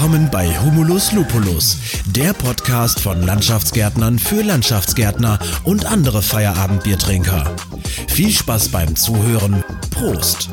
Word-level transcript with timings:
Willkommen 0.00 0.30
bei 0.30 0.48
Humulus 0.58 1.12
Lupulus, 1.12 1.76
der 2.06 2.32
Podcast 2.32 3.00
von 3.00 3.20
Landschaftsgärtnern 3.22 4.18
für 4.18 4.40
Landschaftsgärtner 4.40 5.38
und 5.64 5.84
andere 5.84 6.22
Feierabendbiertrinker. 6.22 7.54
Viel 8.08 8.30
Spaß 8.30 8.70
beim 8.70 8.96
Zuhören. 8.96 9.62
Prost! 9.90 10.48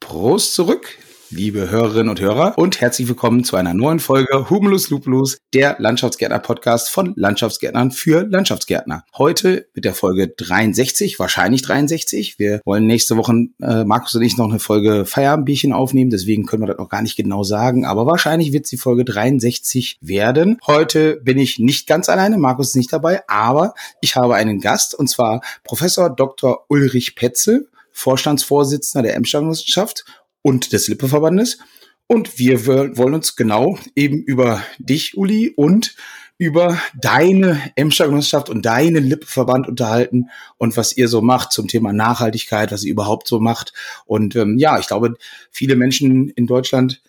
Prost 0.00 0.54
zurück 0.54 0.96
liebe 1.34 1.68
Hörerinnen 1.68 2.10
und 2.10 2.20
Hörer 2.20 2.56
und 2.56 2.80
herzlich 2.80 3.08
willkommen 3.08 3.42
zu 3.42 3.56
einer 3.56 3.74
neuen 3.74 3.98
Folge 3.98 4.48
Humulus 4.50 4.88
Lupulus, 4.90 5.38
der 5.52 5.74
Landschaftsgärtner-Podcast 5.80 6.90
von 6.90 7.12
Landschaftsgärtnern 7.16 7.90
für 7.90 8.22
Landschaftsgärtner. 8.22 9.04
Heute 9.18 9.66
mit 9.74 9.84
der 9.84 9.94
Folge 9.94 10.28
63, 10.28 11.18
wahrscheinlich 11.18 11.62
63. 11.62 12.38
Wir 12.38 12.60
wollen 12.64 12.86
nächste 12.86 13.16
Woche, 13.16 13.48
äh, 13.60 13.84
Markus 13.84 14.14
und 14.14 14.22
ich, 14.22 14.36
noch 14.36 14.48
eine 14.48 14.60
Folge 14.60 15.06
Feierabendbierchen 15.06 15.72
aufnehmen, 15.72 16.10
deswegen 16.10 16.46
können 16.46 16.62
wir 16.62 16.68
das 16.68 16.78
noch 16.78 16.88
gar 16.88 17.02
nicht 17.02 17.16
genau 17.16 17.42
sagen, 17.42 17.84
aber 17.84 18.06
wahrscheinlich 18.06 18.52
wird 18.52 18.64
es 18.66 18.70
die 18.70 18.76
Folge 18.76 19.04
63 19.04 19.98
werden. 20.00 20.58
Heute 20.68 21.16
bin 21.16 21.38
ich 21.38 21.58
nicht 21.58 21.88
ganz 21.88 22.08
alleine, 22.08 22.38
Markus 22.38 22.68
ist 22.68 22.76
nicht 22.76 22.92
dabei, 22.92 23.22
aber 23.26 23.74
ich 24.00 24.14
habe 24.14 24.36
einen 24.36 24.60
Gast 24.60 24.94
und 24.94 25.08
zwar 25.08 25.40
Professor 25.64 26.10
Dr. 26.10 26.64
Ulrich 26.68 27.16
Petzel, 27.16 27.66
Vorstandsvorsitzender 27.90 29.02
der 29.02 29.16
Emscher-Genossenschaft 29.16 30.04
und 30.44 30.72
des 30.72 30.86
Lippeverbandes. 30.88 31.58
Und 32.06 32.38
wir 32.38 32.66
wollen 32.66 33.14
uns 33.14 33.34
genau 33.34 33.78
eben 33.96 34.22
über 34.22 34.62
dich, 34.78 35.16
Uli, 35.16 35.52
und 35.56 35.96
über 36.36 36.78
deine 37.00 37.72
Emscher 37.76 38.06
Genossenschaft 38.06 38.50
und 38.50 38.66
deinen 38.66 39.04
Lippeverband 39.04 39.66
unterhalten 39.66 40.28
und 40.58 40.76
was 40.76 40.96
ihr 40.96 41.08
so 41.08 41.22
macht 41.22 41.52
zum 41.52 41.66
Thema 41.66 41.92
Nachhaltigkeit, 41.92 42.72
was 42.72 42.84
ihr 42.84 42.92
überhaupt 42.92 43.26
so 43.26 43.40
macht. 43.40 43.72
Und 44.04 44.36
ähm, 44.36 44.58
ja, 44.58 44.78
ich 44.78 44.86
glaube, 44.86 45.14
viele 45.50 45.76
Menschen 45.76 46.28
in 46.28 46.46
Deutschland 46.46 47.02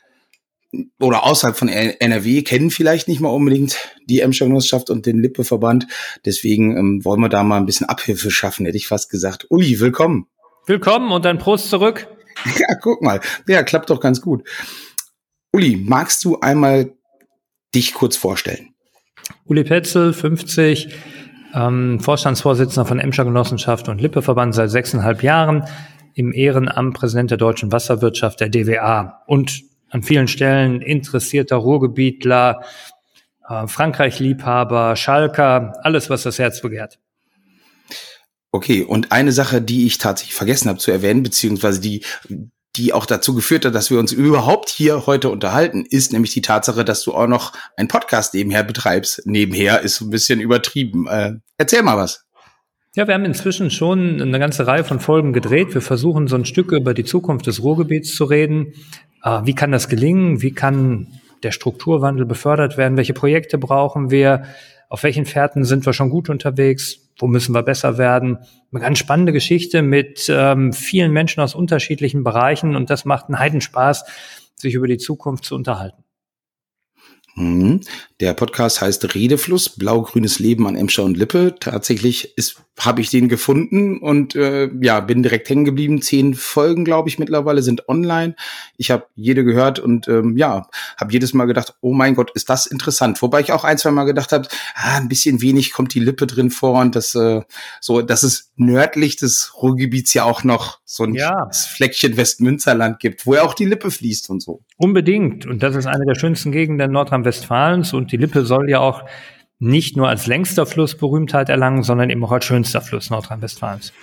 oder 1.00 1.24
außerhalb 1.24 1.58
von 1.58 1.68
NRW 1.68 2.42
kennen 2.44 2.70
vielleicht 2.70 3.08
nicht 3.08 3.20
mal 3.20 3.30
unbedingt 3.30 3.78
die 4.06 4.22
Emscher 4.22 4.46
Genossenschaft 4.46 4.90
und 4.90 5.06
den 5.06 5.22
Lippeverband. 5.22 5.88
Deswegen 6.24 6.78
ähm, 6.78 7.04
wollen 7.04 7.20
wir 7.20 7.30
da 7.30 7.44
mal 7.44 7.58
ein 7.58 7.66
bisschen 7.66 7.90
Abhilfe 7.90 8.32
schaffen, 8.32 8.66
hätte 8.66 8.78
ich 8.78 8.88
fast 8.88 9.10
gesagt. 9.10 9.48
Uli, 9.50 9.80
willkommen. 9.80 10.28
Willkommen 10.68 11.12
und 11.12 11.26
ein 11.26 11.38
Prost 11.38 11.70
zurück. 11.70 12.08
Ja, 12.60 12.76
guck 12.76 13.02
mal. 13.02 13.20
Ja, 13.48 13.64
klappt 13.64 13.90
doch 13.90 14.00
ganz 14.00 14.22
gut. 14.22 14.48
Uli, 15.52 15.78
magst 15.78 16.24
du 16.26 16.40
einmal 16.40 16.94
dich 17.74 17.94
kurz 17.94 18.18
vorstellen? 18.18 18.74
Uli 19.46 19.64
Petzel, 19.64 20.14
50, 20.14 20.90
ähm, 21.54 22.00
Vorstandsvorsitzender 22.00 22.86
von 22.86 23.00
Emscher 23.00 23.26
Genossenschaft 23.26 23.90
und 23.90 24.02
Lippeverband 24.02 24.54
seit 24.54 24.70
sechseinhalb 24.70 25.24
Jahren, 25.24 25.66
im 26.14 26.34
Ehrenamt 26.34 26.96
Präsident 26.96 27.32
der 27.32 27.38
deutschen 27.38 27.72
Wasserwirtschaft, 27.72 28.40
der 28.40 28.50
DWA 28.50 29.24
und 29.28 29.64
an 29.90 30.02
vielen 30.04 30.28
Stellen 30.28 30.82
interessierter 30.82 31.58
Ruhrgebietler, 31.58 32.62
äh, 33.48 33.68
Frankreich-Liebhaber, 33.68 34.96
Schalker, 34.96 35.74
alles, 35.84 36.10
was 36.10 36.24
das 36.24 36.40
Herz 36.40 36.62
begehrt. 36.62 37.00
Okay, 38.56 38.84
und 38.84 39.12
eine 39.12 39.34
Sache, 39.34 39.62
die 39.62 39.86
ich 39.86 39.98
tatsächlich 39.98 40.34
vergessen 40.34 40.70
habe 40.70 40.80
zu 40.80 40.90
erwähnen, 40.90 41.24
beziehungsweise 41.24 41.82
die, 41.82 42.06
die 42.78 42.94
auch 42.94 43.06
dazu 43.06 43.36
geführt 43.36 43.66
hat, 43.66 43.76
dass 43.76 43.92
wir 43.92 44.00
uns 44.00 44.14
überhaupt 44.14 44.70
hier 44.70 45.06
heute 45.08 45.30
unterhalten, 45.30 45.84
ist 45.86 46.14
nämlich 46.14 46.32
die 46.32 46.42
Tatsache, 46.42 46.86
dass 46.86 47.04
du 47.04 47.14
auch 47.14 47.28
noch 47.28 47.52
einen 47.76 47.90
Podcast 47.90 48.34
nebenher 48.34 48.64
betreibst. 48.64 49.24
Nebenher 49.26 49.82
ist 49.82 50.00
ein 50.00 50.10
bisschen 50.10 50.40
übertrieben. 50.40 51.06
Äh, 51.06 51.34
erzähl 51.58 51.84
mal 51.84 51.98
was. 51.98 52.24
Ja, 52.96 53.06
wir 53.10 53.14
haben 53.14 53.26
inzwischen 53.26 53.72
schon 53.72 54.22
eine 54.22 54.40
ganze 54.40 54.66
Reihe 54.66 54.86
von 54.86 55.02
Folgen 55.02 55.34
gedreht. 55.34 55.74
Wir 55.74 55.82
versuchen 55.82 56.28
so 56.30 56.38
ein 56.38 56.46
Stück 56.46 56.72
über 56.72 56.94
die 56.94 57.04
Zukunft 57.04 57.48
des 57.48 57.62
Ruhrgebiets 57.62 58.16
zu 58.16 58.24
reden. 58.24 58.72
Äh, 59.22 59.42
wie 59.44 59.54
kann 59.54 59.74
das 59.74 59.90
gelingen? 59.90 60.42
Wie 60.42 60.54
kann 60.54 61.08
der 61.44 61.52
Strukturwandel 61.52 62.26
befördert 62.26 62.78
werden? 62.78 62.96
Welche 62.96 63.14
Projekte 63.14 63.58
brauchen 63.58 64.12
wir? 64.12 64.44
Auf 64.88 65.04
welchen 65.04 65.26
Fährten 65.26 65.66
sind 65.66 65.86
wir 65.86 65.92
schon 65.92 66.10
gut 66.10 66.30
unterwegs? 66.30 67.05
Wo 67.20 67.28
müssen 67.28 67.54
wir 67.54 67.64
besser 67.64 67.98
werden. 67.98 68.40
Eine 68.72 68.82
ganz 68.82 68.98
spannende 68.98 69.34
Geschichte 69.34 69.82
mit 69.82 70.28
ähm, 70.30 70.74
vielen 70.74 71.12
Menschen 71.12 71.42
aus 71.42 71.56
unterschiedlichen 71.56 72.24
Bereichen 72.24 72.76
und 72.76 72.90
das 72.90 73.06
macht 73.06 73.26
einen 73.28 73.40
Heidenspaß, 73.40 74.06
sich 74.56 74.74
über 74.74 74.88
die 74.88 74.98
Zukunft 74.98 75.46
zu 75.46 75.56
unterhalten. 75.56 76.05
Mhm. 77.36 77.82
Der 78.22 78.34
Podcast 78.34 78.82
heißt 78.82 79.14
Redefluss, 79.14 79.70
blau-grünes 79.70 80.40
Leben 80.40 80.68
an 80.68 80.76
Emscher 80.76 81.04
und 81.04 81.18
Lippe. 81.18 81.56
Tatsächlich 81.60 82.38
ist 82.38 82.62
habe 82.80 83.00
ich 83.02 83.10
den 83.10 83.30
gefunden 83.30 84.00
und 84.00 84.36
äh, 84.36 84.70
ja, 84.82 85.00
bin 85.00 85.24
direkt 85.24 85.50
hängen 85.50 85.64
geblieben. 85.64 86.02
Zehn 86.02 86.36
Folgen, 86.36 86.84
glaube 86.84 87.08
ich, 87.08 87.20
mittlerweile 87.20 87.62
sind 87.62 87.88
online. 87.88 88.36
Ich 88.78 88.92
habe 88.92 89.08
jede 89.16 89.46
gehört 89.46 89.80
und 89.80 90.08
ähm, 90.10 90.36
ja, 90.38 90.68
habe 90.98 91.14
jedes 91.14 91.34
Mal 91.34 91.46
gedacht, 91.46 91.76
oh 91.80 91.94
mein 91.94 92.16
Gott, 92.16 92.32
ist 92.32 92.50
das 92.50 92.66
interessant. 92.66 93.22
Wobei 93.22 93.40
ich 93.40 93.54
auch 93.54 93.64
ein, 93.64 93.78
zwei 93.78 93.92
Mal 93.92 94.04
gedacht 94.04 94.34
habe, 94.34 94.48
ah, 94.76 94.98
ein 94.98 95.08
bisschen 95.08 95.42
wenig 95.42 95.72
kommt 95.72 95.94
die 95.94 96.02
Lippe 96.02 96.28
drin 96.28 96.52
vor 96.52 96.82
und 96.82 96.96
das 96.96 97.16
äh, 97.16 97.42
so, 97.80 98.02
dass 98.02 98.24
es 98.24 98.52
nördlich 98.58 99.16
des 99.16 99.54
Ruhrgebiets 99.62 100.14
ja 100.14 100.26
auch 100.26 100.44
noch 100.44 100.80
so 100.86 101.04
ein 101.04 101.16
ja. 101.16 101.50
Fleckchen 101.52 102.16
Westmünsterland 102.16 103.00
gibt, 103.00 103.26
wo 103.26 103.34
ja 103.34 103.42
auch 103.42 103.56
die 103.56 103.66
Lippe 103.66 103.90
fließt 103.90 104.30
und 104.30 104.42
so. 104.42 104.64
Unbedingt. 104.78 105.46
Und 105.48 105.64
das 105.64 105.76
ist 105.76 105.88
eine 105.88 106.06
der 106.06 106.16
schönsten 106.16 106.52
Gegenden 106.52 106.92
Nordrhein-Westfalens 106.92 107.94
und 107.94 108.12
die 108.12 108.18
Lippe 108.18 108.46
soll 108.46 108.70
ja 108.70 108.80
auch 108.80 109.04
nicht 109.58 109.98
nur 109.98 110.08
als 110.08 110.28
längster 110.28 110.66
Fluss 110.66 110.96
Berühmtheit 110.96 111.50
erlangen, 111.50 111.82
sondern 111.82 112.12
eben 112.12 112.24
auch 112.24 112.32
als 112.32 112.46
schönster 112.46 112.82
Fluss 112.82 113.10
Nordrhein-Westfalens. 113.10 113.94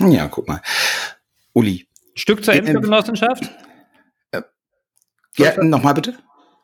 Ja, 0.00 0.28
guck 0.28 0.46
mal. 0.46 0.60
Uli. 1.54 1.86
Stück 2.14 2.44
zur 2.44 2.54
Emscher 2.54 2.80
Genossenschaft? 2.80 3.50
Äh, 4.32 4.42
ja, 5.36 5.62
nochmal 5.64 5.94
bitte. 5.94 6.18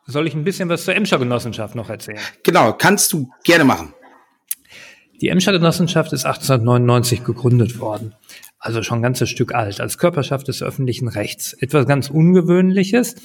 Soll 0.05 0.27
ich 0.27 0.35
ein 0.35 0.43
bisschen 0.43 0.69
was 0.69 0.85
zur 0.85 0.95
Emscher 0.95 1.17
Genossenschaft 1.17 1.73
noch 1.73 1.89
erzählen? 1.89 2.19
Genau, 2.43 2.73
kannst 2.73 3.11
du 3.13 3.31
gerne 3.43 3.63
machen. 3.63 3.93
Die 5.21 5.29
Emscher 5.29 5.53
Genossenschaft 5.53 6.13
ist 6.13 6.25
1899 6.25 7.23
gegründet 7.23 7.79
worden, 7.79 8.13
also 8.65 8.81
schon 8.81 8.99
ein 8.99 9.03
ganzes 9.03 9.29
Stück 9.29 9.53
alt, 9.53 9.79
als 9.79 9.99
Körperschaft 9.99 10.47
des 10.47 10.63
öffentlichen 10.63 11.07
Rechts. 11.07 11.53
Etwas 11.53 11.85
ganz 11.85 12.09
Ungewöhnliches 12.09 13.15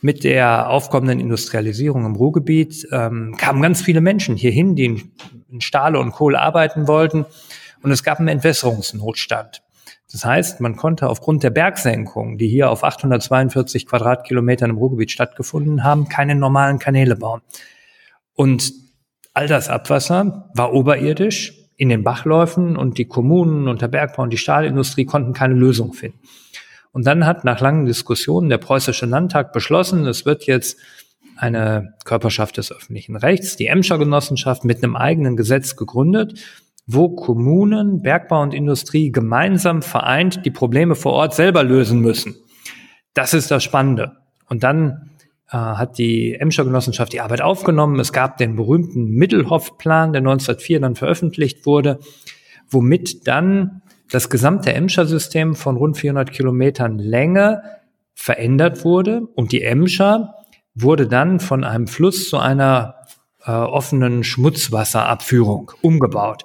mit 0.00 0.24
der 0.24 0.68
aufkommenden 0.68 1.20
Industrialisierung 1.20 2.04
im 2.04 2.16
Ruhrgebiet 2.16 2.88
ähm, 2.90 3.36
kamen 3.38 3.62
ganz 3.62 3.82
viele 3.82 4.00
Menschen 4.00 4.36
hierhin, 4.36 4.74
die 4.74 4.84
in, 5.48 5.60
Stahle 5.60 6.00
und 6.00 6.10
Kohle 6.10 6.40
arbeiten 6.40 6.88
wollten. 6.88 7.24
Und 7.82 7.92
es 7.92 8.02
gab 8.02 8.18
einen 8.18 8.26
Entwässerungsnotstand. 8.26 9.62
Das 10.10 10.24
heißt, 10.24 10.60
man 10.60 10.74
konnte 10.74 11.08
aufgrund 11.08 11.44
der 11.44 11.50
Bergsenkung, 11.50 12.36
die 12.36 12.48
hier 12.48 12.70
auf 12.70 12.82
842 12.82 13.86
Quadratkilometern 13.86 14.70
im 14.70 14.78
Ruhrgebiet 14.78 15.12
stattgefunden 15.12 15.84
haben, 15.84 16.08
keine 16.08 16.34
normalen 16.34 16.80
Kanäle 16.80 17.14
bauen. 17.14 17.42
Und 18.34 18.72
all 19.34 19.46
das 19.46 19.68
Abwasser 19.68 20.50
war 20.54 20.72
oberirdisch 20.72 21.63
in 21.76 21.88
den 21.88 22.04
Bachläufen 22.04 22.76
und 22.76 22.98
die 22.98 23.06
Kommunen 23.06 23.68
und 23.68 23.82
der 23.82 23.88
Bergbau 23.88 24.22
und 24.22 24.32
die 24.32 24.38
Stahlindustrie 24.38 25.04
konnten 25.04 25.32
keine 25.32 25.54
Lösung 25.54 25.92
finden. 25.92 26.20
Und 26.92 27.06
dann 27.06 27.26
hat 27.26 27.44
nach 27.44 27.60
langen 27.60 27.86
Diskussionen 27.86 28.48
der 28.48 28.58
Preußische 28.58 29.06
Landtag 29.06 29.52
beschlossen, 29.52 30.06
es 30.06 30.24
wird 30.24 30.46
jetzt 30.46 30.78
eine 31.36 31.94
Körperschaft 32.04 32.56
des 32.56 32.70
öffentlichen 32.70 33.16
Rechts, 33.16 33.56
die 33.56 33.66
Emscher 33.66 33.98
Genossenschaft, 33.98 34.64
mit 34.64 34.82
einem 34.82 34.94
eigenen 34.94 35.36
Gesetz 35.36 35.74
gegründet, 35.74 36.40
wo 36.86 37.08
Kommunen, 37.08 38.02
Bergbau 38.02 38.42
und 38.42 38.54
Industrie 38.54 39.10
gemeinsam 39.10 39.82
vereint 39.82 40.44
die 40.44 40.50
Probleme 40.50 40.94
vor 40.94 41.14
Ort 41.14 41.34
selber 41.34 41.64
lösen 41.64 42.00
müssen. 42.00 42.36
Das 43.14 43.34
ist 43.34 43.50
das 43.50 43.64
Spannende. 43.64 44.12
Und 44.48 44.62
dann 44.62 45.10
hat 45.58 45.98
die 45.98 46.34
Emscher 46.34 46.64
Genossenschaft 46.64 47.12
die 47.12 47.20
Arbeit 47.20 47.40
aufgenommen. 47.40 48.00
Es 48.00 48.12
gab 48.12 48.38
den 48.38 48.56
berühmten 48.56 49.10
Mittelhoff-Plan, 49.10 50.12
der 50.12 50.20
1904 50.20 50.80
dann 50.80 50.96
veröffentlicht 50.96 51.66
wurde, 51.66 52.00
womit 52.68 53.26
dann 53.26 53.82
das 54.10 54.30
gesamte 54.30 54.72
Emscher-System 54.72 55.54
von 55.54 55.76
rund 55.76 55.96
400 55.96 56.32
Kilometern 56.32 56.98
Länge 56.98 57.62
verändert 58.14 58.84
wurde 58.84 59.22
und 59.34 59.52
die 59.52 59.62
Emscher 59.62 60.34
wurde 60.74 61.06
dann 61.06 61.40
von 61.40 61.64
einem 61.64 61.86
Fluss 61.86 62.28
zu 62.28 62.38
einer 62.38 62.96
äh, 63.44 63.50
offenen 63.50 64.24
Schmutzwasserabführung 64.24 65.72
umgebaut. 65.82 66.44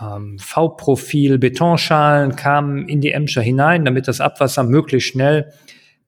Ähm, 0.00 0.38
V-Profil, 0.38 1.38
Betonschalen 1.38 2.36
kamen 2.36 2.88
in 2.88 3.00
die 3.00 3.12
Emscher 3.12 3.42
hinein, 3.42 3.84
damit 3.84 4.08
das 4.08 4.20
Abwasser 4.20 4.62
möglichst 4.62 5.10
schnell 5.10 5.52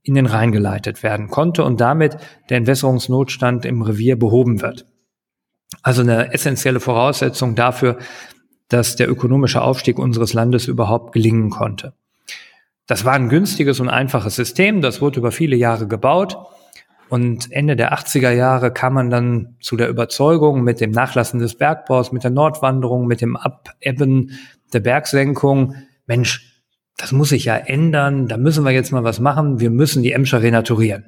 in 0.02 0.14
den 0.14 0.26
Rhein 0.26 0.52
geleitet 0.52 1.02
werden 1.02 1.28
konnte 1.28 1.64
und 1.64 1.80
damit 1.80 2.16
der 2.50 2.56
Entwässerungsnotstand 2.56 3.64
im 3.64 3.82
Revier 3.82 4.18
behoben 4.18 4.60
wird. 4.60 4.86
Also 5.82 6.02
eine 6.02 6.32
essentielle 6.32 6.80
Voraussetzung 6.80 7.54
dafür, 7.54 7.98
dass 8.68 8.96
der 8.96 9.10
ökonomische 9.10 9.62
Aufstieg 9.62 9.98
unseres 9.98 10.32
Landes 10.32 10.66
überhaupt 10.66 11.12
gelingen 11.12 11.50
konnte. 11.50 11.94
Das 12.86 13.04
war 13.04 13.14
ein 13.14 13.28
günstiges 13.28 13.80
und 13.80 13.88
einfaches 13.88 14.34
System, 14.34 14.80
das 14.82 15.00
wurde 15.00 15.20
über 15.20 15.30
viele 15.30 15.56
Jahre 15.56 15.86
gebaut. 15.86 16.36
Und 17.08 17.52
Ende 17.52 17.76
der 17.76 17.92
80er 17.92 18.30
Jahre 18.30 18.72
kam 18.72 18.94
man 18.94 19.10
dann 19.10 19.56
zu 19.60 19.76
der 19.76 19.88
Überzeugung 19.88 20.62
mit 20.62 20.80
dem 20.80 20.90
Nachlassen 20.90 21.40
des 21.40 21.56
Bergbaus, 21.56 22.10
mit 22.10 22.24
der 22.24 22.30
Nordwanderung, 22.30 23.06
mit 23.06 23.20
dem 23.20 23.36
Abebben 23.36 24.38
der 24.72 24.80
Bergsenkung, 24.80 25.74
Mensch, 26.06 26.51
das 26.96 27.12
muss 27.12 27.30
sich 27.30 27.44
ja 27.44 27.56
ändern, 27.56 28.28
da 28.28 28.36
müssen 28.36 28.64
wir 28.64 28.72
jetzt 28.72 28.92
mal 28.92 29.04
was 29.04 29.20
machen, 29.20 29.60
wir 29.60 29.70
müssen 29.70 30.02
die 30.02 30.12
Emscher 30.12 30.42
renaturieren. 30.42 31.06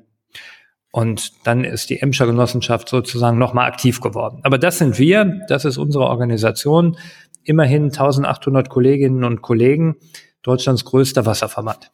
Und 0.90 1.32
dann 1.44 1.64
ist 1.64 1.90
die 1.90 2.00
Emscher 2.00 2.26
Genossenschaft 2.26 2.88
sozusagen 2.88 3.36
nochmal 3.36 3.66
aktiv 3.66 4.00
geworden. 4.00 4.40
Aber 4.44 4.58
das 4.58 4.78
sind 4.78 4.98
wir, 4.98 5.40
das 5.48 5.64
ist 5.64 5.76
unsere 5.76 6.04
Organisation. 6.04 6.96
Immerhin 7.42 7.84
1800 7.86 8.68
Kolleginnen 8.68 9.24
und 9.24 9.42
Kollegen, 9.42 9.96
Deutschlands 10.42 10.84
größter 10.84 11.26
Wasserverband. 11.26 11.90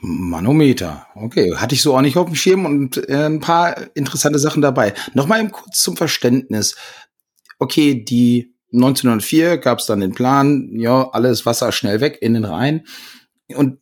Manometer. 0.00 1.06
Okay, 1.14 1.54
hatte 1.56 1.74
ich 1.74 1.82
so 1.82 1.96
auch 1.96 2.00
nicht 2.00 2.16
auf 2.16 2.26
dem 2.26 2.34
Schirm 2.34 2.64
und 2.64 3.08
äh, 3.08 3.26
ein 3.26 3.40
paar 3.40 3.76
interessante 3.94 4.38
Sachen 4.38 4.62
dabei. 4.62 4.94
Nochmal 5.12 5.48
kurz 5.50 5.82
zum 5.82 5.96
Verständnis. 5.96 6.76
Okay, 7.58 8.04
die 8.04 8.54
1904 8.72 9.58
gab 9.58 9.78
es 9.78 9.86
dann 9.86 10.00
den 10.00 10.12
Plan, 10.12 10.70
ja, 10.72 11.08
alles 11.10 11.46
Wasser 11.46 11.72
schnell 11.72 12.00
weg 12.00 12.18
in 12.20 12.34
den 12.34 12.44
Rhein. 12.44 12.84
Und 13.54 13.78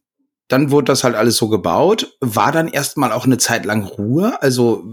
dann 0.49 0.71
wurde 0.71 0.87
das 0.87 1.03
halt 1.03 1.17
alles 1.17 1.37
so 1.37 1.49
gebaut. 1.49 2.17
War 2.21 2.53
dann 2.53 2.69
erstmal 2.69 3.13
auch 3.13 3.25
eine 3.25 3.39
Zeit 3.39 3.65
lang 3.65 3.85
Ruhe? 3.85 4.41
Also 4.43 4.85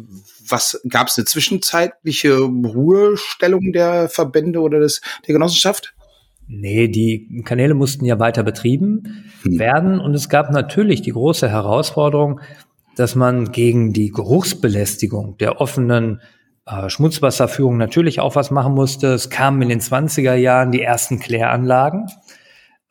was 0.48 0.82
gab 0.90 1.08
es 1.08 1.18
eine 1.18 1.26
zwischenzeitliche 1.26 2.40
Ruhestellung 2.40 3.72
der 3.72 4.10
Verbände 4.10 4.62
oder 4.62 4.80
des, 4.80 5.02
der 5.28 5.34
Genossenschaft? 5.34 5.94
Nee, 6.48 6.88
die 6.88 7.44
Kanäle 7.46 7.74
mussten 7.74 8.06
ja 8.06 8.20
weiter 8.20 8.44
betrieben 8.44 9.26
hm. 9.44 9.60
werden 9.60 10.00
und 10.00 10.14
es 10.14 10.28
gab 10.28 10.52
natürlich 10.52 11.02
die 11.02 11.12
große 11.12 11.50
Herausforderung, 11.50 12.42
dass 12.96 13.16
man 13.16 13.52
gegen 13.52 13.94
die 13.94 14.12
Geruchsbelästigung 14.12 15.38
der 15.38 15.62
offenen 15.62 16.22
äh, 16.66 16.90
Schmutzwasserführung 16.90 17.78
natürlich 17.78 18.20
auch 18.20 18.36
was 18.36 18.52
machen 18.52 18.74
musste. 18.74 19.08
Es 19.08 19.30
kamen 19.30 19.62
in 19.62 19.70
den 19.70 19.82
20er 19.82 20.36
Jahren 20.36 20.72
die 20.72 20.82
ersten 20.82 21.20
Kläranlagen 21.20 22.08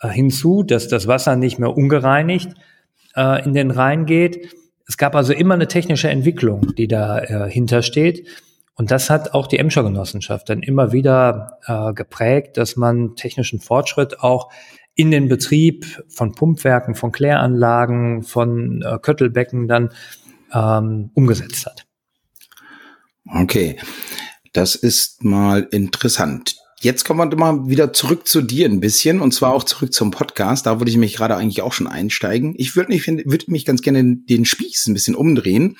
äh, 0.01 0.09
hinzu, 0.09 0.63
dass 0.63 0.89
das 0.89 1.07
Wasser 1.07 1.37
nicht 1.37 1.59
mehr 1.59 1.75
ungereinigt 1.75 2.55
äh, 3.17 3.43
in 3.45 3.55
den 3.55 3.71
Rhein 3.71 4.05
geht. 4.07 4.55
Es 4.87 4.99
gab 4.99 5.15
also 5.15 5.33
immer 5.33 5.55
eine 5.55 5.69
technische 5.69 6.11
Entwicklung, 6.11 6.75
die 6.77 6.89
dahinter 6.89 7.79
äh, 7.79 7.83
steht. 7.83 8.29
Und 8.75 8.91
das 8.91 9.11
hat 9.11 9.33
auch 9.33 9.47
die 9.47 9.59
Emscher 9.59 9.83
Genossenschaft 9.83 10.49
dann 10.49 10.63
immer 10.63 10.93
wieder 10.93 11.59
äh, 11.67 11.93
geprägt, 11.95 12.57
dass 12.57 12.77
man 12.77 13.17
technischen 13.17 13.61
Fortschritt 13.61 14.21
auch 14.21 14.51
in 14.95 15.11
den 15.11 15.29
Betrieb 15.29 15.87
von 16.09 16.33
Pumpwerken, 16.33 16.95
von 16.95 17.13
Kläranlagen, 17.13 18.23
von 18.23 18.85
Köttelbecken 19.01 19.67
dann 19.67 19.91
ähm, 20.53 21.11
umgesetzt 21.15 21.65
hat. 21.65 21.87
Okay, 23.27 23.77
das 24.53 24.75
ist 24.75 25.25
mal 25.25 25.69
interessant. 25.71 26.57
Jetzt 26.81 27.05
kommen 27.05 27.31
wir 27.31 27.37
mal 27.39 27.69
wieder 27.69 27.93
zurück 27.93 28.27
zu 28.27 28.43
dir 28.43 28.69
ein 28.69 28.81
bisschen 28.81 29.21
und 29.21 29.33
zwar 29.33 29.55
auch 29.55 29.63
zurück 29.63 29.93
zum 29.93 30.11
Podcast. 30.11 30.67
Da 30.67 30.81
würde 30.81 30.91
ich 30.91 30.97
mich 30.97 31.15
gerade 31.15 31.37
eigentlich 31.37 31.63
auch 31.63 31.73
schon 31.73 31.87
einsteigen. 31.87 32.55
Ich 32.57 32.75
würde 32.75 32.91
mich, 32.91 33.07
würde 33.07 33.51
mich 33.53 33.65
ganz 33.65 33.83
gerne 33.83 34.17
den 34.17 34.45
Spieß 34.45 34.89
ein 34.89 34.95
bisschen 34.95 35.15
umdrehen 35.15 35.77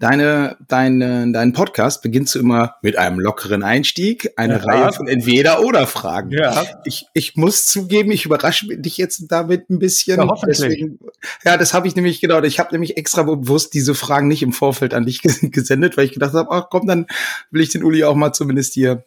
Deine, 0.00 0.56
deine, 0.66 1.30
dein 1.32 1.52
Podcast 1.52 2.02
beginnst 2.02 2.34
du 2.34 2.40
immer 2.40 2.74
mit 2.82 2.98
einem 2.98 3.20
lockeren 3.20 3.62
Einstieg, 3.62 4.32
eine 4.36 4.58
ja. 4.58 4.64
Reihe 4.64 4.92
von 4.92 5.06
Entweder-Oder-Fragen. 5.06 6.32
Ja. 6.32 6.64
Ich, 6.84 7.06
ich 7.14 7.36
muss 7.36 7.66
zugeben, 7.66 8.10
ich 8.10 8.26
überrasche 8.26 8.66
dich 8.76 8.96
jetzt 8.96 9.26
damit 9.28 9.70
ein 9.70 9.78
bisschen. 9.78 10.18
Ja, 10.18 10.26
hoffentlich. 10.26 10.58
Deswegen, 10.58 10.98
ja 11.44 11.56
das 11.56 11.74
habe 11.74 11.86
ich 11.86 11.94
nämlich 11.94 12.20
genau. 12.20 12.42
Ich 12.42 12.58
habe 12.58 12.72
nämlich 12.72 12.96
extra 12.96 13.22
bewusst 13.22 13.72
diese 13.72 13.94
Fragen 13.94 14.26
nicht 14.26 14.42
im 14.42 14.52
Vorfeld 14.52 14.94
an 14.94 15.06
dich 15.06 15.22
gesendet, 15.42 15.96
weil 15.96 16.06
ich 16.06 16.12
gedacht 16.12 16.34
habe, 16.34 16.50
ach 16.50 16.66
komm, 16.70 16.88
dann 16.88 17.06
will 17.52 17.62
ich 17.62 17.70
den 17.70 17.84
Uli 17.84 18.02
auch 18.02 18.16
mal 18.16 18.32
zumindest 18.32 18.74
hier 18.74 19.04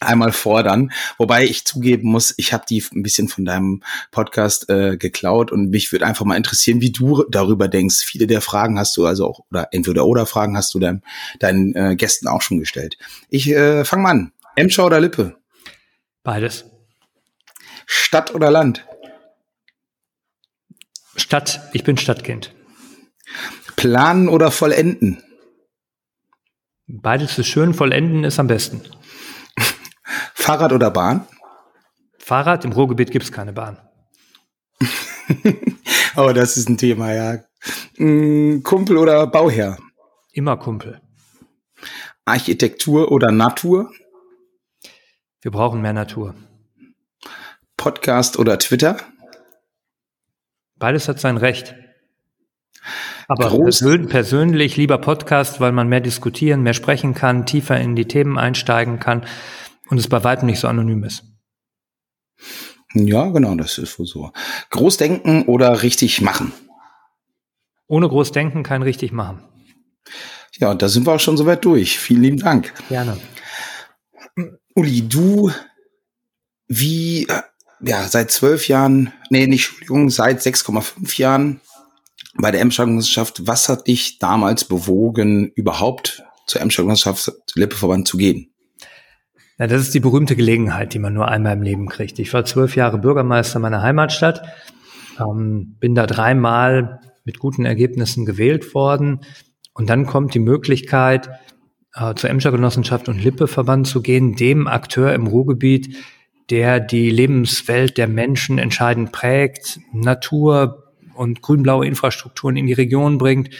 einmal 0.00 0.32
fordern. 0.32 0.90
Wobei 1.16 1.44
ich 1.44 1.64
zugeben 1.64 2.10
muss, 2.10 2.34
ich 2.36 2.52
habe 2.52 2.64
die 2.68 2.82
ein 2.92 3.02
bisschen 3.02 3.28
von 3.28 3.44
deinem 3.44 3.82
Podcast 4.10 4.68
äh, 4.68 4.96
geklaut 4.96 5.52
und 5.52 5.70
mich 5.70 5.92
würde 5.92 6.06
einfach 6.06 6.24
mal 6.24 6.36
interessieren, 6.36 6.80
wie 6.80 6.92
du 6.92 7.24
darüber 7.28 7.68
denkst. 7.68 7.98
Viele 7.98 8.26
der 8.26 8.40
Fragen 8.40 8.78
hast 8.78 8.96
du 8.96 9.06
also 9.06 9.28
auch, 9.28 9.40
oder 9.50 9.68
entweder 9.72 10.06
oder 10.06 10.26
Fragen 10.26 10.56
hast 10.56 10.74
du 10.74 10.78
dein, 10.78 11.02
deinen 11.38 11.74
äh, 11.74 11.96
Gästen 11.96 12.28
auch 12.28 12.42
schon 12.42 12.58
gestellt. 12.58 12.96
Ich 13.28 13.48
äh, 13.50 13.84
fange 13.84 14.02
mal 14.02 14.10
an. 14.10 14.32
Emscher 14.56 14.86
oder 14.86 15.00
Lippe? 15.00 15.36
Beides. 16.22 16.64
Stadt 17.86 18.34
oder 18.34 18.50
Land? 18.50 18.84
Stadt. 21.16 21.60
Ich 21.72 21.84
bin 21.84 21.96
Stadtkind. 21.96 22.54
Planen 23.76 24.28
oder 24.28 24.50
vollenden? 24.50 25.22
Beides 26.86 27.38
ist 27.38 27.48
schön, 27.48 27.74
vollenden 27.74 28.24
ist 28.24 28.38
am 28.38 28.46
besten. 28.46 28.80
Fahrrad 30.48 30.72
oder 30.72 30.90
Bahn? 30.90 31.26
Fahrrad, 32.18 32.64
im 32.64 32.72
Ruhrgebiet 32.72 33.10
gibt 33.10 33.22
es 33.22 33.30
keine 33.30 33.52
Bahn. 33.52 33.76
oh, 36.16 36.32
das 36.32 36.56
ist 36.56 36.70
ein 36.70 36.78
Thema, 36.78 37.12
ja. 37.12 37.40
Mm, 37.98 38.62
Kumpel 38.62 38.96
oder 38.96 39.26
Bauherr? 39.26 39.76
Immer 40.32 40.56
Kumpel. 40.56 41.02
Architektur 42.24 43.12
oder 43.12 43.30
Natur? 43.30 43.92
Wir 45.42 45.50
brauchen 45.50 45.82
mehr 45.82 45.92
Natur. 45.92 46.34
Podcast 47.76 48.38
oder 48.38 48.58
Twitter? 48.58 48.96
Beides 50.76 51.08
hat 51.08 51.20
sein 51.20 51.36
Recht. 51.36 51.74
Aber 53.26 53.50
persön 53.50 54.08
persönlich 54.08 54.78
lieber 54.78 54.96
Podcast, 54.96 55.60
weil 55.60 55.72
man 55.72 55.90
mehr 55.90 56.00
diskutieren, 56.00 56.62
mehr 56.62 56.72
sprechen 56.72 57.12
kann, 57.12 57.44
tiefer 57.44 57.78
in 57.78 57.96
die 57.96 58.08
Themen 58.08 58.38
einsteigen 58.38 58.98
kann 58.98 59.26
und 59.88 59.98
es 59.98 60.08
bei 60.08 60.22
weitem 60.24 60.46
nicht 60.46 60.60
so 60.60 60.68
anonym 60.68 61.04
ist. 61.04 61.24
Ja, 62.94 63.26
genau, 63.26 63.54
das 63.54 63.78
ist 63.78 63.98
wohl 63.98 64.06
so. 64.06 64.32
Großdenken 64.70 65.44
oder 65.44 65.82
richtig 65.82 66.20
machen? 66.20 66.52
Ohne 67.86 68.08
Großdenken 68.08 68.62
kein 68.62 68.82
richtig 68.82 69.12
machen. 69.12 69.42
Ja, 70.58 70.74
da 70.74 70.88
sind 70.88 71.06
wir 71.06 71.14
auch 71.14 71.20
schon 71.20 71.36
soweit 71.36 71.64
durch. 71.64 71.98
Vielen 71.98 72.22
lieben 72.22 72.38
Dank. 72.38 72.72
Gerne. 72.88 73.18
Uli, 74.74 75.08
du, 75.08 75.50
wie, 76.66 77.26
ja, 77.80 78.08
seit 78.08 78.30
zwölf 78.30 78.68
Jahren, 78.68 79.12
nee, 79.30 79.46
nicht, 79.46 79.68
Entschuldigung, 79.68 80.10
seit 80.10 80.40
6,5 80.40 81.18
Jahren 81.18 81.60
bei 82.34 82.50
der 82.50 82.60
Emscher 82.60 82.86
Genossenschaft, 82.86 83.46
was 83.46 83.68
hat 83.68 83.86
dich 83.86 84.18
damals 84.18 84.64
bewogen, 84.64 85.50
überhaupt 85.54 86.22
zur 86.46 86.60
Emscher 86.60 86.82
Genossenschaft 86.82 87.32
Lippeverband 87.54 88.06
zu 88.06 88.16
gehen? 88.16 88.52
Ja, 89.58 89.66
das 89.66 89.82
ist 89.82 89.94
die 89.94 90.00
berühmte 90.00 90.36
Gelegenheit, 90.36 90.94
die 90.94 91.00
man 91.00 91.14
nur 91.14 91.26
einmal 91.26 91.54
im 91.54 91.62
Leben 91.62 91.88
kriegt. 91.88 92.20
Ich 92.20 92.32
war 92.32 92.44
zwölf 92.44 92.76
Jahre 92.76 92.98
Bürgermeister 92.98 93.58
meiner 93.58 93.82
Heimatstadt, 93.82 94.42
ähm, 95.18 95.74
bin 95.80 95.96
da 95.96 96.06
dreimal 96.06 97.00
mit 97.24 97.40
guten 97.40 97.64
Ergebnissen 97.64 98.24
gewählt 98.24 98.72
worden. 98.72 99.20
Und 99.74 99.90
dann 99.90 100.06
kommt 100.06 100.32
die 100.34 100.38
Möglichkeit, 100.38 101.28
äh, 101.94 102.14
zur 102.14 102.30
Emscher 102.30 102.52
Genossenschaft 102.52 103.08
und 103.08 103.22
Lippeverband 103.22 103.88
zu 103.88 104.00
gehen, 104.00 104.36
dem 104.36 104.68
Akteur 104.68 105.12
im 105.12 105.26
Ruhrgebiet, 105.26 105.96
der 106.50 106.78
die 106.78 107.10
Lebenswelt 107.10 107.98
der 107.98 108.06
Menschen 108.06 108.58
entscheidend 108.58 109.10
prägt, 109.10 109.80
Natur 109.92 110.84
und 111.16 111.42
grün-blaue 111.42 111.84
Infrastrukturen 111.84 112.56
in 112.56 112.66
die 112.66 112.74
Region 112.74 113.18
bringt 113.18 113.50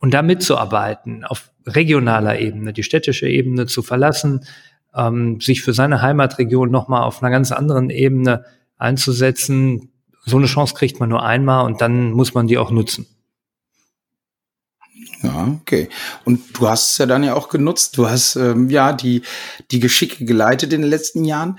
und 0.00 0.14
da 0.14 0.22
mitzuarbeiten, 0.22 1.24
auf 1.24 1.52
regionaler 1.64 2.40
Ebene, 2.40 2.72
die 2.72 2.82
städtische 2.82 3.28
Ebene 3.28 3.66
zu 3.66 3.82
verlassen, 3.82 4.40
ähm, 4.98 5.40
sich 5.40 5.62
für 5.62 5.72
seine 5.72 6.02
Heimatregion 6.02 6.70
nochmal 6.70 7.04
auf 7.04 7.22
einer 7.22 7.30
ganz 7.30 7.52
anderen 7.52 7.88
Ebene 7.88 8.44
einzusetzen. 8.76 9.92
So 10.26 10.36
eine 10.36 10.46
Chance 10.46 10.74
kriegt 10.74 11.00
man 11.00 11.08
nur 11.08 11.22
einmal 11.22 11.64
und 11.64 11.80
dann 11.80 12.12
muss 12.12 12.34
man 12.34 12.48
die 12.48 12.58
auch 12.58 12.70
nutzen. 12.70 13.06
Ja, 15.22 15.56
okay. 15.60 15.88
Und 16.24 16.40
du 16.58 16.68
hast 16.68 16.90
es 16.90 16.98
ja 16.98 17.06
dann 17.06 17.24
ja 17.24 17.34
auch 17.34 17.48
genutzt. 17.48 17.96
Du 17.96 18.08
hast 18.08 18.36
ähm, 18.36 18.70
ja 18.70 18.92
die, 18.92 19.22
die 19.70 19.80
Geschicke 19.80 20.24
geleitet 20.24 20.72
in 20.72 20.82
den 20.82 20.90
letzten 20.90 21.24
Jahren. 21.24 21.58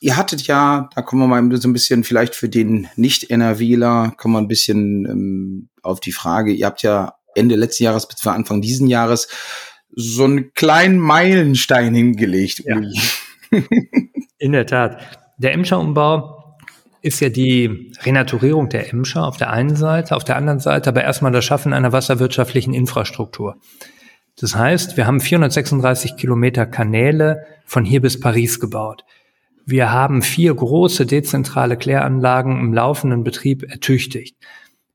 Ihr 0.00 0.16
hattet 0.16 0.46
ja, 0.46 0.88
da 0.94 1.02
kommen 1.02 1.22
wir 1.22 1.28
mal 1.28 1.56
so 1.60 1.68
ein 1.68 1.72
bisschen 1.72 2.02
vielleicht 2.02 2.34
für 2.34 2.48
den 2.48 2.88
Nicht-NRWler, 2.96 4.14
kommen 4.16 4.34
wir 4.34 4.38
ein 4.38 4.48
bisschen 4.48 5.04
ähm, 5.06 5.68
auf 5.82 6.00
die 6.00 6.12
Frage. 6.12 6.52
Ihr 6.52 6.66
habt 6.66 6.82
ja 6.82 7.14
Ende 7.34 7.56
letzten 7.56 7.84
Jahres 7.84 8.08
bis 8.08 8.26
Anfang 8.26 8.62
diesen 8.62 8.88
Jahres 8.88 9.28
so 9.94 10.24
einen 10.24 10.52
kleinen 10.54 10.98
Meilenstein 10.98 11.94
hingelegt, 11.94 12.64
ja. 12.64 12.80
In 14.38 14.52
der 14.52 14.66
Tat. 14.66 15.00
Der 15.38 15.52
Emscher-Umbau 15.52 16.56
ist 17.02 17.20
ja 17.20 17.28
die 17.28 17.92
Renaturierung 18.02 18.68
der 18.68 18.92
Emscher 18.92 19.26
auf 19.26 19.36
der 19.36 19.50
einen 19.50 19.76
Seite, 19.76 20.16
auf 20.16 20.24
der 20.24 20.36
anderen 20.36 20.60
Seite 20.60 20.88
aber 20.88 21.02
erstmal 21.02 21.32
das 21.32 21.44
Schaffen 21.44 21.72
einer 21.72 21.92
wasserwirtschaftlichen 21.92 22.74
Infrastruktur. 22.74 23.56
Das 24.38 24.56
heißt, 24.56 24.96
wir 24.96 25.06
haben 25.06 25.20
436 25.20 26.16
Kilometer 26.16 26.64
Kanäle 26.64 27.44
von 27.66 27.84
hier 27.84 28.00
bis 28.00 28.18
Paris 28.18 28.60
gebaut. 28.60 29.04
Wir 29.66 29.92
haben 29.92 30.22
vier 30.22 30.54
große 30.54 31.06
dezentrale 31.06 31.76
Kläranlagen 31.76 32.58
im 32.58 32.72
laufenden 32.72 33.24
Betrieb 33.24 33.62
ertüchtigt. 33.70 34.36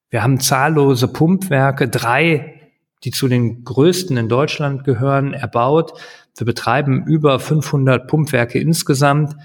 Wir 0.10 0.24
haben 0.24 0.39
zahllose 0.39 1.08
Pumpwerke, 1.08 1.88
drei 1.88 2.56
die 3.04 3.12
zu 3.12 3.27
den 3.27 3.63
größten 3.63 4.18
in 4.18 4.30
Deutschland 4.30 4.84
gehören, 4.84 5.34
erbaut. 5.34 5.94
Wir 6.36 6.46
betreiben 6.46 7.06
über 7.06 7.39
500 7.39 8.08
Pumpwerke 8.08 8.60
insgesamt. 8.60 9.36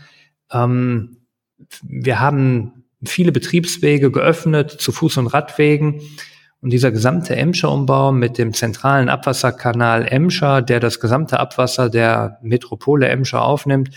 Ähm, 0.50 1.18
wir 1.82 2.20
haben 2.20 2.84
viele 3.04 3.32
Betriebswege 3.32 4.10
geöffnet 4.10 4.70
zu 4.70 4.92
Fuß- 4.92 5.18
und 5.18 5.26
Radwegen. 5.28 6.00
Und 6.60 6.70
dieser 6.70 6.92
gesamte 6.92 7.34
Emscher-Umbau 7.34 8.12
mit 8.12 8.38
dem 8.38 8.54
zentralen 8.54 9.08
Abwasserkanal 9.08 10.06
Emscher, 10.06 10.62
der 10.62 10.78
das 10.78 11.00
gesamte 11.00 11.40
Abwasser 11.40 11.90
der 11.90 12.38
Metropole 12.42 13.08
Emscher 13.08 13.42
aufnimmt, 13.42 13.90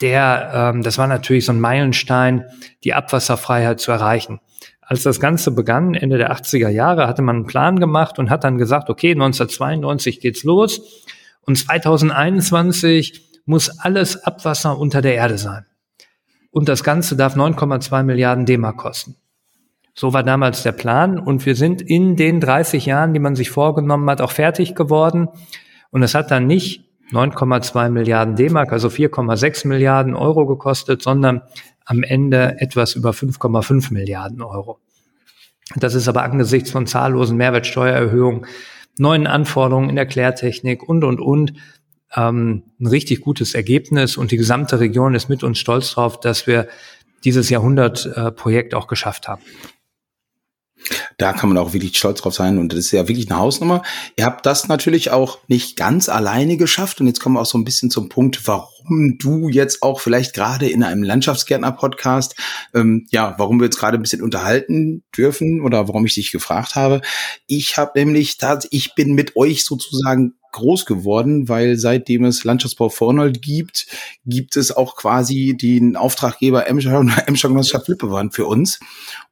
der, 0.00 0.52
ähm, 0.54 0.82
das 0.82 0.98
war 0.98 1.08
natürlich 1.08 1.44
so 1.44 1.52
ein 1.52 1.60
Meilenstein, 1.60 2.44
die 2.84 2.94
Abwasserfreiheit 2.94 3.80
zu 3.80 3.90
erreichen. 3.90 4.40
Als 4.90 5.04
das 5.04 5.20
Ganze 5.20 5.52
begann, 5.52 5.94
Ende 5.94 6.18
der 6.18 6.32
80er 6.32 6.68
Jahre, 6.68 7.06
hatte 7.06 7.22
man 7.22 7.36
einen 7.36 7.46
Plan 7.46 7.78
gemacht 7.78 8.18
und 8.18 8.28
hat 8.28 8.42
dann 8.42 8.58
gesagt, 8.58 8.90
okay, 8.90 9.12
1992 9.12 10.18
geht's 10.18 10.42
los 10.42 11.06
und 11.42 11.56
2021 11.56 13.40
muss 13.44 13.78
alles 13.78 14.24
Abwasser 14.24 14.76
unter 14.76 15.00
der 15.00 15.14
Erde 15.14 15.38
sein. 15.38 15.64
Und 16.50 16.68
das 16.68 16.82
Ganze 16.82 17.14
darf 17.14 17.36
9,2 17.36 18.02
Milliarden 18.02 18.46
D-Mark 18.46 18.78
kosten. 18.78 19.14
So 19.94 20.12
war 20.12 20.24
damals 20.24 20.64
der 20.64 20.72
Plan 20.72 21.20
und 21.20 21.46
wir 21.46 21.54
sind 21.54 21.80
in 21.82 22.16
den 22.16 22.40
30 22.40 22.84
Jahren, 22.84 23.14
die 23.14 23.20
man 23.20 23.36
sich 23.36 23.50
vorgenommen 23.50 24.10
hat, 24.10 24.20
auch 24.20 24.32
fertig 24.32 24.74
geworden. 24.74 25.28
Und 25.92 26.02
es 26.02 26.16
hat 26.16 26.32
dann 26.32 26.48
nicht 26.48 26.84
9,2 27.12 27.90
Milliarden 27.90 28.34
D-Mark, 28.34 28.72
also 28.72 28.88
4,6 28.88 29.68
Milliarden 29.68 30.16
Euro 30.16 30.46
gekostet, 30.46 31.00
sondern 31.00 31.42
am 31.90 32.04
Ende 32.04 32.60
etwas 32.60 32.94
über 32.94 33.10
5,5 33.10 33.92
Milliarden 33.92 34.42
Euro. 34.42 34.78
Das 35.74 35.94
ist 35.94 36.06
aber 36.06 36.22
angesichts 36.22 36.70
von 36.70 36.86
zahllosen 36.86 37.36
Mehrwertsteuererhöhungen, 37.36 38.46
neuen 38.96 39.26
Anforderungen 39.26 39.90
in 39.90 39.96
der 39.96 40.06
Klärtechnik 40.06 40.88
und, 40.88 41.02
und, 41.02 41.20
und 41.20 41.54
ähm, 42.14 42.62
ein 42.78 42.86
richtig 42.86 43.22
gutes 43.22 43.54
Ergebnis. 43.54 44.16
Und 44.16 44.30
die 44.30 44.36
gesamte 44.36 44.78
Region 44.78 45.16
ist 45.16 45.28
mit 45.28 45.42
uns 45.42 45.58
stolz 45.58 45.90
drauf, 45.90 46.20
dass 46.20 46.46
wir 46.46 46.68
dieses 47.24 47.50
Jahrhundertprojekt 47.50 48.72
äh, 48.72 48.76
auch 48.76 48.86
geschafft 48.86 49.26
haben. 49.26 49.42
Da 51.18 51.32
kann 51.32 51.48
man 51.48 51.58
auch 51.58 51.72
wirklich 51.72 51.96
stolz 51.96 52.20
drauf 52.20 52.34
sein 52.34 52.58
und 52.58 52.72
das 52.72 52.78
ist 52.80 52.92
ja 52.92 53.06
wirklich 53.06 53.30
eine 53.30 53.38
Hausnummer. 53.38 53.82
Ihr 54.16 54.24
habt 54.24 54.46
das 54.46 54.68
natürlich 54.68 55.10
auch 55.10 55.38
nicht 55.48 55.76
ganz 55.76 56.08
alleine 56.08 56.56
geschafft 56.56 57.00
und 57.00 57.06
jetzt 57.06 57.20
kommen 57.20 57.36
wir 57.36 57.40
auch 57.40 57.46
so 57.46 57.58
ein 57.58 57.64
bisschen 57.64 57.90
zum 57.90 58.08
Punkt, 58.08 58.46
warum 58.46 59.18
du 59.18 59.48
jetzt 59.48 59.82
auch 59.82 60.00
vielleicht 60.00 60.34
gerade 60.34 60.68
in 60.68 60.82
einem 60.82 61.02
Landschaftsgärtner-Podcast, 61.02 62.34
ähm, 62.74 63.06
ja, 63.10 63.34
warum 63.38 63.60
wir 63.60 63.66
jetzt 63.66 63.78
gerade 63.78 63.98
ein 63.98 64.02
bisschen 64.02 64.22
unterhalten 64.22 65.02
dürfen 65.16 65.60
oder 65.60 65.86
warum 65.88 66.06
ich 66.06 66.14
dich 66.14 66.32
gefragt 66.32 66.74
habe. 66.74 67.02
Ich 67.46 67.76
habe 67.76 67.92
nämlich, 67.94 68.38
ich 68.70 68.94
bin 68.94 69.14
mit 69.14 69.36
euch 69.36 69.64
sozusagen 69.64 70.34
groß 70.52 70.86
geworden, 70.86 71.48
weil 71.48 71.76
seitdem 71.76 72.24
es 72.24 72.44
Landschaftsbau 72.44 72.88
Vornold 72.88 73.42
gibt, 73.42 73.86
gibt 74.26 74.56
es 74.56 74.72
auch 74.72 74.96
quasi 74.96 75.56
den 75.60 75.96
Auftraggeber 75.96 76.66
Emscher 76.66 77.00
Genossenschaft 77.00 77.88
Lippewand 77.88 78.34
für 78.34 78.46
uns. 78.46 78.80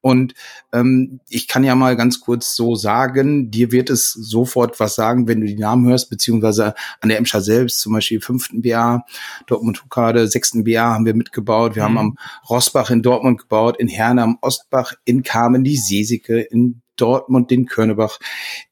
Und 0.00 0.34
ähm, 0.72 1.20
ich 1.28 1.48
kann 1.48 1.64
ja 1.64 1.74
mal 1.74 1.96
ganz 1.96 2.20
kurz 2.20 2.54
so 2.54 2.74
sagen, 2.76 3.50
dir 3.50 3.72
wird 3.72 3.90
es 3.90 4.12
sofort 4.12 4.78
was 4.78 4.94
sagen, 4.94 5.26
wenn 5.26 5.40
du 5.40 5.46
die 5.46 5.56
Namen 5.56 5.88
hörst, 5.88 6.08
beziehungsweise 6.10 6.74
an 7.00 7.08
der 7.08 7.18
Emscher 7.18 7.40
selbst, 7.40 7.80
zum 7.80 7.92
Beispiel 7.92 8.20
fünften 8.20 8.62
BA, 8.62 9.04
Dortmund 9.46 9.82
Hukade, 9.82 10.28
sechsten 10.28 10.64
BA 10.64 10.94
haben 10.94 11.06
wir 11.06 11.14
mitgebaut. 11.14 11.74
Wir 11.74 11.82
mhm. 11.82 11.86
haben 11.86 11.98
am 11.98 12.18
Rossbach 12.48 12.90
in 12.90 13.02
Dortmund 13.02 13.40
gebaut, 13.40 13.76
in 13.78 13.88
Herne 13.88 14.22
am 14.22 14.38
Ostbach, 14.40 14.94
in 15.04 15.22
Kamen 15.22 15.64
die 15.64 15.76
Seesike, 15.76 16.40
in 16.40 16.82
Dortmund 17.00 17.50
den 17.50 17.66
Körnebach, 17.66 18.18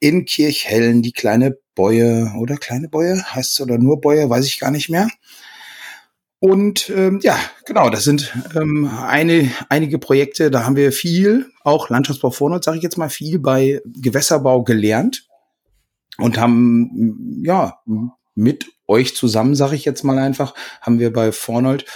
in 0.01 0.25
Kirchhellen 0.25 1.03
die 1.03 1.13
kleine 1.13 1.59
Bäue 1.75 2.33
oder 2.39 2.57
kleine 2.57 2.89
Bäue 2.89 3.23
heißt 3.23 3.53
es 3.53 3.61
oder 3.61 3.79
nur 3.79 4.01
Bäue, 4.01 4.29
weiß 4.29 4.47
ich 4.47 4.59
gar 4.59 4.71
nicht 4.71 4.89
mehr. 4.89 5.09
Und 6.39 6.91
ähm, 6.91 7.21
ja, 7.23 7.39
genau, 7.65 7.89
das 7.89 8.05
sind 8.05 8.33
ähm, 8.55 8.91
eine, 9.07 9.51
einige 9.69 9.99
Projekte, 9.99 10.51
da 10.51 10.65
haben 10.65 10.77
wir 10.77 10.93
viel, 10.93 11.51
auch 11.65 11.89
Landschaftsbau 11.89 12.31
Vornord, 12.31 12.63
sage 12.63 12.77
ich 12.77 12.83
jetzt 12.83 12.99
mal, 12.99 13.09
viel 13.09 13.39
bei 13.39 13.81
Gewässerbau 13.85 14.63
gelernt 14.63 15.27
und 16.19 16.39
haben 16.39 17.43
ja 17.43 17.81
mit 18.35 18.67
euch 18.87 19.17
zusammen, 19.17 19.55
sage 19.55 19.77
ich 19.77 19.85
jetzt 19.85 20.05
mal 20.05 20.19
einfach, 20.19 20.55
haben 20.83 20.99
wir 20.99 21.13
bei 21.13 21.33
Vornold 21.33 21.87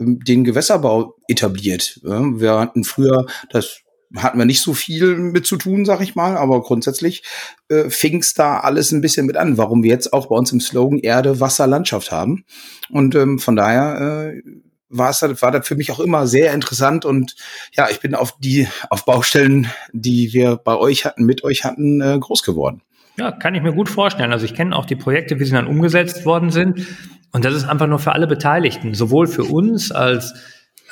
ähm, 0.00 0.18
den 0.20 0.44
Gewässerbau 0.44 1.16
etabliert. 1.28 2.00
Wir 2.02 2.58
hatten 2.58 2.84
früher 2.84 3.26
das 3.50 3.83
hatten 4.16 4.38
wir 4.38 4.44
nicht 4.44 4.62
so 4.62 4.74
viel 4.74 5.16
mit 5.16 5.46
zu 5.46 5.56
tun, 5.56 5.84
sag 5.84 6.00
ich 6.00 6.14
mal, 6.14 6.36
aber 6.36 6.62
grundsätzlich 6.62 7.22
äh, 7.68 7.90
fing 7.90 8.20
es 8.20 8.34
da 8.34 8.60
alles 8.60 8.92
ein 8.92 9.00
bisschen 9.00 9.26
mit 9.26 9.36
an, 9.36 9.58
warum 9.58 9.82
wir 9.82 9.90
jetzt 9.90 10.12
auch 10.12 10.26
bei 10.26 10.36
uns 10.36 10.52
im 10.52 10.60
Slogan 10.60 10.98
Erde, 10.98 11.40
Wasser, 11.40 11.66
Landschaft 11.66 12.12
haben. 12.12 12.44
Und 12.90 13.14
ähm, 13.14 13.38
von 13.38 13.56
daher 13.56 14.32
äh, 14.34 14.42
war 14.88 15.10
es 15.10 15.22
war 15.22 15.50
das 15.50 15.66
für 15.66 15.74
mich 15.74 15.90
auch 15.90 16.00
immer 16.00 16.26
sehr 16.26 16.52
interessant 16.52 17.04
und 17.04 17.34
ja, 17.72 17.88
ich 17.90 18.00
bin 18.00 18.14
auf 18.14 18.36
die 18.38 18.68
auf 18.90 19.04
Baustellen, 19.04 19.66
die 19.92 20.32
wir 20.32 20.56
bei 20.56 20.76
euch 20.76 21.04
hatten, 21.04 21.24
mit 21.24 21.42
euch 21.42 21.64
hatten, 21.64 22.00
äh, 22.00 22.18
groß 22.18 22.42
geworden. 22.42 22.82
Ja, 23.16 23.30
kann 23.30 23.54
ich 23.54 23.62
mir 23.62 23.72
gut 23.72 23.88
vorstellen. 23.88 24.32
Also 24.32 24.44
ich 24.44 24.54
kenne 24.54 24.74
auch 24.74 24.86
die 24.86 24.96
Projekte, 24.96 25.38
wie 25.38 25.44
sie 25.44 25.52
dann 25.52 25.68
umgesetzt 25.68 26.24
worden 26.24 26.50
sind. 26.50 26.86
Und 27.32 27.44
das 27.44 27.54
ist 27.54 27.64
einfach 27.64 27.86
nur 27.86 27.98
für 27.98 28.12
alle 28.12 28.26
Beteiligten, 28.26 28.94
sowohl 28.94 29.26
für 29.26 29.44
uns 29.44 29.92
als 29.92 30.34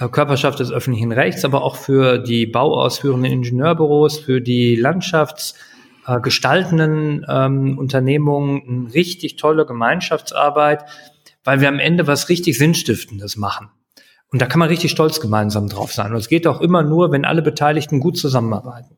Körperschaft 0.08 0.60
des 0.60 0.72
öffentlichen 0.72 1.12
Rechts, 1.12 1.44
aber 1.44 1.62
auch 1.62 1.76
für 1.76 2.16
die 2.18 2.46
bauausführenden 2.46 3.30
Ingenieurbüros, 3.30 4.18
für 4.18 4.40
die 4.40 4.76
landschaftsgestaltenden 4.76 7.24
äh, 7.24 7.46
ähm, 7.46 7.76
Unternehmungen 7.78 8.86
eine 8.86 8.94
richtig 8.94 9.36
tolle 9.36 9.66
Gemeinschaftsarbeit, 9.66 10.84
weil 11.44 11.60
wir 11.60 11.68
am 11.68 11.78
Ende 11.78 12.06
was 12.06 12.28
richtig 12.28 12.58
Sinnstiftendes 12.58 13.36
machen. 13.36 13.70
Und 14.30 14.40
da 14.40 14.46
kann 14.46 14.60
man 14.60 14.68
richtig 14.68 14.90
stolz 14.90 15.20
gemeinsam 15.20 15.68
drauf 15.68 15.92
sein. 15.92 16.12
Und 16.12 16.18
es 16.18 16.28
geht 16.28 16.46
auch 16.46 16.62
immer 16.62 16.82
nur, 16.82 17.12
wenn 17.12 17.26
alle 17.26 17.42
Beteiligten 17.42 18.00
gut 18.00 18.16
zusammenarbeiten. 18.16 18.96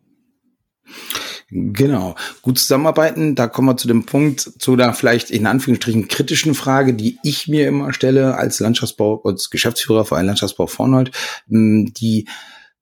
Genau. 1.50 2.14
Gut 2.42 2.58
zusammenarbeiten, 2.58 3.34
da 3.34 3.46
kommen 3.46 3.68
wir 3.68 3.76
zu 3.76 3.88
dem 3.88 4.06
Punkt, 4.06 4.40
zu 4.40 4.76
der 4.76 4.92
vielleicht 4.94 5.30
in 5.30 5.46
Anführungsstrichen 5.46 6.08
kritischen 6.08 6.54
Frage, 6.54 6.94
die 6.94 7.18
ich 7.22 7.48
mir 7.48 7.68
immer 7.68 7.92
stelle 7.92 8.36
als 8.36 8.60
Landschaftsbau, 8.60 9.22
als 9.24 9.50
Geschäftsführer 9.50 10.04
für 10.04 10.16
einen 10.16 10.28
Landschaftsbau 10.28 10.66
Vornold. 10.66 11.10
Hm, 11.48 11.92
die 11.94 12.26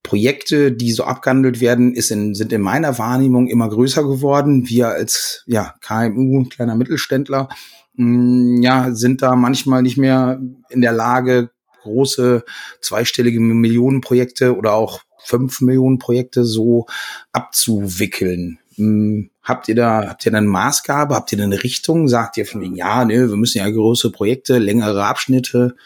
Projekte, 0.03 0.73
die 0.73 0.93
so 0.93 1.05
abgehandelt 1.05 1.61
werden, 1.61 1.95
ist 1.95 2.11
in, 2.11 2.35
sind 2.35 2.53
in 2.53 2.61
meiner 2.61 2.99
Wahrnehmung 2.99 3.49
immer 3.49 3.69
größer 3.69 4.03
geworden. 4.03 4.69
Wir 4.69 4.89
als 4.89 5.45
ja, 5.47 5.75
KMU, 5.81 6.45
kleiner 6.45 6.75
Mittelständler, 6.75 7.49
hm, 7.97 8.63
ja, 8.63 8.93
sind 8.95 9.23
da 9.23 9.37
manchmal 9.37 9.83
nicht 9.83 9.99
mehr 9.99 10.41
in 10.71 10.81
der 10.81 10.93
Lage, 10.93 11.51
große 11.83 12.45
zweistellige 12.81 13.41
Millionenprojekte 13.41 14.57
oder 14.57 14.75
auch 14.75 15.01
fünf 15.25 15.61
Millionen 15.61 15.99
Projekte 15.99 16.45
so 16.45 16.87
abzuwickeln. 17.33 18.59
Hm, 18.77 19.31
habt 19.43 19.69
ihr 19.69 19.75
da, 19.75 20.09
habt 20.09 20.27
ihr 20.27 20.35
eine 20.35 20.47
Maßgabe? 20.47 21.15
Habt 21.15 21.33
ihr 21.33 21.43
eine 21.43 21.63
Richtung? 21.63 22.09
Sagt 22.09 22.37
ihr 22.37 22.47
von 22.47 22.61
wegen, 22.61 22.77
ja, 22.77 23.05
ne, 23.05 23.29
wir 23.29 23.37
müssen 23.37 23.59
ja 23.59 23.69
große 23.69 24.11
Projekte, 24.11 24.59
längere 24.59 25.05
Abschnitte 25.05 25.77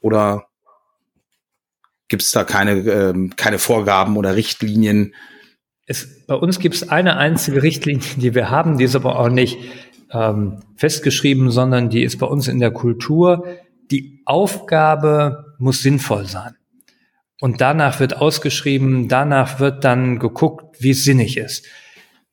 oder 0.00 0.46
gibt 2.08 2.22
es 2.22 2.32
da 2.32 2.44
keine, 2.44 2.72
ähm, 2.72 3.34
keine 3.36 3.58
Vorgaben 3.58 4.16
oder 4.16 4.36
Richtlinien? 4.36 5.14
Es, 5.86 6.26
bei 6.26 6.34
uns 6.34 6.58
gibt 6.58 6.74
es 6.74 6.88
eine 6.88 7.16
einzige 7.16 7.62
Richtlinie, 7.62 8.06
die 8.16 8.34
wir 8.34 8.50
haben, 8.50 8.78
die 8.78 8.84
ist 8.84 8.94
aber 8.94 9.18
auch 9.18 9.30
nicht 9.30 9.58
ähm, 10.12 10.60
festgeschrieben, 10.76 11.50
sondern 11.50 11.88
die 11.88 12.02
ist 12.02 12.18
bei 12.18 12.26
uns 12.26 12.48
in 12.48 12.60
der 12.60 12.70
Kultur. 12.70 13.46
Die 13.90 14.20
Aufgabe 14.26 15.54
muss 15.58 15.82
sinnvoll 15.82 16.26
sein. 16.26 16.54
Und 17.42 17.60
danach 17.60 17.98
wird 17.98 18.18
ausgeschrieben, 18.18 19.08
danach 19.08 19.58
wird 19.58 19.82
dann 19.82 20.20
geguckt, 20.20 20.76
wie 20.78 20.90
es 20.90 21.02
sinnig 21.02 21.36
ist. 21.36 21.66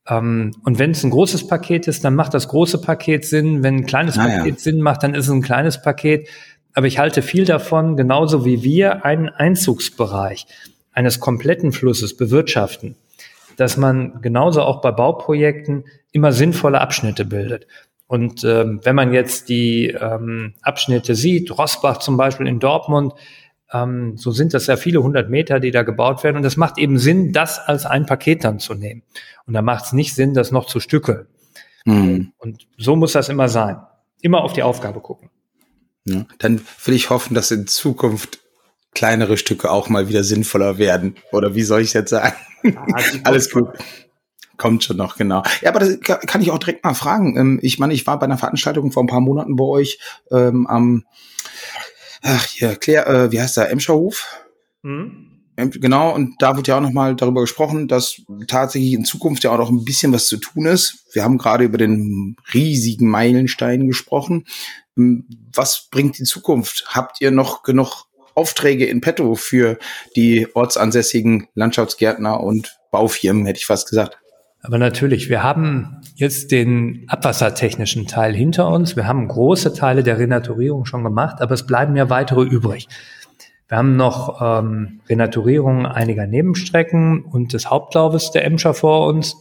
Ähm, 0.07 0.51
und 0.65 0.77
wenn 0.77 0.91
es 0.91 1.03
ein 1.03 1.09
großes 1.09 1.47
Paket 1.47 1.87
ist, 1.87 2.05
dann 2.05 2.13
macht 2.13 2.35
das 2.35 2.47
große 2.47 2.79
Paket 2.79 3.25
Sinn. 3.25 3.63
Wenn 3.63 3.77
ein 3.77 3.85
kleines 3.87 4.19
ah, 4.19 4.27
Paket 4.27 4.53
ja. 4.53 4.59
Sinn 4.59 4.81
macht, 4.81 5.01
dann 5.01 5.15
ist 5.15 5.25
es 5.25 5.31
ein 5.31 5.41
kleines 5.41 5.81
Paket. 5.81 6.29
Aber 6.75 6.85
ich 6.85 6.99
halte 6.99 7.23
viel 7.23 7.45
davon, 7.45 7.97
genauso 7.97 8.45
wie 8.45 8.61
wir 8.61 9.03
einen 9.03 9.29
Einzugsbereich 9.29 10.45
eines 10.93 11.19
kompletten 11.19 11.71
Flusses 11.71 12.15
bewirtschaften, 12.15 12.95
dass 13.57 13.77
man 13.77 14.21
genauso 14.21 14.61
auch 14.61 14.79
bei 14.79 14.91
Bauprojekten 14.91 15.85
immer 16.11 16.33
sinnvolle 16.33 16.81
Abschnitte 16.81 17.25
bildet. 17.25 17.65
Und 18.05 18.43
ähm, 18.43 18.81
wenn 18.83 18.95
man 18.95 19.11
jetzt 19.11 19.49
die 19.49 19.87
ähm, 19.87 20.53
Abschnitte 20.61 21.15
sieht, 21.15 21.57
Rossbach 21.57 21.97
zum 21.97 22.15
Beispiel 22.15 22.45
in 22.45 22.59
Dortmund, 22.59 23.13
ähm, 23.71 24.17
so 24.17 24.31
sind 24.31 24.53
das 24.53 24.67
ja 24.67 24.77
viele 24.77 25.03
hundert 25.03 25.29
Meter, 25.29 25.59
die 25.59 25.71
da 25.71 25.83
gebaut 25.83 26.23
werden. 26.23 26.37
Und 26.37 26.45
es 26.45 26.57
macht 26.57 26.77
eben 26.77 26.97
Sinn, 26.97 27.33
das 27.33 27.59
als 27.59 27.85
ein 27.85 28.05
Paket 28.05 28.43
dann 28.43 28.59
zu 28.59 28.73
nehmen. 28.73 29.03
Und 29.45 29.53
da 29.53 29.61
macht 29.61 29.85
es 29.85 29.93
nicht 29.93 30.15
Sinn, 30.15 30.33
das 30.33 30.51
noch 30.51 30.65
zu 30.65 30.79
stückeln. 30.79 31.27
Mhm. 31.85 32.33
Und 32.37 32.67
so 32.77 32.95
muss 32.95 33.13
das 33.13 33.29
immer 33.29 33.49
sein. 33.49 33.77
Immer 34.21 34.43
auf 34.43 34.53
die 34.53 34.63
Aufgabe 34.63 34.99
gucken. 34.99 35.29
Ja, 36.05 36.25
dann 36.39 36.61
will 36.85 36.95
ich 36.95 37.09
hoffen, 37.09 37.35
dass 37.35 37.51
in 37.51 37.67
Zukunft 37.67 38.39
kleinere 38.93 39.37
Stücke 39.37 39.71
auch 39.71 39.89
mal 39.89 40.09
wieder 40.09 40.23
sinnvoller 40.23 40.77
werden. 40.77 41.15
Oder 41.31 41.55
wie 41.55 41.63
soll 41.63 41.81
ich 41.81 41.93
jetzt 41.93 42.09
sagen? 42.09 42.35
Ja, 42.63 42.85
Alles 43.23 43.51
gut. 43.51 43.69
Kommt 44.57 44.83
schon 44.83 44.97
noch, 44.97 45.15
genau. 45.15 45.43
Ja, 45.61 45.69
aber 45.69 45.79
das 45.79 45.99
kann 46.01 46.41
ich 46.41 46.51
auch 46.51 46.57
direkt 46.57 46.83
mal 46.83 46.93
fragen. 46.93 47.37
Ähm, 47.37 47.59
ich 47.61 47.79
meine, 47.79 47.93
ich 47.93 48.05
war 48.07 48.19
bei 48.19 48.25
einer 48.25 48.37
Veranstaltung 48.37 48.91
vor 48.91 49.03
ein 49.03 49.07
paar 49.07 49.21
Monaten 49.21 49.55
bei 49.55 49.63
euch 49.63 49.99
ähm, 50.31 50.67
am 50.67 51.05
ach 52.21 52.45
hier, 52.45 52.75
Claire, 52.75 53.07
äh, 53.07 53.31
wie 53.31 53.41
heißt 53.41 53.57
der, 53.57 53.69
Emscherhof? 53.69 54.25
Mhm. 54.81 55.25
Genau, 55.55 56.15
und 56.15 56.35
da 56.39 56.55
wird 56.55 56.67
ja 56.67 56.77
auch 56.77 56.81
nochmal 56.81 57.17
darüber 57.17 57.41
gesprochen, 57.41 57.89
dass 57.89 58.21
tatsächlich 58.47 58.93
in 58.93 59.03
Zukunft 59.03 59.43
ja 59.43 59.51
auch 59.51 59.57
noch 59.57 59.69
ein 59.69 59.83
bisschen 59.83 60.13
was 60.13 60.27
zu 60.27 60.37
tun 60.37 60.65
ist. 60.65 61.05
Wir 61.11 61.23
haben 61.23 61.37
gerade 61.37 61.65
über 61.65 61.77
den 61.77 62.37
riesigen 62.53 63.09
Meilenstein 63.09 63.87
gesprochen. 63.87 64.45
Ähm, 64.97 65.25
was 65.53 65.89
bringt 65.91 66.17
die 66.17 66.23
Zukunft? 66.23 66.85
Habt 66.87 67.19
ihr 67.19 67.31
noch 67.31 67.63
genug 67.63 68.05
Aufträge 68.35 68.85
in 68.85 69.01
petto 69.01 69.35
für 69.35 69.77
die 70.15 70.47
ortsansässigen 70.53 71.47
Landschaftsgärtner 71.55 72.39
und 72.39 72.79
Baufirmen, 72.91 73.45
hätte 73.45 73.57
ich 73.57 73.65
fast 73.65 73.89
gesagt? 73.89 74.17
Aber 74.61 74.77
natürlich, 74.77 75.29
wir 75.29 75.41
haben 75.41 76.01
jetzt 76.15 76.51
den 76.51 77.05
abwassertechnischen 77.07 78.07
Teil 78.07 78.33
hinter 78.33 78.67
uns. 78.69 78.95
Wir 78.95 79.07
haben 79.07 79.27
große 79.27 79.73
Teile 79.73 80.03
der 80.03 80.19
Renaturierung 80.19 80.85
schon 80.85 81.03
gemacht, 81.03 81.41
aber 81.41 81.53
es 81.53 81.65
bleiben 81.65 81.95
ja 81.95 82.09
weitere 82.09 82.43
übrig. 82.43 82.87
Wir 83.69 83.77
haben 83.77 83.95
noch 83.95 84.41
ähm, 84.41 84.99
Renaturierung 85.07 85.85
einiger 85.85 86.27
Nebenstrecken 86.27 87.23
und 87.23 87.53
des 87.53 87.69
Hauptlaufes 87.69 88.31
der 88.31 88.43
Emscher 88.43 88.73
vor 88.73 89.07
uns. 89.07 89.37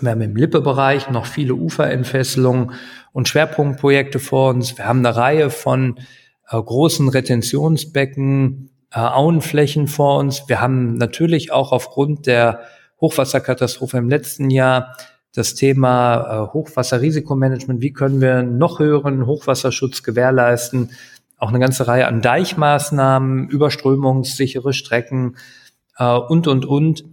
Wir 0.00 0.10
haben 0.10 0.20
im 0.20 0.36
Lippebereich 0.36 1.10
noch 1.10 1.26
viele 1.26 1.54
Uferentfesselungen 1.54 2.72
und 3.12 3.28
Schwerpunktprojekte 3.28 4.20
vor 4.20 4.50
uns. 4.50 4.78
Wir 4.78 4.86
haben 4.86 5.04
eine 5.04 5.16
Reihe 5.16 5.50
von 5.50 5.98
äh, 6.50 6.62
großen 6.62 7.08
Retentionsbecken, 7.08 8.70
äh, 8.92 9.00
Auenflächen 9.00 9.88
vor 9.88 10.18
uns. 10.18 10.44
Wir 10.48 10.60
haben 10.60 10.94
natürlich 10.94 11.50
auch 11.50 11.72
aufgrund 11.72 12.26
der 12.26 12.60
Hochwasserkatastrophe 13.00 13.98
im 13.98 14.08
letzten 14.08 14.50
Jahr 14.50 14.96
das 15.34 15.54
Thema 15.54 16.48
äh, 16.48 16.52
Hochwasserrisikomanagement. 16.52 17.80
Wie 17.80 17.92
können 17.92 18.20
wir 18.20 18.42
noch 18.42 18.78
höheren 18.78 19.26
Hochwasserschutz 19.26 20.02
gewährleisten? 20.02 20.90
auch 21.40 21.48
eine 21.48 21.58
ganze 21.58 21.88
Reihe 21.88 22.06
an 22.06 22.20
Deichmaßnahmen, 22.20 23.48
überströmungssichere 23.48 24.72
Strecken 24.72 25.36
äh, 25.96 26.14
und, 26.14 26.46
und, 26.46 26.66
und 26.66 27.04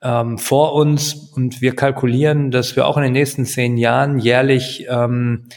ähm, 0.00 0.38
vor 0.38 0.74
uns. 0.74 1.14
Und 1.14 1.60
wir 1.60 1.74
kalkulieren, 1.74 2.50
dass 2.52 2.76
wir 2.76 2.86
auch 2.86 2.96
in 2.96 3.02
den 3.02 3.12
nächsten 3.12 3.44
zehn 3.44 3.76
Jahren 3.76 4.20
jährlich 4.20 4.86
ähm, 4.88 5.48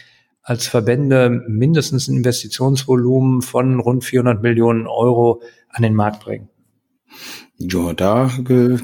als 0.42 0.66
Verbände 0.66 1.30
mindestens 1.48 2.08
ein 2.08 2.16
Investitionsvolumen 2.16 3.42
von 3.42 3.80
rund 3.80 4.04
400 4.04 4.42
Millionen 4.42 4.86
Euro 4.88 5.42
an 5.68 5.82
den 5.82 5.94
Markt 5.94 6.24
bringen. 6.24 6.48
Ja, 7.58 7.94
da 7.94 8.30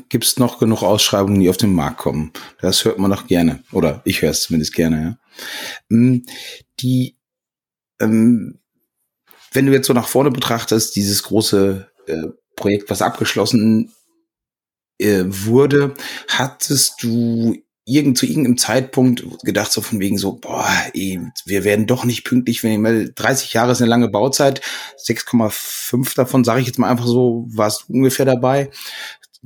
gibt's 0.09 0.39
noch 0.39 0.59
genug 0.59 0.83
Ausschreibungen, 0.83 1.41
die 1.41 1.51
auf 1.51 1.59
den 1.59 1.75
Markt 1.75 1.99
kommen. 1.99 2.33
Das 2.61 2.85
hört 2.85 2.99
man 2.99 3.11
noch 3.11 3.27
gerne. 3.27 3.63
Oder 3.71 4.01
ich 4.05 4.23
höre 4.23 4.31
es 4.31 4.43
zumindest 4.43 4.75
gerne, 4.75 5.03
ja. 5.03 5.19
Ähm, 5.91 6.25
die 6.81 7.17
ähm, 8.01 8.63
wenn 9.53 9.67
du 9.67 9.73
jetzt 9.73 9.87
so 9.87 9.93
nach 9.93 10.09
vorne 10.09 10.31
betrachtest, 10.31 10.97
dieses 10.97 11.23
große 11.25 11.91
äh, 12.07 12.23
Projekt, 12.57 12.91
was 12.91 13.03
abgeschlossen 13.03 13.93
äh, 14.99 15.25
wurde, 15.27 15.95
hattest 16.29 17.03
du 17.03 17.57
irgend 17.85 18.17
zu 18.17 18.27
irgendeinem 18.27 18.59
Zeitpunkt 18.59 19.25
gedacht, 19.43 19.73
so 19.73 19.81
von 19.81 19.99
wegen 19.99 20.19
so, 20.19 20.35
boah, 20.35 20.69
ey, 20.95 21.21
wir 21.45 21.65
werden 21.65 21.87
doch 21.87 22.05
nicht 22.05 22.25
pünktlich, 22.25 22.63
wenn 22.63 22.73
ich 22.73 22.79
mal 22.79 23.13
30 23.15 23.53
Jahre 23.53 23.73
ist 23.73 23.81
eine 23.81 23.91
lange 23.91 24.09
Bauzeit, 24.09 24.61
6,5 25.05 26.15
davon, 26.15 26.45
sage 26.45 26.61
ich 26.61 26.67
jetzt 26.67 26.79
mal 26.79 26.91
einfach 26.91 27.07
so, 27.07 27.47
warst 27.49 27.85
du 27.89 27.95
ungefähr 27.95 28.25
dabei 28.25 28.71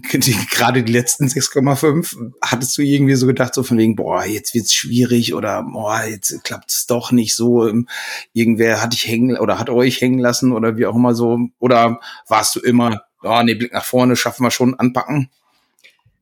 gerade 0.03 0.83
die 0.83 0.93
letzten 0.93 1.27
6,5, 1.27 2.33
hattest 2.43 2.77
du 2.77 2.83
irgendwie 2.83 3.15
so 3.15 3.27
gedacht, 3.27 3.55
so 3.55 3.63
von 3.63 3.79
wegen, 3.79 3.97
boah, 3.97 4.25
jetzt 4.25 4.55
wird's 4.55 4.75
schwierig 4.75 5.35
oder 5.35 5.63
boah, 5.63 6.03
jetzt 6.05 6.45
klappt's 6.45 6.87
doch 6.87 7.13
nicht 7.13 7.35
so. 7.35 7.67
Ähm, 7.67 7.89
irgendwer 8.33 8.83
hat 8.83 8.93
dich 8.93 9.07
hängen 9.07 9.39
oder 9.39 9.59
hat 9.59 9.71
euch 9.71 10.01
hängen 10.01 10.19
lassen 10.19 10.53
oder 10.53 10.77
wie 10.77 10.87
auch 10.87 10.95
immer 10.95 11.15
so. 11.15 11.39
Oder 11.59 12.01
warst 12.29 12.55
du 12.57 12.61
immer, 12.61 13.03
oh 13.23 13.43
nee, 13.43 13.55
Blick 13.55 13.73
nach 13.73 13.85
vorne, 13.85 14.17
schaffen 14.17 14.45
wir 14.45 14.51
schon, 14.51 14.79
anpacken? 14.79 15.31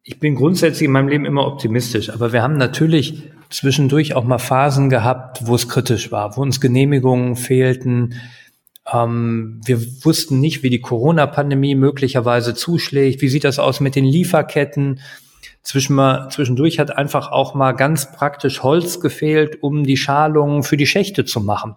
Ich 0.05 0.21
bin 0.21 0.35
grundsätzlich 0.35 0.85
in 0.85 0.93
meinem 0.93 1.09
Leben 1.09 1.25
immer 1.25 1.47
optimistisch, 1.47 2.11
aber 2.11 2.33
wir 2.33 2.43
haben 2.43 2.59
natürlich 2.59 3.31
zwischendurch 3.49 4.15
auch 4.15 4.25
mal 4.25 4.39
Phasen 4.39 4.91
gehabt, 4.91 5.47
wo 5.47 5.55
es 5.55 5.69
kritisch 5.69 6.13
war, 6.13 6.37
wo 6.37 6.43
uns 6.43 6.61
Genehmigungen 6.61 7.37
fehlten, 7.37 8.15
ähm, 8.93 9.61
wir 9.65 9.81
wussten 10.05 10.41
nicht, 10.41 10.63
wie 10.63 10.71
die 10.71 10.81
Corona-Pandemie 10.81 11.75
möglicherweise 11.75 12.55
zuschlägt. 12.55 13.23
Wie 13.23 13.29
sieht 13.29 13.45
das 13.45 13.59
aus 13.59 13.81
mit 13.81 13.97
den 13.97 14.05
Lieferketten? 14.05 15.01
zwischendurch 15.63 16.79
hat 16.79 16.95
einfach 16.95 17.33
auch 17.33 17.55
mal 17.55 17.73
ganz 17.73 18.13
praktisch 18.13 18.63
Holz 18.63 19.01
gefehlt, 19.01 19.63
um 19.63 19.85
die 19.85 19.97
Schalungen 19.97 20.63
für 20.63 20.77
die 20.77 20.87
Schächte 20.87 21.25
zu 21.25 21.41
machen. 21.41 21.77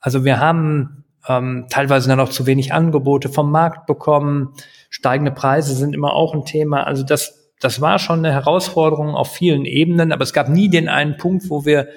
Also 0.00 0.24
wir 0.24 0.40
haben 0.40 1.04
ähm, 1.28 1.66
teilweise 1.70 2.08
dann 2.08 2.18
auch 2.18 2.30
zu 2.30 2.46
wenig 2.46 2.72
Angebote 2.72 3.28
vom 3.28 3.52
Markt 3.52 3.86
bekommen. 3.86 4.54
Steigende 4.90 5.30
Preise 5.30 5.76
sind 5.76 5.94
immer 5.94 6.12
auch 6.12 6.34
ein 6.34 6.44
Thema. 6.44 6.82
Also 6.88 7.04
das, 7.04 7.43
das 7.64 7.80
war 7.80 7.98
schon 7.98 8.18
eine 8.18 8.32
Herausforderung 8.32 9.14
auf 9.14 9.32
vielen 9.32 9.64
Ebenen, 9.64 10.12
aber 10.12 10.22
es 10.22 10.34
gab 10.34 10.50
nie 10.50 10.68
den 10.68 10.90
einen 10.90 11.16
Punkt, 11.16 11.48
wo 11.48 11.64
wir 11.64 11.88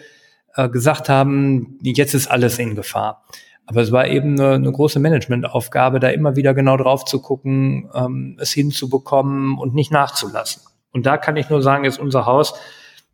äh, 0.56 0.69
gesagt 0.69 1.10
haben, 1.10 1.77
jetzt 1.82 2.13
ist 2.13 2.27
alles 2.27 2.58
in 2.58 2.73
Gefahr. 2.73 3.25
Aber 3.65 3.82
es 3.82 3.91
war 3.91 4.08
eben 4.08 4.39
eine, 4.39 4.53
eine 4.53 4.71
große 4.71 5.01
Managementaufgabe, 5.01 5.99
da 5.99 6.08
immer 6.08 6.38
wieder 6.38 6.53
genau 6.53 6.77
drauf 6.77 7.03
zu 7.03 7.21
gucken, 7.21 7.89
ähm, 7.93 8.38
es 8.39 8.53
hinzubekommen 8.53 9.58
und 9.58 9.75
nicht 9.75 9.91
nachzulassen. 9.91 10.62
Und 10.93 11.06
da 11.06 11.17
kann 11.17 11.36
ich 11.36 11.49
nur 11.49 11.62
sagen, 11.62 11.84
ist 11.84 11.99
unser 11.99 12.25
Haus 12.25 12.53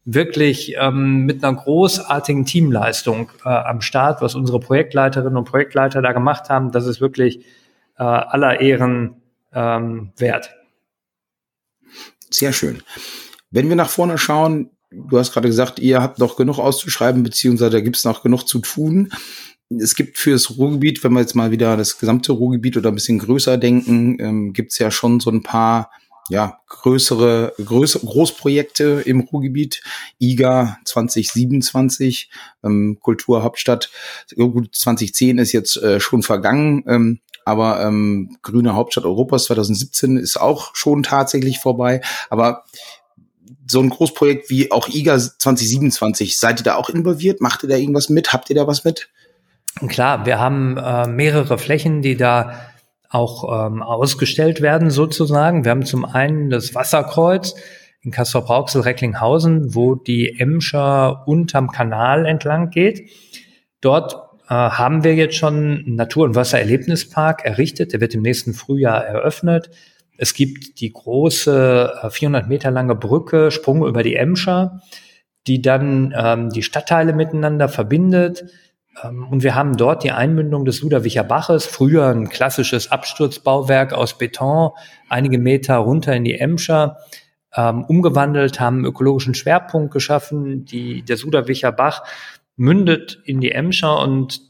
wirklich 0.06 0.76
ähm, 0.80 1.26
mit 1.26 1.44
einer 1.44 1.58
großartigen 1.58 2.46
Teamleistung 2.46 3.32
äh, 3.46 3.50
am 3.50 3.82
Start, 3.82 4.22
was 4.22 4.36
unsere 4.36 4.60
Projektleiterinnen 4.60 5.38
und 5.38 5.46
Projektleiter 5.46 6.04
da 6.04 6.12
gemacht 6.12 6.50
haben. 6.50 6.72
Das 6.72 6.86
ist 6.86 7.02
wirklich 7.02 7.46
äh, 7.98 8.04
aller 8.04 8.62
Ehren 8.62 9.24
ähm, 9.54 10.12
wert. 10.18 10.54
Sehr 12.34 12.54
schön. 12.54 12.82
Wenn 13.52 13.70
wir 13.70 13.76
nach 13.76 13.90
vorne 13.90 14.18
schauen, 14.18 14.72
du 14.92 15.18
hast 15.18 15.34
gerade 15.34 15.48
gesagt, 15.48 15.80
ihr 15.80 16.02
habt 16.02 16.20
noch 16.20 16.36
genug 16.36 16.60
auszuschreiben, 16.60 17.24
beziehungsweise 17.24 17.72
da 17.72 17.82
gibt 17.82 17.98
es 17.98 18.04
noch 18.04 18.24
genug 18.24 18.48
zu 18.48 18.60
tun 18.60 19.12
es 19.82 19.96
gibt 19.96 20.18
fürs 20.18 20.58
Ruhrgebiet, 20.58 21.04
wenn 21.04 21.14
wir 21.14 21.22
jetzt 21.22 21.36
mal 21.36 21.52
wieder 21.52 21.78
das 21.78 21.98
gesamte 21.98 22.32
Ruhrgebiet 22.32 22.78
oder 22.78 22.90
ein 22.90 22.96
bisschen 22.96 23.20
größer 23.20 23.58
denken, 23.58 24.18
ähm, 24.20 24.54
gibt 24.54 24.72
es 24.72 24.78
ja 24.78 24.92
schon 24.92 25.20
so 25.20 25.30
ein 25.30 25.44
paar 25.44 25.92
ja, 26.30 26.60
größere, 26.70 27.54
größere 27.64 28.06
Großprojekte 28.06 29.04
im 29.06 29.20
Ruhrgebiet. 29.22 29.84
IGA 30.20 30.78
2027, 30.86 32.30
ähm, 32.64 32.98
Kulturhauptstadt. 33.02 33.92
Gut, 34.36 34.74
2010 34.74 35.38
ist 35.38 35.52
jetzt 35.52 35.76
äh, 35.78 36.00
schon 36.00 36.24
vergangen, 36.24 36.84
ähm, 36.88 37.20
aber 37.46 37.82
ähm, 37.82 38.38
Grüne 38.42 38.76
Hauptstadt 38.76 39.06
Europas 39.06 39.46
2017 39.46 40.18
ist 40.18 40.38
auch 40.38 40.76
schon 40.76 41.04
tatsächlich 41.04 41.60
vorbei. 41.60 42.02
Aber 42.30 42.64
so 43.70 43.80
ein 43.80 43.90
Großprojekt 43.90 44.50
wie 44.50 44.72
auch 44.72 44.88
IGA 44.88 45.18
2027, 45.18 46.40
seid 46.40 46.62
ihr 46.62 46.64
da 46.64 46.76
auch 46.76 46.90
involviert? 46.90 47.42
Macht 47.42 47.64
ihr 47.64 47.70
da 47.70 47.76
irgendwas 47.76 48.10
mit? 48.10 48.34
Habt 48.34 48.50
ihr 48.50 48.56
da 48.56 48.68
was 48.68 48.84
mit? 48.84 49.10
Klar, 49.88 50.26
wir 50.26 50.40
haben 50.40 50.78
äh, 50.78 51.08
mehrere 51.08 51.58
Flächen, 51.58 52.02
die 52.02 52.16
da 52.16 52.70
auch 53.10 53.68
ähm, 53.68 53.82
ausgestellt 53.82 54.62
werden 54.62 54.90
sozusagen. 54.90 55.64
Wir 55.64 55.72
haben 55.72 55.86
zum 55.86 56.06
einen 56.06 56.50
das 56.50 56.74
Wasserkreuz 56.76 57.56
in 58.02 58.12
Kassel-Brauxel-Recklinghausen, 58.12 59.76
wo 59.76 59.96
die 59.96 60.40
Emscher 60.40 61.24
unterm 61.28 61.72
Kanal 61.72 62.26
entlang 62.26 62.70
geht. 62.70 63.10
Dort 63.82 64.23
haben 64.50 65.04
wir 65.04 65.16
jetzt 65.16 65.36
schon 65.36 65.54
einen 65.56 65.96
Natur- 65.96 66.26
und 66.26 66.36
Wassererlebnispark 66.36 67.46
errichtet. 67.46 67.94
Der 67.94 68.02
wird 68.02 68.14
im 68.14 68.22
nächsten 68.22 68.54
Frühjahr 68.54 69.04
eröffnet. 69.06 69.70
Es 70.18 70.34
gibt 70.34 70.80
die 70.80 70.94
große 70.94 71.94
äh, 72.04 72.10
400 72.10 72.48
Meter 72.48 72.72
lange 72.72 72.96
Brücke 72.96 73.52
Sprung 73.52 73.86
über 73.86 74.04
die 74.04 74.16
Emscher, 74.16 74.82
die 75.48 75.62
dann 75.62 76.14
ähm, 76.16 76.50
die 76.50 76.64
Stadtteile 76.64 77.14
miteinander 77.14 77.68
verbindet. 77.68 78.46
Ähm, 79.04 79.28
und 79.30 79.44
wir 79.44 79.56
haben 79.56 79.76
dort 79.76 80.04
die 80.04 80.12
Einmündung 80.12 80.66
des 80.66 80.82
Luderwicher 80.82 81.24
Baches, 81.24 81.66
früher 81.66 82.08
ein 82.08 82.30
klassisches 82.30 82.92
Absturzbauwerk 82.92 83.94
aus 83.94 84.18
Beton, 84.18 84.72
einige 85.10 85.40
Meter 85.40 85.78
runter 85.78 86.16
in 86.16 86.24
die 86.24 86.38
Emscher, 86.38 86.98
ähm, 87.56 87.84
umgewandelt, 87.84 88.60
haben 88.60 88.78
einen 88.78 88.86
ökologischen 88.86 89.34
Schwerpunkt 89.34 89.92
geschaffen. 89.92 90.66
Die, 90.66 91.04
der 91.04 91.18
Suderwicher 91.18 91.72
Bach 91.72 92.04
mündet 92.56 93.20
in 93.26 93.40
die 93.40 93.52
Emscher 93.52 94.00
und, 94.00 94.42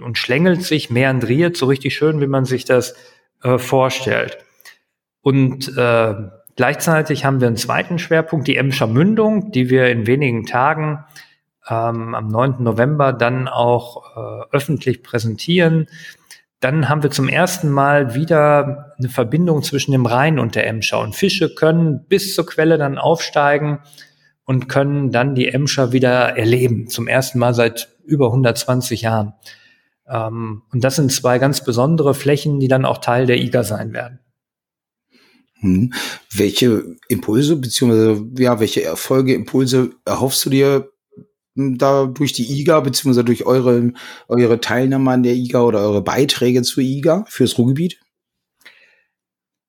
und 0.00 0.18
schlängelt 0.18 0.62
sich, 0.62 0.90
meandriert, 0.90 1.56
so 1.56 1.66
richtig 1.66 1.94
schön, 1.96 2.20
wie 2.20 2.26
man 2.26 2.44
sich 2.44 2.64
das 2.64 2.94
äh, 3.42 3.58
vorstellt. 3.58 4.38
Und 5.22 5.76
äh, 5.76 6.14
gleichzeitig 6.54 7.24
haben 7.24 7.40
wir 7.40 7.48
einen 7.48 7.56
zweiten 7.56 7.98
Schwerpunkt, 7.98 8.46
die 8.46 8.56
Emscher 8.56 8.86
Mündung, 8.86 9.50
die 9.52 9.70
wir 9.70 9.88
in 9.88 10.06
wenigen 10.06 10.46
Tagen 10.46 11.04
ähm, 11.68 12.14
am 12.14 12.28
9. 12.28 12.62
November 12.62 13.12
dann 13.12 13.48
auch 13.48 14.16
äh, 14.16 14.44
öffentlich 14.52 15.02
präsentieren. 15.02 15.88
Dann 16.60 16.88
haben 16.88 17.02
wir 17.02 17.10
zum 17.10 17.28
ersten 17.28 17.70
Mal 17.70 18.14
wieder 18.14 18.94
eine 18.98 19.08
Verbindung 19.08 19.62
zwischen 19.62 19.92
dem 19.92 20.06
Rhein 20.06 20.38
und 20.38 20.54
der 20.54 20.66
Emscher. 20.66 21.00
Und 21.00 21.14
Fische 21.14 21.54
können 21.54 22.04
bis 22.08 22.34
zur 22.34 22.46
Quelle 22.46 22.78
dann 22.78 22.98
aufsteigen 22.98 23.80
und 24.46 24.68
können 24.68 25.10
dann 25.10 25.34
die 25.34 25.48
Emscher 25.48 25.92
wieder 25.92 26.36
erleben. 26.38 26.88
Zum 26.88 27.08
ersten 27.08 27.38
Mal 27.38 27.52
seit 27.52 27.96
über 28.04 28.26
120 28.26 29.02
Jahren. 29.02 29.34
Ähm, 30.08 30.62
und 30.72 30.84
das 30.84 30.96
sind 30.96 31.12
zwei 31.12 31.38
ganz 31.38 31.62
besondere 31.62 32.14
Flächen, 32.14 32.60
die 32.60 32.68
dann 32.68 32.84
auch 32.84 32.98
Teil 32.98 33.26
der 33.26 33.38
IGA 33.38 33.64
sein 33.64 33.92
werden. 33.92 34.20
Hm. 35.60 35.92
Welche 36.32 36.96
Impulse 37.08 37.56
beziehungsweise 37.56 38.24
ja, 38.38 38.60
welche 38.60 38.84
Erfolge, 38.84 39.34
Impulse 39.34 39.90
erhoffst 40.04 40.44
du 40.46 40.50
dir 40.50 40.90
hm, 41.56 41.76
da 41.78 42.06
durch 42.06 42.32
die 42.32 42.60
IGA 42.60 42.80
beziehungsweise 42.80 43.24
durch 43.24 43.46
eure, 43.46 43.92
eure 44.28 44.60
Teilnahme 44.60 45.10
an 45.10 45.22
der 45.24 45.34
IGA 45.34 45.62
oder 45.62 45.80
eure 45.80 46.02
Beiträge 46.02 46.62
zur 46.62 46.84
IGA 46.84 47.24
fürs 47.28 47.58
Ruhrgebiet? 47.58 47.98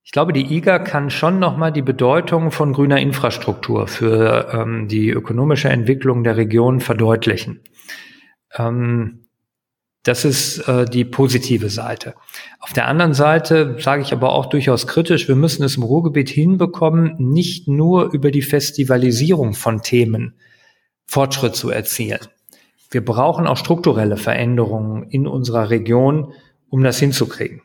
Ich 0.08 0.14
glaube, 0.14 0.32
die 0.32 0.56
IGA 0.56 0.80
kann 0.80 1.10
schon 1.10 1.38
nochmal 1.38 1.74
die 1.74 1.82
Bedeutung 1.82 2.52
von 2.52 2.72
grüner 2.72 2.98
Infrastruktur 2.98 3.88
für 3.88 4.48
ähm, 4.54 4.88
die 4.88 5.10
ökonomische 5.10 5.68
Entwicklung 5.68 6.24
der 6.24 6.38
Region 6.38 6.80
verdeutlichen. 6.80 7.60
Ähm, 8.56 9.28
das 10.04 10.24
ist 10.24 10.60
äh, 10.70 10.86
die 10.86 11.04
positive 11.04 11.70
Seite. 11.70 12.16
Auf 12.62 12.72
der 12.72 12.88
anderen 12.88 13.14
Seite 13.14 13.76
sage 13.80 14.02
ich 14.02 14.14
aber 14.14 14.32
auch 14.32 14.46
durchaus 14.46 14.88
kritisch, 14.88 15.28
wir 15.28 15.36
müssen 15.36 15.64
es 15.64 15.76
im 15.76 15.84
Ruhrgebiet 15.84 16.30
hinbekommen, 16.30 17.18
nicht 17.18 17.68
nur 17.68 18.14
über 18.14 18.32
die 18.32 18.44
Festivalisierung 18.44 19.56
von 19.56 19.82
Themen 19.82 20.36
Fortschritt 21.06 21.58
zu 21.58 21.70
erzielen. 21.70 22.22
Wir 22.92 23.04
brauchen 23.04 23.46
auch 23.46 23.58
strukturelle 23.58 24.16
Veränderungen 24.16 25.04
in 25.10 25.28
unserer 25.28 25.70
Region, 25.70 26.32
um 26.70 26.82
das 26.82 26.98
hinzukriegen. 26.98 27.62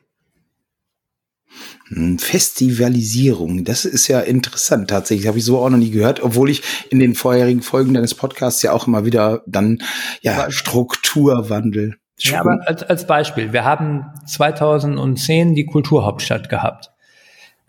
Hm, 1.95 2.19
Festivalisierung, 2.19 3.65
das 3.65 3.85
ist 3.85 4.09
ja 4.09 4.21
interessant 4.21 4.89
tatsächlich, 4.91 5.27
habe 5.27 5.39
ich 5.39 5.45
so 5.45 5.59
auch 5.59 5.71
noch 5.71 5.79
nie 5.79 5.91
gehört, 5.91 6.23
obwohl 6.23 6.51
ich 6.51 6.63
in 6.91 6.99
den 6.99 7.15
vorherigen 7.15 7.63
Folgen 7.63 7.95
deines 7.95 8.15
Podcasts 8.15 8.63
ja 8.63 8.73
auch 8.73 8.87
immer 8.87 9.05
wieder 9.05 9.43
dann 9.47 9.83
ja 10.23 10.51
Strukturwandel 10.51 11.97
ja, 12.19 12.41
aber 12.41 12.61
als, 12.67 12.83
als 12.85 13.07
Beispiel, 13.07 13.53
wir 13.53 13.65
haben 13.65 14.07
2010 14.27 15.55
die 15.55 15.67
Kulturhauptstadt 15.67 16.49
gehabt. 16.49 16.93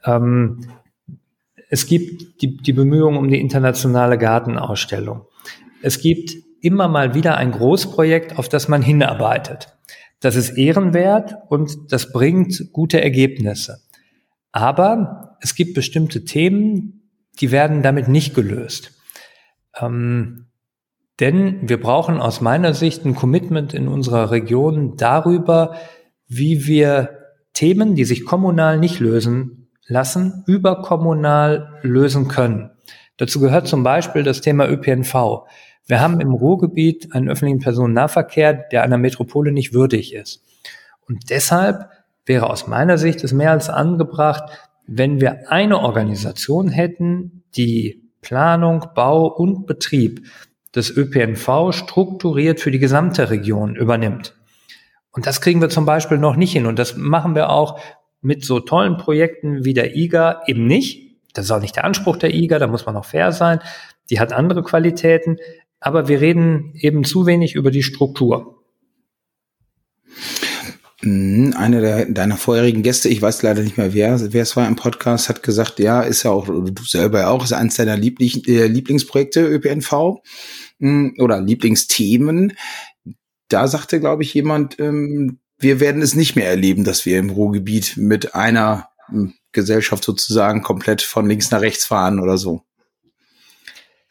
Ähm, 0.06 0.60
es 1.70 1.88
gibt 1.88 2.42
die, 2.42 2.58
die 2.58 2.74
Bemühungen 2.74 3.18
um 3.18 3.30
die 3.30 3.40
internationale 3.40 4.18
Gartenausstellung. 4.18 5.26
Es 5.82 6.00
gibt 6.00 6.34
immer 6.62 6.88
mal 6.88 7.16
wieder 7.16 7.38
ein 7.38 7.52
Großprojekt, 7.52 8.38
auf 8.38 8.48
das 8.48 8.68
man 8.68 8.82
hinarbeitet. 8.82 9.76
Das 10.20 10.36
ist 10.36 10.52
ehrenwert 10.52 11.36
und 11.50 11.92
das 11.92 12.12
bringt 12.12 12.72
gute 12.72 13.02
Ergebnisse. 13.02 13.82
Aber 14.54 15.38
es 15.42 15.56
gibt 15.56 15.74
bestimmte 15.74 16.24
Themen, 16.24 17.10
die 17.42 17.52
werden 17.52 17.82
damit 17.82 18.08
nicht 18.08 18.34
gelöst. 18.34 18.94
Ähm, 19.78 20.46
denn 21.20 21.68
wir 21.68 21.80
brauchen 21.80 22.20
aus 22.20 22.40
meiner 22.40 22.74
Sicht 22.74 23.06
ein 23.06 23.16
Commitment 23.16 23.74
in 23.74 23.88
unserer 23.88 24.32
Region 24.32 24.96
darüber, 24.96 25.76
wie 26.28 26.66
wir 26.66 27.20
Themen, 27.54 27.96
die 27.96 28.06
sich 28.06 28.26
kommunal 28.26 28.80
nicht 28.80 29.00
lösen 29.00 29.70
lassen, 29.88 30.44
überkommunal 30.48 31.80
lösen 31.82 32.28
können. 32.28 32.72
Dazu 33.18 33.40
gehört 33.40 33.68
zum 33.68 33.84
Beispiel 33.84 34.24
das 34.24 34.42
Thema 34.42 34.68
ÖPNV. 34.68 35.46
Wir 35.86 36.00
haben 36.00 36.22
im 36.22 36.32
Ruhrgebiet 36.32 37.14
einen 37.14 37.30
öffentlichen 37.30 37.60
Personennahverkehr, 37.60 38.54
der 38.54 38.84
einer 38.84 38.98
Metropole 38.98 39.52
nicht 39.52 39.74
würdig 39.74 40.14
ist. 40.14 40.44
Und 41.08 41.30
deshalb 41.30 41.90
wäre 42.26 42.50
aus 42.50 42.68
meiner 42.68 42.98
Sicht 42.98 43.24
es 43.24 43.34
mehr 43.34 43.52
als 43.52 43.70
angebracht, 43.70 44.44
wenn 44.86 45.22
wir 45.22 45.52
eine 45.52 45.80
Organisation 45.80 46.70
hätten, 46.70 47.44
die 47.56 48.10
Planung, 48.22 48.86
Bau 48.96 49.28
und 49.28 49.66
Betrieb 49.66 50.26
des 50.76 50.96
ÖPNV 50.96 51.72
strukturiert 51.72 52.60
für 52.60 52.72
die 52.72 52.80
gesamte 52.80 53.30
Region 53.30 53.76
übernimmt. 53.76 54.36
Und 55.12 55.28
das 55.28 55.42
kriegen 55.42 55.62
wir 55.62 55.70
zum 55.70 55.86
Beispiel 55.86 56.18
noch 56.18 56.36
nicht 56.36 56.54
hin. 56.54 56.66
Und 56.66 56.80
das 56.80 56.98
machen 56.98 57.36
wir 57.36 57.50
auch 57.50 57.80
mit 58.22 58.44
so 58.44 58.60
tollen 58.60 58.98
Projekten 58.98 59.64
wie 59.64 59.74
der 59.74 59.96
IGA 59.96 60.42
eben 60.48 60.66
nicht. 60.66 61.18
Das 61.34 61.46
ist 61.46 61.52
auch 61.52 61.62
nicht 61.62 61.76
der 61.76 61.86
Anspruch 61.86 62.18
der 62.18 62.34
IGA, 62.34 62.58
da 62.58 62.68
muss 62.68 62.86
man 62.86 62.96
auch 62.96 63.06
fair 63.06 63.32
sein. 63.32 63.60
Die 64.10 64.20
hat 64.20 64.34
andere 64.34 64.64
Qualitäten. 64.64 65.38
Aber 65.80 66.08
wir 66.08 66.22
reden 66.22 66.72
eben 66.76 67.04
zu 67.04 67.26
wenig 67.26 67.56
über 67.56 67.70
die 67.70 67.84
Struktur. 67.84 68.64
Mhm, 71.06 71.54
einer 71.58 71.82
der, 71.82 72.06
deiner 72.06 72.38
vorherigen 72.38 72.82
Gäste, 72.82 73.10
ich 73.10 73.22
weiß 73.22 73.42
leider 73.42 73.62
nicht 73.62 73.78
mehr 73.78 73.94
wer, 73.94 74.32
wer 74.32 74.42
es 74.42 74.56
war 74.56 74.66
im 74.66 74.78
Podcast, 74.78 75.28
hat 75.28 75.44
gesagt, 75.44 75.80
ja, 75.80 76.02
ist 76.02 76.24
ja 76.24 76.32
auch, 76.32 76.48
du 76.48 76.84
selber 76.86 77.28
auch, 77.28 77.44
ist 77.44 77.52
eines 77.52 77.76
deiner 77.76 77.98
Lieblich, 77.98 78.48
äh, 78.48 78.68
Lieblingsprojekte 78.68 79.46
ÖPNV 79.46 79.92
mh, 79.92 80.22
hm, 80.80 81.16
oder 81.20 81.42
Lieblingsthemen. 81.42 82.54
Da 83.50 83.68
sagte, 83.68 84.00
glaube 84.00 84.24
ich, 84.24 84.34
jemand, 84.34 84.80
ähm, 84.80 85.40
wir 85.58 85.82
werden 85.82 86.02
es 86.02 86.16
nicht 86.16 86.38
mehr 86.38 86.48
erleben, 86.48 86.86
dass 86.86 87.06
wir 87.06 87.20
im 87.20 87.32
Ruhrgebiet 87.32 87.98
mit 87.98 88.34
einer 88.34 88.88
äh, 89.12 89.28
Gesellschaft 89.52 90.06
sozusagen 90.06 90.62
komplett 90.62 91.02
von 91.02 91.28
links 91.28 91.52
nach 91.52 91.62
rechts 91.62 91.86
fahren 91.86 92.22
oder 92.22 92.38
so. 92.38 92.64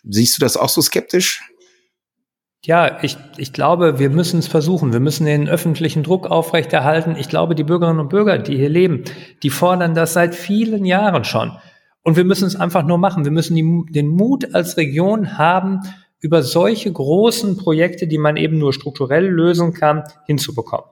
Siehst 0.05 0.37
du 0.37 0.41
das 0.41 0.59
auch 0.59 0.69
so 0.69 0.83
skeptisch? 0.83 1.43
Ja, 2.65 2.99
ich, 3.03 3.17
ich 3.39 3.53
glaube, 3.53 3.99
wir 3.99 4.09
müssen 4.09 4.39
es 4.39 4.47
versuchen. 4.47 4.93
Wir 4.93 5.01
müssen 5.01 5.27
den 5.27 5.49
öffentlichen 5.49 6.05
Druck 6.05 6.31
aufrechterhalten. 6.31 7.17
Ich 7.19 7.29
glaube, 7.29 7.57
die 7.57 7.65
Bürgerinnen 7.65 7.99
und 7.99 8.09
Bürger, 8.09 8.39
die 8.39 8.57
hier 8.57 8.69
leben, 8.69 9.03
die 9.43 9.51
fordern 9.51 9.95
das 9.95 10.13
seit 10.13 10.35
vielen 10.35 10.85
Jahren 10.85 11.25
schon. 11.25 11.53
Und 12.05 12.17
wir 12.17 12.25
müssen 12.25 12.47
es 12.47 12.55
einfach 12.55 12.85
nur 12.85 12.99
machen. 12.99 13.25
Wir 13.25 13.33
müssen 13.33 13.57
die, 13.57 13.93
den 13.93 14.09
Mut 14.09 14.55
als 14.55 14.77
Region 14.77 15.39
haben, 15.39 15.81
über 16.21 16.45
solche 16.45 16.93
großen 16.93 17.57
Projekte, 17.57 18.07
die 18.07 18.19
man 18.19 18.37
eben 18.37 18.59
nur 18.59 18.73
strukturell 18.73 19.27
lösen 19.27 19.73
kann, 19.73 20.05
hinzubekommen 20.27 20.92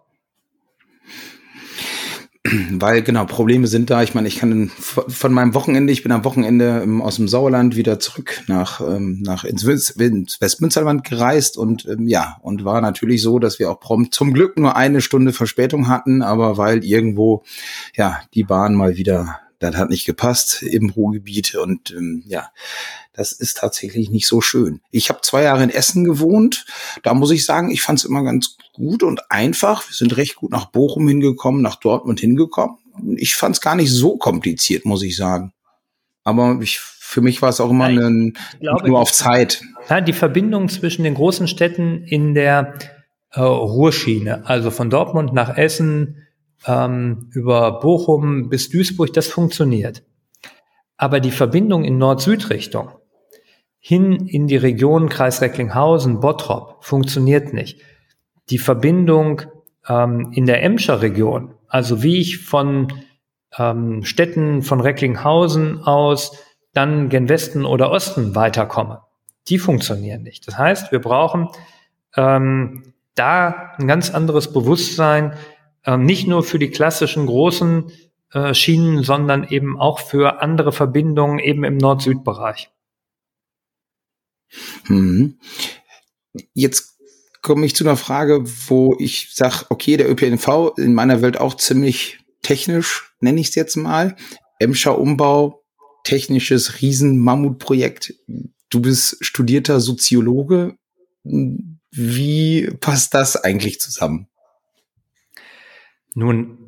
weil 2.73 3.03
genau 3.03 3.25
Probleme 3.25 3.67
sind 3.67 3.91
da. 3.91 4.03
Ich 4.03 4.15
meine, 4.15 4.29
ich 4.29 4.39
kann 4.39 4.71
von 4.71 5.33
meinem 5.33 5.55
Wochenende, 5.55 5.93
ich 5.93 6.03
bin 6.03 6.13
am 6.13 6.25
Wochenende 6.25 6.81
ähm, 6.83 7.03
aus 7.03 7.17
dem 7.17 7.29
Sauerland 7.29 7.77
wieder 7.77 7.99
zurück 7.99 8.43
nach 8.47 8.81
ähm, 8.81 9.21
nach 9.23 9.45
ins, 9.45 9.67
Westmünsterland 9.67 11.05
gereist 11.05 11.57
und 11.57 11.87
ähm, 11.87 12.09
ja 12.09 12.39
und 12.43 12.65
war 12.65 12.81
natürlich 12.81 13.23
so, 13.23 13.39
dass 13.39 13.59
wir 13.59 13.71
auch 13.71 13.81
prompt 13.81 14.15
zum 14.15 14.33
Glück 14.33 14.59
nur 14.59 14.77
eine 14.77 15.01
Stunde 15.01 15.33
Verspätung 15.33 15.89
hatten, 15.89 16.23
aber 16.23 16.57
weil 16.57 16.85
irgendwo 16.85 17.43
ja 17.95 18.21
die 18.35 18.45
Bahn 18.45 18.75
mal 18.75 18.97
wieder 18.97 19.41
das 19.61 19.77
hat 19.77 19.90
nicht 19.90 20.07
gepasst 20.07 20.62
im 20.62 20.88
Ruhrgebiet 20.90 21.55
und 21.55 21.90
ähm, 21.90 22.25
ja, 22.27 22.51
das 23.12 23.33
ist 23.33 23.59
tatsächlich 23.59 24.09
nicht 24.09 24.27
so 24.27 24.40
schön. 24.40 24.81
Ich 24.90 25.11
habe 25.11 25.20
zwei 25.20 25.42
Jahre 25.42 25.62
in 25.62 25.70
Essen 25.70 26.05
gewohnt. 26.05 26.64
Da 27.03 27.12
muss 27.12 27.31
ich 27.31 27.44
sagen, 27.44 27.70
ich 27.70 27.83
fand 27.83 27.99
es 27.99 28.07
immer 28.07 28.25
ganz 28.25 28.57
gut 28.73 29.03
und 29.03 29.31
einfach. 29.31 29.87
Wir 29.87 29.94
sind 29.94 30.16
recht 30.16 30.37
gut 30.37 30.51
nach 30.51 30.66
Bochum 30.66 31.07
hingekommen, 31.07 31.61
nach 31.61 31.77
Dortmund 31.77 32.20
hingekommen. 32.20 32.79
Ich 33.16 33.37
fand 33.37 33.57
es 33.57 33.61
gar 33.61 33.75
nicht 33.75 33.90
so 33.90 34.16
kompliziert, 34.16 34.87
muss 34.87 35.03
ich 35.03 35.16
sagen. 35.16 35.53
Aber 36.25 36.59
ich, 36.62 36.79
für 36.81 37.20
mich 37.20 37.42
war 37.42 37.51
es 37.51 37.61
auch 37.61 37.70
immer 37.70 37.90
ja, 37.90 38.07
ein, 38.07 38.38
glaube, 38.61 38.88
nur 38.88 38.99
auf 38.99 39.12
Zeit. 39.12 39.62
Ja, 39.90 40.01
die 40.01 40.14
Verbindung 40.14 40.70
zwischen 40.70 41.05
den 41.05 41.14
großen 41.14 41.49
Städten 41.49 42.05
in 42.05 42.33
der 42.33 42.79
äh, 43.33 43.40
Ruhrschiene, 43.40 44.46
also 44.46 44.70
von 44.70 44.88
Dortmund 44.88 45.35
nach 45.35 45.57
Essen, 45.59 46.27
ähm, 46.66 47.31
über 47.33 47.81
Bochum 47.81 48.49
bis 48.49 48.68
Duisburg, 48.68 49.12
das 49.12 49.29
funktioniert. 49.29 50.03
Aber 50.96 51.20
die 51.20 51.31
Verbindung 51.31 51.85
in 51.85 51.99
Nord-Süd-Richtung 51.99 52.90
hin 53.79 54.27
in 54.27 54.46
die 54.46 54.59
Region 54.59 55.09
Kreis 55.09 55.40
Recklinghausen, 55.40 56.20
Bottrop 56.20 56.85
funktioniert 56.85 57.55
nicht. 57.55 57.81
Die 58.51 58.59
Verbindung 58.59 59.42
ähm, 59.88 60.33
in 60.33 60.44
der 60.44 60.62
Emscher 60.62 61.01
Region, 61.01 61.55
also 61.66 62.03
wie 62.03 62.18
ich 62.18 62.44
von 62.44 62.92
ähm, 63.57 64.05
Städten 64.05 64.62
von 64.62 64.81
Recklinghausen 64.81 65.83
aus 65.83 66.37
dann 66.75 67.09
gen 67.09 67.29
Westen 67.29 67.64
oder 67.64 67.90
Osten 67.90 68.35
weiterkomme, 68.35 69.01
die 69.49 69.59
funktionieren 69.59 70.23
nicht. 70.23 70.46
Das 70.46 70.59
heißt, 70.59 70.92
wir 70.92 71.01
brauchen 71.01 71.49
ähm, 72.16 72.92
da 73.14 73.73
ein 73.79 73.88
ganz 73.88 74.11
anderes 74.11 74.53
Bewusstsein, 74.53 75.33
ähm, 75.85 76.05
nicht 76.05 76.27
nur 76.27 76.43
für 76.43 76.59
die 76.59 76.71
klassischen 76.71 77.27
großen 77.27 77.90
äh, 78.33 78.55
Schienen, 78.55 79.03
sondern 79.03 79.45
eben 79.45 79.79
auch 79.79 79.99
für 79.99 80.40
andere 80.43 80.73
Verbindungen 80.73 81.38
eben 81.38 81.64
im 81.64 81.77
Nord-Süd-Bereich. 81.77 82.71
Hm. 84.87 85.38
Jetzt 86.55 86.99
komme 87.43 87.66
ich 87.66 87.75
zu 87.75 87.85
einer 87.85 87.97
Frage, 87.97 88.45
wo 88.69 88.97
ich 88.99 89.31
sage, 89.35 89.66
okay, 89.71 89.97
der 89.97 90.11
ÖPNV 90.11 90.73
in 90.77 90.95
meiner 90.95 91.23
Welt 91.23 91.38
auch 91.38 91.55
ziemlich 91.55 92.19
technisch, 92.43 93.14
nenne 93.21 93.40
ich 93.40 93.49
es 93.49 93.55
jetzt 93.55 93.77
mal. 93.77 94.16
Emscher 94.59 94.99
Umbau, 94.99 95.64
technisches 96.05 96.81
Riesen-Mammutprojekt. 96.81 98.14
Du 98.69 98.81
bist 98.81 99.16
studierter 99.21 99.81
Soziologe. 99.81 100.77
Wie 101.23 102.71
passt 102.81 103.14
das 103.14 103.37
eigentlich 103.37 103.81
zusammen? 103.81 104.30
Nun, 106.14 106.59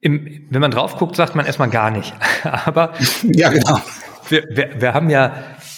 im, 0.00 0.46
wenn 0.50 0.60
man 0.60 0.70
drauf 0.70 0.96
guckt, 0.96 1.16
sagt 1.16 1.34
man 1.34 1.46
erstmal 1.46 1.70
gar 1.70 1.90
nicht. 1.90 2.12
Aber 2.44 2.92
ja, 3.22 3.50
genau. 3.50 3.80
Wir, 4.28 4.44
wir, 4.50 4.80
wir 4.80 4.94
haben 4.94 5.10
ja 5.10 5.34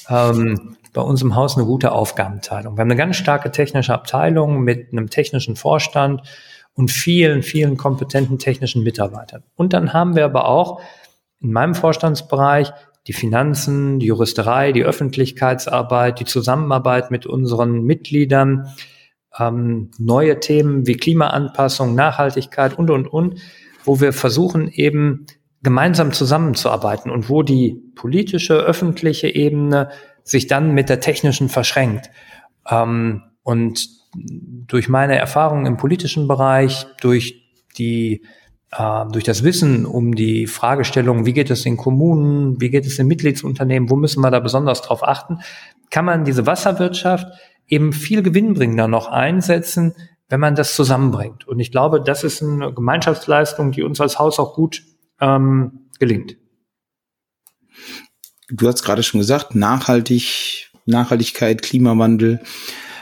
ähm, 0.09 0.77
bei 0.93 1.03
uns 1.03 1.23
im 1.23 1.35
Haus 1.35 1.57
eine 1.57 1.67
gute 1.67 1.93
Aufgabenteilung. 1.93 2.77
Wir 2.77 2.81
haben 2.81 2.91
eine 2.91 2.97
ganz 2.97 3.17
starke 3.17 3.51
technische 3.51 3.93
Abteilung 3.93 4.61
mit 4.61 4.93
einem 4.93 5.11
technischen 5.11 5.57
Vorstand 5.57 6.23
und 6.75 6.91
vielen, 6.91 7.43
vielen 7.43 7.77
kompetenten 7.77 8.39
technischen 8.39 8.83
Mitarbeitern. 8.83 9.43
Und 9.57 9.73
dann 9.73 9.93
haben 9.93 10.17
wir 10.17 10.25
aber 10.25 10.49
auch 10.49 10.81
in 11.41 11.53
meinem 11.53 11.75
Vorstandsbereich 11.75 12.73
die 13.07 13.13
Finanzen, 13.13 13.99
die 13.99 14.07
Juristerei, 14.07 14.73
die 14.73 14.85
Öffentlichkeitsarbeit, 14.85 16.21
die 16.21 16.25
Zusammenarbeit 16.25 17.11
mit 17.11 17.27
unseren 17.27 17.83
Mitgliedern, 17.83 18.73
ähm, 19.39 19.91
neue 19.99 20.41
Themen 20.41 20.87
wie 20.87 20.97
Klimaanpassung, 20.97 21.95
Nachhaltigkeit 21.95 22.79
und, 22.79 22.91
und, 22.91 23.07
und, 23.07 23.41
wo 23.85 24.01
wir 24.01 24.13
versuchen 24.13 24.69
eben 24.69 25.27
gemeinsam 25.63 26.13
zusammenzuarbeiten 26.13 27.11
und 27.11 27.29
wo 27.29 27.43
die 27.43 27.83
politische, 27.95 28.55
öffentliche 28.55 29.29
Ebene 29.29 29.91
sich 30.23 30.47
dann 30.47 30.73
mit 30.73 30.89
der 30.89 31.01
technischen 31.01 31.49
verschränkt. 31.49 32.11
Ähm, 32.71 33.23
und 33.43 33.89
durch 34.15 34.89
meine 34.89 35.17
Erfahrungen 35.17 35.67
im 35.67 35.77
politischen 35.77 36.29
Bereich, 36.29 36.87
durch 37.01 37.43
die 37.77 38.23
äh, 38.77 39.05
durch 39.11 39.25
das 39.25 39.43
Wissen 39.43 39.87
um 39.87 40.15
die 40.15 40.47
Fragestellung, 40.47 41.27
wie 41.27 41.33
geht 41.33 41.51
es 41.51 41.67
in 41.67 41.77
Kommunen, 41.77 42.61
wie 42.61 42.71
geht 42.71 42.87
es 42.87 42.99
in 42.99 43.07
Mitgliedsunternehmen, 43.07 43.91
wo 43.91 43.97
müssen 43.97 44.21
wir 44.21 44.31
da 44.31 44.41
besonders 44.41 44.83
drauf 44.83 45.07
achten, 45.07 45.39
kann 45.91 46.05
man 46.05 46.25
diese 46.25 46.47
Wasserwirtschaft 46.47 47.27
eben 47.69 47.93
viel 47.93 48.23
gewinnbringender 48.23 48.89
noch 48.89 49.09
einsetzen, 49.09 49.95
wenn 50.29 50.41
man 50.41 50.55
das 50.55 50.75
zusammenbringt. 50.75 51.47
Und 51.47 51.61
ich 51.61 51.71
glaube, 51.71 52.03
das 52.03 52.25
ist 52.25 52.43
eine 52.43 52.73
Gemeinschaftsleistung, 52.73 53.73
die 53.73 53.83
uns 53.83 54.01
als 54.01 54.19
Haus 54.19 54.39
auch 54.39 54.55
gut 54.55 54.83
ähm, 55.21 55.89
gelingt. 55.99 56.37
Du 58.49 58.69
hast 58.69 58.83
gerade 58.83 59.03
schon 59.03 59.21
gesagt, 59.21 59.55
nachhaltig, 59.55 60.71
Nachhaltigkeit, 60.87 61.63
Klimawandel 61.63 62.43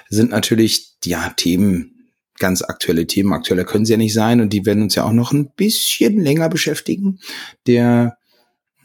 sind 0.09 0.31
natürlich 0.31 0.97
ja 1.05 1.31
Themen, 1.37 2.11
ganz 2.39 2.63
aktuelle 2.63 3.07
Themen. 3.07 3.33
Aktueller 3.33 3.65
können 3.65 3.85
sie 3.85 3.93
ja 3.93 3.99
nicht 3.99 4.15
sein 4.15 4.41
und 4.41 4.53
die 4.53 4.67
werden 4.67 4.83
uns 4.83 4.95
ja 4.95 5.05
auch 5.05 5.13
noch 5.13 5.33
ein 5.33 5.51
bisschen 5.55 6.21
länger 6.21 6.49
beschäftigen. 6.49 7.19
Der 7.67 8.19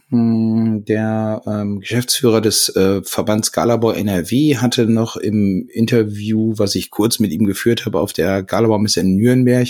der 0.09 1.41
ähm, 1.45 1.81
Geschäftsführer 1.81 2.39
des 2.39 2.69
äh, 2.69 3.01
Verbands 3.03 3.51
Galabau 3.51 3.91
NRW 3.91 4.55
hatte 4.55 4.85
noch 4.85 5.17
im 5.17 5.67
Interview, 5.69 6.53
was 6.55 6.75
ich 6.75 6.91
kurz 6.91 7.19
mit 7.19 7.31
ihm 7.31 7.45
geführt 7.45 7.85
habe, 7.85 7.99
auf 7.99 8.13
der 8.13 8.41
Galabau-Messe 8.41 9.01
in 9.01 9.17
Nürnberg 9.17 9.67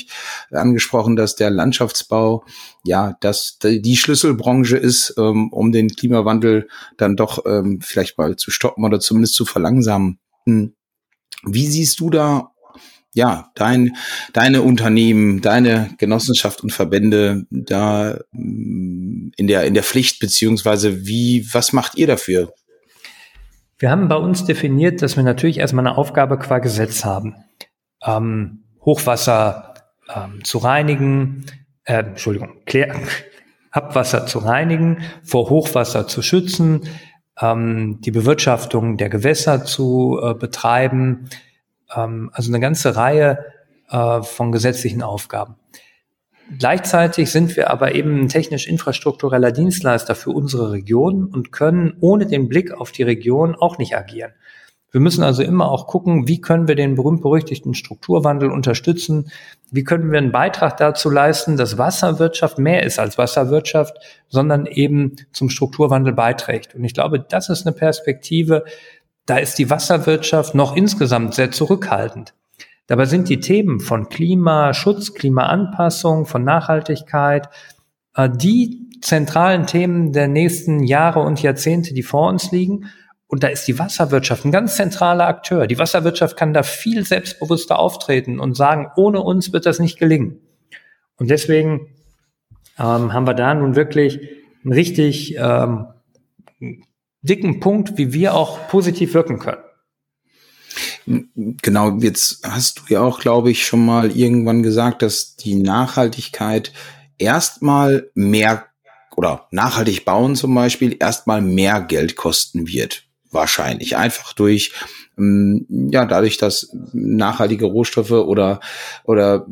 angesprochen, 0.52 1.16
dass 1.16 1.36
der 1.36 1.50
Landschaftsbau 1.50 2.44
ja, 2.84 3.18
dass 3.20 3.58
die 3.60 3.98
Schlüsselbranche 3.98 4.78
ist, 4.78 5.16
ähm, 5.18 5.52
um 5.52 5.72
den 5.72 5.90
Klimawandel 5.90 6.68
dann 6.98 7.16
doch 7.16 7.44
ähm, 7.48 7.80
vielleicht 7.82 8.20
mal 8.20 8.36
zu 8.36 8.52
stoppen 8.52 8.86
oder 8.86 9.00
zumindest 9.00 9.34
zu 9.34 9.46
verlangsamen. 9.46 10.20
Hm. 10.46 10.74
Wie 11.46 11.66
siehst 11.66 12.00
du 12.00 12.12
da 12.12 12.52
ja, 13.18 13.50
dein, 13.56 13.96
deine 14.34 14.62
Unternehmen, 14.62 15.42
deine 15.42 15.90
Genossenschaft 15.98 16.62
und 16.62 16.72
Verbände 16.72 17.48
da 17.50 18.20
mm, 18.32 19.07
in 19.36 19.48
der, 19.48 19.64
in 19.66 19.74
der 19.74 19.84
Pflicht, 19.84 20.20
beziehungsweise 20.20 21.06
wie, 21.06 21.48
was 21.54 21.74
macht 21.74 21.96
ihr 21.96 22.08
dafür? 22.08 22.54
Wir 23.80 23.92
haben 23.92 24.08
bei 24.08 24.16
uns 24.16 24.46
definiert, 24.46 25.02
dass 25.02 25.18
wir 25.18 25.24
natürlich 25.24 25.60
erstmal 25.60 25.86
eine 25.86 25.98
Aufgabe 25.98 26.40
qua 26.40 26.60
Gesetz 26.60 27.06
haben. 27.06 27.36
Ähm, 28.04 28.64
Hochwasser 28.84 29.74
ähm, 30.14 30.44
zu 30.44 30.58
reinigen, 30.58 31.46
äh, 31.84 32.00
Entschuldigung, 32.00 32.64
Klär, 32.66 32.96
Abwasser 33.72 34.26
zu 34.26 34.40
reinigen, 34.40 35.04
vor 35.24 35.50
Hochwasser 35.50 36.08
zu 36.08 36.22
schützen, 36.22 36.90
ähm, 37.40 38.00
die 38.02 38.12
Bewirtschaftung 38.12 38.98
der 38.98 39.10
Gewässer 39.10 39.66
zu 39.66 40.20
äh, 40.24 40.34
betreiben, 40.34 41.30
ähm, 41.96 42.32
also 42.34 42.50
eine 42.50 42.60
ganze 42.60 42.96
Reihe 42.96 43.46
äh, 43.90 44.22
von 44.22 44.52
gesetzlichen 44.52 45.04
Aufgaben. 45.04 45.56
Gleichzeitig 46.58 47.32
sind 47.32 47.56
wir 47.58 47.70
aber 47.70 47.94
eben 47.94 48.22
ein 48.22 48.30
technisch-infrastruktureller 48.30 49.52
Dienstleister 49.52 50.16
für 50.16 50.32
unsere 50.32 50.72
Region 50.72 51.26
und 51.26 51.52
können 51.52 51.98
ohne 52.00 52.26
den 52.26 52.48
Blick 52.48 52.72
auf 52.72 52.92
die 52.92 53.04
Region 53.04 53.56
auch 53.56 53.78
nicht 53.78 53.98
agieren. 53.98 54.32
Wir 54.92 55.02
müssen 55.02 55.24
also 55.24 55.44
immer 55.44 55.70
auch 55.70 55.86
gucken, 55.88 56.30
wie 56.30 56.40
können 56.40 56.70
wir 56.70 56.76
den 56.76 56.96
berühmt-berüchtigten 56.96 57.74
Strukturwandel 57.74 58.50
unterstützen? 58.50 59.30
Wie 59.70 59.84
können 59.84 60.12
wir 60.12 60.18
einen 60.18 60.32
Beitrag 60.32 60.78
dazu 60.78 61.10
leisten, 61.10 61.58
dass 61.58 61.78
Wasserwirtschaft 61.78 62.58
mehr 62.58 62.84
ist 62.84 62.98
als 62.98 63.18
Wasserwirtschaft, 63.18 63.98
sondern 64.30 64.66
eben 64.66 65.18
zum 65.34 65.50
Strukturwandel 65.50 66.14
beiträgt? 66.14 66.74
Und 66.74 66.86
ich 66.86 66.94
glaube, 66.94 67.20
das 67.20 67.50
ist 67.50 67.68
eine 67.68 67.76
Perspektive, 67.76 68.64
da 69.26 69.38
ist 69.38 69.60
die 69.60 69.70
Wasserwirtschaft 69.70 70.56
noch 70.56 70.74
insgesamt 70.76 71.34
sehr 71.34 71.52
zurückhaltend. 71.52 72.34
Dabei 72.88 73.06
sind 73.06 73.30
die 73.30 73.40
Themen 73.40 73.80
von 73.80 74.10
Klimaschutz, 74.10 75.14
Klimaanpassung, 75.14 76.26
von 76.26 76.44
Nachhaltigkeit 76.44 77.50
äh, 78.16 78.30
die 78.30 78.90
zentralen 79.02 79.68
Themen 79.68 80.12
der 80.12 80.28
nächsten 80.28 80.84
Jahre 80.84 81.20
und 81.20 81.42
Jahrzehnte, 81.42 81.94
die 81.94 82.04
vor 82.04 82.30
uns 82.30 82.52
liegen. 82.52 82.86
Und 83.28 83.44
da 83.44 83.48
ist 83.50 83.68
die 83.68 83.78
Wasserwirtschaft 83.78 84.46
ein 84.46 84.52
ganz 84.52 84.76
zentraler 84.76 85.28
Akteur. 85.28 85.68
Die 85.68 85.78
Wasserwirtschaft 85.78 86.38
kann 86.38 86.54
da 86.54 86.64
viel 86.64 87.06
selbstbewusster 87.06 87.78
auftreten 87.78 88.40
und 88.40 88.56
sagen, 88.56 88.88
ohne 88.96 89.22
uns 89.22 89.54
wird 89.54 89.66
das 89.66 89.80
nicht 89.80 90.00
gelingen. 90.00 90.40
Und 91.18 91.30
deswegen 91.30 91.88
ähm, 92.80 93.14
haben 93.14 93.28
wir 93.28 93.34
da 93.34 93.54
nun 93.54 93.76
wirklich 93.76 94.20
ein 94.64 94.72
richtig 94.72 95.36
ähm, 95.38 95.88
dicken 97.22 97.60
Punkt, 97.60 97.98
wie 97.98 98.14
wir 98.14 98.34
auch 98.34 98.68
positiv 98.70 99.14
wirken 99.14 99.40
können. 99.40 99.62
Genau, 101.08 101.98
jetzt 102.00 102.42
hast 102.44 102.80
du 102.80 102.94
ja 102.94 103.02
auch, 103.02 103.20
glaube 103.20 103.50
ich, 103.50 103.66
schon 103.66 103.86
mal 103.86 104.12
irgendwann 104.12 104.62
gesagt, 104.62 105.02
dass 105.02 105.38
die 105.38 105.56
Nachhaltigkeit 105.56 106.74
erstmal 107.18 108.10
mehr 108.14 108.66
oder 109.16 109.48
nachhaltig 109.52 110.06
bauen 110.06 110.36
zum 110.36 110.54
Beispiel 110.54 110.98
erstmal 111.00 111.42
mehr 111.42 111.82
Geld 111.82 112.16
kosten 112.16 112.68
wird. 112.68 113.04
Wahrscheinlich. 113.32 113.96
Einfach 113.98 114.34
durch, 114.34 114.74
ähm, 115.18 115.66
ja, 115.92 116.06
dadurch, 116.06 116.38
dass 116.38 116.70
nachhaltige 116.94 117.66
Rohstoffe 117.66 118.12
oder, 118.12 118.60
oder 119.04 119.48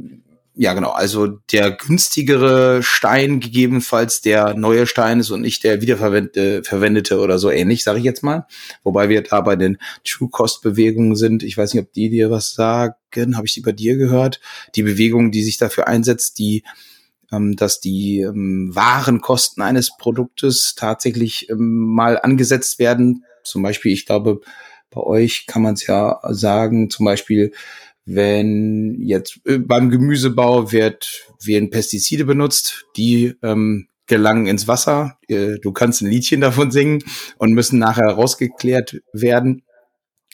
ja, 0.58 0.74
genau. 0.74 0.92
Also 0.92 1.28
der 1.28 1.72
günstigere 1.72 2.82
Stein 2.82 3.42
gegebenenfalls 3.42 4.22
der 4.22 4.54
neue 4.54 4.88
Stein 4.88 5.20
ist 5.20 5.30
und 5.30 5.42
nicht 5.42 5.66
der 5.66 5.82
wiederverwendete 5.82 7.20
oder 7.20 7.40
so 7.40 7.52
ähnlich, 7.52 7.84
sage 7.84 8.00
ich 8.00 8.06
jetzt 8.06 8.24
mal. 8.24 8.48
Wobei 8.84 9.10
wir 9.10 9.22
da 9.22 9.42
bei 9.42 9.58
den 9.58 9.78
True 10.06 10.30
Cost 10.30 10.62
Bewegungen 10.62 11.18
sind. 11.18 11.44
Ich 11.44 11.58
weiß 11.58 11.74
nicht, 11.74 11.84
ob 11.84 11.92
die 11.92 12.10
dir 12.10 12.32
was 12.32 12.54
sagen. 12.54 13.36
Habe 13.36 13.48
ich 13.48 13.54
die 13.54 13.62
bei 13.62 13.74
dir 13.74 13.98
gehört? 13.98 14.40
Die 14.76 14.84
Bewegung, 14.84 15.32
die 15.32 15.44
sich 15.44 15.58
dafür 15.58 15.88
einsetzt, 15.88 16.40
die 16.40 16.64
ähm, 17.32 17.56
dass 17.56 17.80
die 17.80 18.22
ähm, 18.22 18.70
Warenkosten 18.74 19.62
eines 19.62 19.98
Produktes 19.98 20.76
tatsächlich 20.76 21.50
ähm, 21.50 21.94
mal 21.94 22.20
angesetzt 22.20 22.80
werden. 22.80 23.26
Zum 23.44 23.62
Beispiel, 23.62 23.92
ich 23.92 24.06
glaube, 24.06 24.42
bei 24.90 25.02
euch 25.02 25.46
kann 25.48 25.62
man 25.62 25.74
es 25.74 25.86
ja 25.86 26.20
sagen, 26.30 26.90
zum 26.90 27.06
Beispiel 27.06 27.52
wenn 28.06 29.02
jetzt 29.02 29.40
äh, 29.46 29.58
beim 29.58 29.90
Gemüsebau 29.90 30.72
wird, 30.72 31.28
werden 31.44 31.70
Pestizide 31.70 32.26
benutzt, 32.26 32.86
die 32.96 33.34
ähm, 33.42 33.88
gelangen 34.08 34.46
ins 34.48 34.68
Wasser. 34.68 35.18
Äh, 35.28 35.58
du 35.60 35.72
kannst 35.72 36.02
ein 36.02 36.10
Liedchen 36.10 36.42
davon 36.42 36.72
singen 36.72 37.04
und 37.38 37.54
müssen 37.54 37.80
nachher 37.80 38.12
rausgeklärt 38.12 39.02
werden. 39.12 39.64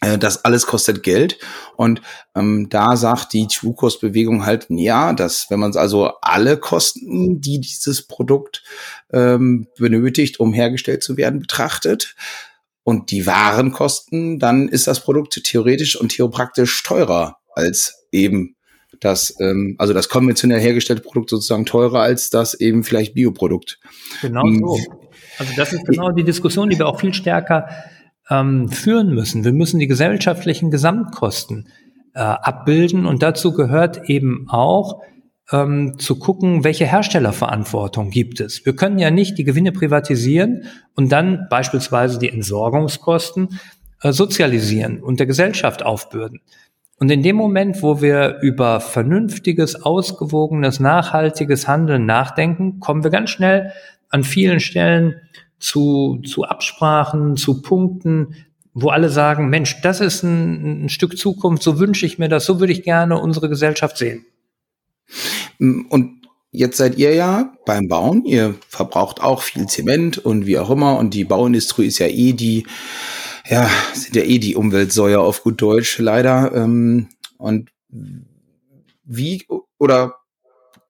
Äh, 0.01 0.17
das 0.17 0.43
alles 0.43 0.67
kostet 0.67 1.01
Geld. 1.03 1.39
Und 1.77 2.01
ähm, 2.35 2.67
da 2.69 2.97
sagt 2.97 3.31
die 3.33 3.47
True-Cost-Bewegung 3.47 4.45
halt, 4.45 4.67
ja, 4.69 5.13
dass 5.13 5.49
wenn 5.49 5.59
man 5.59 5.75
also 5.77 6.11
alle 6.21 6.57
Kosten, 6.57 7.39
die 7.39 7.61
dieses 7.61 8.05
Produkt 8.05 8.63
ähm, 9.13 9.67
benötigt, 9.77 10.41
um 10.41 10.51
hergestellt 10.51 11.03
zu 11.03 11.15
werden, 11.17 11.39
betrachtet, 11.39 12.15
und 12.83 13.11
die 13.11 13.27
Warenkosten, 13.27 14.39
dann 14.39 14.67
ist 14.67 14.87
das 14.87 15.03
Produkt 15.03 15.39
theoretisch 15.43 15.95
und 15.95 16.09
theopraktisch 16.09 16.81
teurer 16.81 17.37
als 17.53 18.07
eben 18.11 18.55
das, 18.99 19.35
ähm, 19.39 19.75
also 19.79 19.93
das 19.93 20.09
konventionell 20.09 20.59
hergestellte 20.59 21.01
Produkt 21.01 21.29
sozusagen 21.29 21.65
teurer 21.65 22.01
als 22.01 22.29
das 22.29 22.53
eben 22.53 22.83
vielleicht 22.83 23.13
Bioprodukt. 23.13 23.79
Genau 24.21 24.43
hm. 24.43 24.59
so. 24.59 24.77
Also 25.37 25.53
das 25.55 25.73
ist 25.73 25.85
genau 25.85 26.11
die 26.11 26.23
Diskussion, 26.23 26.69
die 26.69 26.77
wir 26.77 26.87
auch 26.87 26.99
viel 26.99 27.13
stärker 27.13 27.69
ähm, 28.29 28.69
führen 28.69 29.13
müssen. 29.13 29.43
Wir 29.43 29.53
müssen 29.53 29.79
die 29.79 29.87
gesellschaftlichen 29.87 30.71
Gesamtkosten 30.71 31.67
äh, 32.13 32.19
abbilden 32.19 33.05
und 33.05 33.23
dazu 33.23 33.53
gehört 33.53 34.09
eben 34.09 34.47
auch 34.49 35.01
ähm, 35.51 35.97
zu 35.97 36.19
gucken, 36.19 36.63
welche 36.63 36.85
Herstellerverantwortung 36.85 38.09
gibt 38.09 38.39
es. 38.39 38.65
Wir 38.65 38.75
können 38.75 38.99
ja 38.99 39.11
nicht 39.11 39.37
die 39.37 39.43
Gewinne 39.43 39.71
privatisieren 39.71 40.65
und 40.95 41.11
dann 41.11 41.47
beispielsweise 41.49 42.19
die 42.19 42.29
Entsorgungskosten 42.29 43.59
äh, 44.01 44.11
sozialisieren 44.11 45.01
und 45.01 45.19
der 45.19 45.27
Gesellschaft 45.27 45.83
aufbürden. 45.83 46.41
Und 47.01 47.09
in 47.09 47.23
dem 47.23 47.35
Moment, 47.35 47.81
wo 47.81 47.99
wir 47.99 48.37
über 48.43 48.79
vernünftiges, 48.79 49.81
ausgewogenes, 49.81 50.79
nachhaltiges 50.79 51.67
Handeln 51.67 52.05
nachdenken, 52.05 52.79
kommen 52.79 53.03
wir 53.03 53.09
ganz 53.09 53.31
schnell 53.31 53.73
an 54.09 54.23
vielen 54.23 54.59
Stellen 54.59 55.15
zu, 55.57 56.21
zu 56.23 56.43
Absprachen, 56.43 57.37
zu 57.37 57.63
Punkten, 57.63 58.35
wo 58.75 58.89
alle 58.89 59.09
sagen, 59.09 59.49
Mensch, 59.49 59.81
das 59.81 59.99
ist 59.99 60.21
ein, 60.21 60.85
ein 60.85 60.89
Stück 60.89 61.17
Zukunft, 61.17 61.63
so 61.63 61.79
wünsche 61.79 62.05
ich 62.05 62.19
mir 62.19 62.29
das, 62.29 62.45
so 62.45 62.59
würde 62.59 62.71
ich 62.71 62.83
gerne 62.83 63.19
unsere 63.19 63.49
Gesellschaft 63.49 63.97
sehen. 63.97 64.23
Und 65.57 66.21
jetzt 66.51 66.77
seid 66.77 66.99
ihr 66.99 67.15
ja 67.15 67.51
beim 67.65 67.87
Bauen. 67.87 68.25
Ihr 68.25 68.53
verbraucht 68.69 69.23
auch 69.23 69.41
viel 69.41 69.65
Zement 69.65 70.19
und 70.19 70.45
wie 70.45 70.59
auch 70.59 70.69
immer. 70.69 70.99
Und 70.99 71.15
die 71.15 71.23
Bauindustrie 71.23 71.87
ist 71.87 71.97
ja 71.97 72.07
eh 72.07 72.33
die, 72.33 72.67
ja, 73.47 73.69
sind 73.93 74.15
ja 74.15 74.23
eh 74.23 74.39
die 74.39 74.55
Umweltsäuer 74.55 75.19
auf 75.21 75.43
gut 75.43 75.61
Deutsch, 75.61 75.97
leider. 75.99 76.53
Ähm, 76.53 77.09
und 77.37 77.69
wie 79.03 79.45
oder 79.77 80.15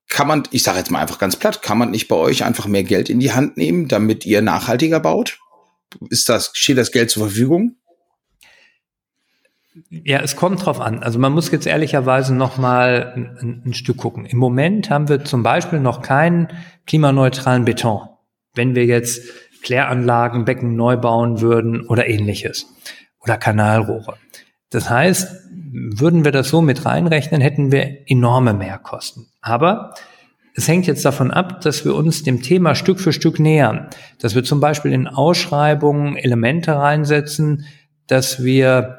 kann 0.10 0.28
man, 0.28 0.44
ich 0.52 0.64
sage 0.64 0.78
jetzt 0.78 0.92
mal 0.92 1.00
einfach 1.00 1.20
ganz 1.20 1.38
platt, 1.38 1.62
kann 1.62 1.78
man 1.78 1.92
nicht 1.92 2.08
bei 2.08 2.16
euch 2.16 2.44
einfach 2.44 2.68
mehr 2.68 2.84
Geld 2.84 3.10
in 3.10 3.20
die 3.20 3.32
Hand 3.32 3.58
nehmen, 3.58 3.88
damit 3.88 4.26
ihr 4.26 4.42
nachhaltiger 4.42 5.00
baut? 5.00 5.40
Ist 6.10 6.30
das, 6.30 6.52
steht 6.54 6.78
das 6.78 6.92
Geld 6.92 7.10
zur 7.10 7.24
Verfügung? 7.24 7.78
Ja, 9.90 10.20
es 10.20 10.36
kommt 10.36 10.66
drauf 10.66 10.82
an. 10.82 11.02
Also 11.02 11.18
man 11.18 11.32
muss 11.32 11.50
jetzt 11.52 11.66
ehrlicherweise 11.66 12.36
noch 12.36 12.58
mal 12.58 13.14
ein, 13.16 13.62
ein, 13.66 13.74
Stück 13.74 13.98
gucken. 13.98 14.26
Im 14.26 14.38
Moment 14.38 14.90
haben 14.90 15.08
wir 15.08 15.24
zum 15.24 15.44
Beispiel 15.44 15.80
noch 15.80 16.02
keinen 16.02 16.50
klimaneutralen 16.86 17.64
Beton. 17.64 18.02
Wenn 18.54 18.76
wir 18.76 18.86
jetzt 18.86 19.22
Kläranlagen, 19.62 20.46
Becken 20.46 20.76
neu 20.76 20.98
bauen 20.98 21.42
würden 21.42 21.86
oder 21.88 22.08
ähnliches 22.08 22.68
oder 23.20 23.38
Kanalrohre. 23.38 24.18
Das 24.70 24.90
heißt, 24.90 25.50
würden 25.72 26.24
wir 26.26 26.32
das 26.32 26.50
so 26.50 26.62
mit 26.62 26.86
reinrechnen, 26.86 27.42
hätten 27.42 27.72
wir 27.72 28.10
enorme 28.10 28.54
Mehrkosten. 28.54 29.28
Aber 29.42 29.94
es 30.56 30.68
hängt 30.68 30.88
jetzt 30.88 31.06
davon 31.06 31.32
ab, 31.32 31.62
dass 31.62 31.86
wir 31.86 31.96
uns 31.96 32.24
dem 32.24 32.42
Thema 32.42 32.76
Stück 32.76 33.00
für 33.00 33.14
Stück 33.14 33.40
nähern. 33.40 33.90
Dass 34.20 34.36
wir 34.36 34.44
zum 34.44 34.60
Beispiel 34.60 34.92
in 34.92 35.08
Ausschreibungen 35.08 36.18
Elemente 36.18 36.76
reinsetzen, 36.76 37.66
dass 38.08 38.44
wir 38.44 38.98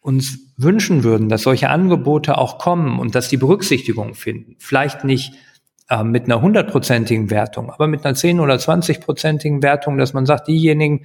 uns 0.00 0.38
wünschen 0.56 1.04
würden, 1.04 1.28
dass 1.28 1.42
solche 1.42 1.68
Angebote 1.70 2.38
auch 2.38 2.58
kommen 2.58 2.98
und 2.98 3.14
dass 3.14 3.28
die 3.28 3.36
Berücksichtigung 3.36 4.14
finden. 4.14 4.56
Vielleicht 4.58 5.04
nicht 5.04 5.34
äh, 5.88 6.04
mit 6.04 6.24
einer 6.24 6.40
hundertprozentigen 6.40 7.30
Wertung, 7.30 7.70
aber 7.70 7.86
mit 7.86 8.04
einer 8.04 8.14
zehn 8.14 8.40
oder 8.40 8.58
zwanzigprozentigen 8.58 9.62
Wertung, 9.62 9.98
dass 9.98 10.12
man 10.12 10.26
sagt, 10.26 10.48
diejenigen, 10.48 11.04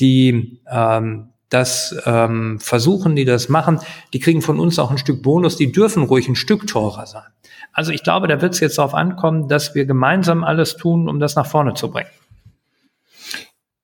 die 0.00 0.60
ähm, 0.70 1.30
das 1.50 1.94
ähm, 2.04 2.58
versuchen, 2.58 3.14
die 3.14 3.24
das 3.24 3.48
machen, 3.48 3.78
die 4.12 4.18
kriegen 4.18 4.42
von 4.42 4.58
uns 4.58 4.78
auch 4.78 4.90
ein 4.90 4.98
Stück 4.98 5.22
Bonus, 5.22 5.56
die 5.56 5.70
dürfen 5.70 6.02
ruhig 6.02 6.28
ein 6.28 6.34
Stück 6.34 6.66
teurer 6.66 7.06
sein. 7.06 7.30
Also 7.72 7.92
ich 7.92 8.02
glaube, 8.02 8.26
da 8.28 8.40
wird 8.40 8.54
es 8.54 8.60
jetzt 8.60 8.78
darauf 8.78 8.94
ankommen, 8.94 9.48
dass 9.48 9.74
wir 9.74 9.84
gemeinsam 9.84 10.42
alles 10.42 10.76
tun, 10.76 11.08
um 11.08 11.20
das 11.20 11.36
nach 11.36 11.46
vorne 11.46 11.74
zu 11.74 11.90
bringen. 11.90 12.10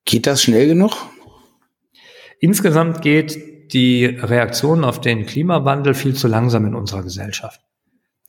Geht 0.04 0.26
das 0.26 0.42
schnell 0.42 0.66
genug? 0.66 0.92
Insgesamt 2.40 3.02
geht 3.02 3.72
die 3.72 4.06
Reaktion 4.06 4.84
auf 4.84 5.00
den 5.00 5.26
Klimawandel 5.26 5.94
viel 5.94 6.14
zu 6.14 6.26
langsam 6.26 6.66
in 6.66 6.74
unserer 6.74 7.02
Gesellschaft. 7.02 7.60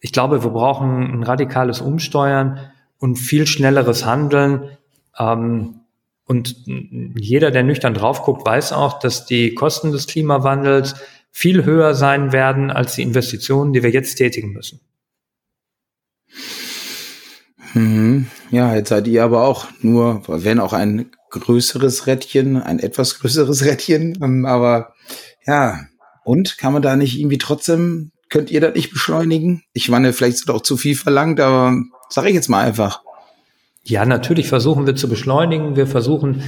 Ich 0.01 0.11
glaube, 0.11 0.43
wir 0.43 0.51
brauchen 0.51 1.13
ein 1.13 1.23
radikales 1.23 1.79
Umsteuern 1.79 2.59
und 2.99 3.15
viel 3.15 3.47
schnelleres 3.47 4.05
Handeln. 4.05 4.77
Ähm, 5.17 5.75
und 6.25 6.55
jeder, 6.65 7.51
der 7.51 7.63
nüchtern 7.63 7.93
drauf 7.93 8.23
guckt, 8.23 8.45
weiß 8.45 8.73
auch, 8.73 8.99
dass 8.99 9.25
die 9.25 9.53
Kosten 9.53 9.91
des 9.91 10.07
Klimawandels 10.07 10.95
viel 11.31 11.63
höher 11.65 11.95
sein 11.95 12.31
werden 12.31 12.71
als 12.71 12.95
die 12.95 13.03
Investitionen, 13.03 13.73
die 13.73 13.83
wir 13.83 13.91
jetzt 13.91 14.15
tätigen 14.15 14.51
müssen. 14.51 14.81
Mhm. 17.73 18.27
Ja, 18.49 18.75
jetzt 18.75 18.89
seid 18.89 19.07
ihr 19.07 19.23
aber 19.23 19.47
auch 19.47 19.67
nur, 19.81 20.23
wenn 20.27 20.59
auch 20.59 20.73
ein 20.73 21.11
größeres 21.29 22.07
Rädchen, 22.07 22.61
ein 22.61 22.79
etwas 22.79 23.19
größeres 23.19 23.63
Rädchen, 23.65 24.17
ähm, 24.21 24.45
aber 24.45 24.93
ja, 25.45 25.79
und 26.23 26.57
kann 26.57 26.73
man 26.73 26.81
da 26.81 26.95
nicht 26.95 27.17
irgendwie 27.17 27.37
trotzdem, 27.37 28.11
könnt 28.31 28.49
ihr 28.49 28.61
das 28.61 28.73
nicht 28.73 28.91
beschleunigen? 28.91 29.61
Ich 29.73 29.89
meine, 29.89 30.13
vielleicht 30.13 30.37
ist 30.37 30.49
auch 30.49 30.61
zu 30.61 30.77
viel 30.77 30.95
verlangt, 30.95 31.39
aber 31.39 31.75
sage 32.09 32.29
ich 32.29 32.33
jetzt 32.33 32.49
mal 32.49 32.65
einfach. 32.65 33.03
Ja, 33.83 34.05
natürlich 34.05 34.47
versuchen 34.47 34.87
wir 34.87 34.95
zu 34.95 35.07
beschleunigen. 35.07 35.75
Wir 35.75 35.85
versuchen, 35.85 36.43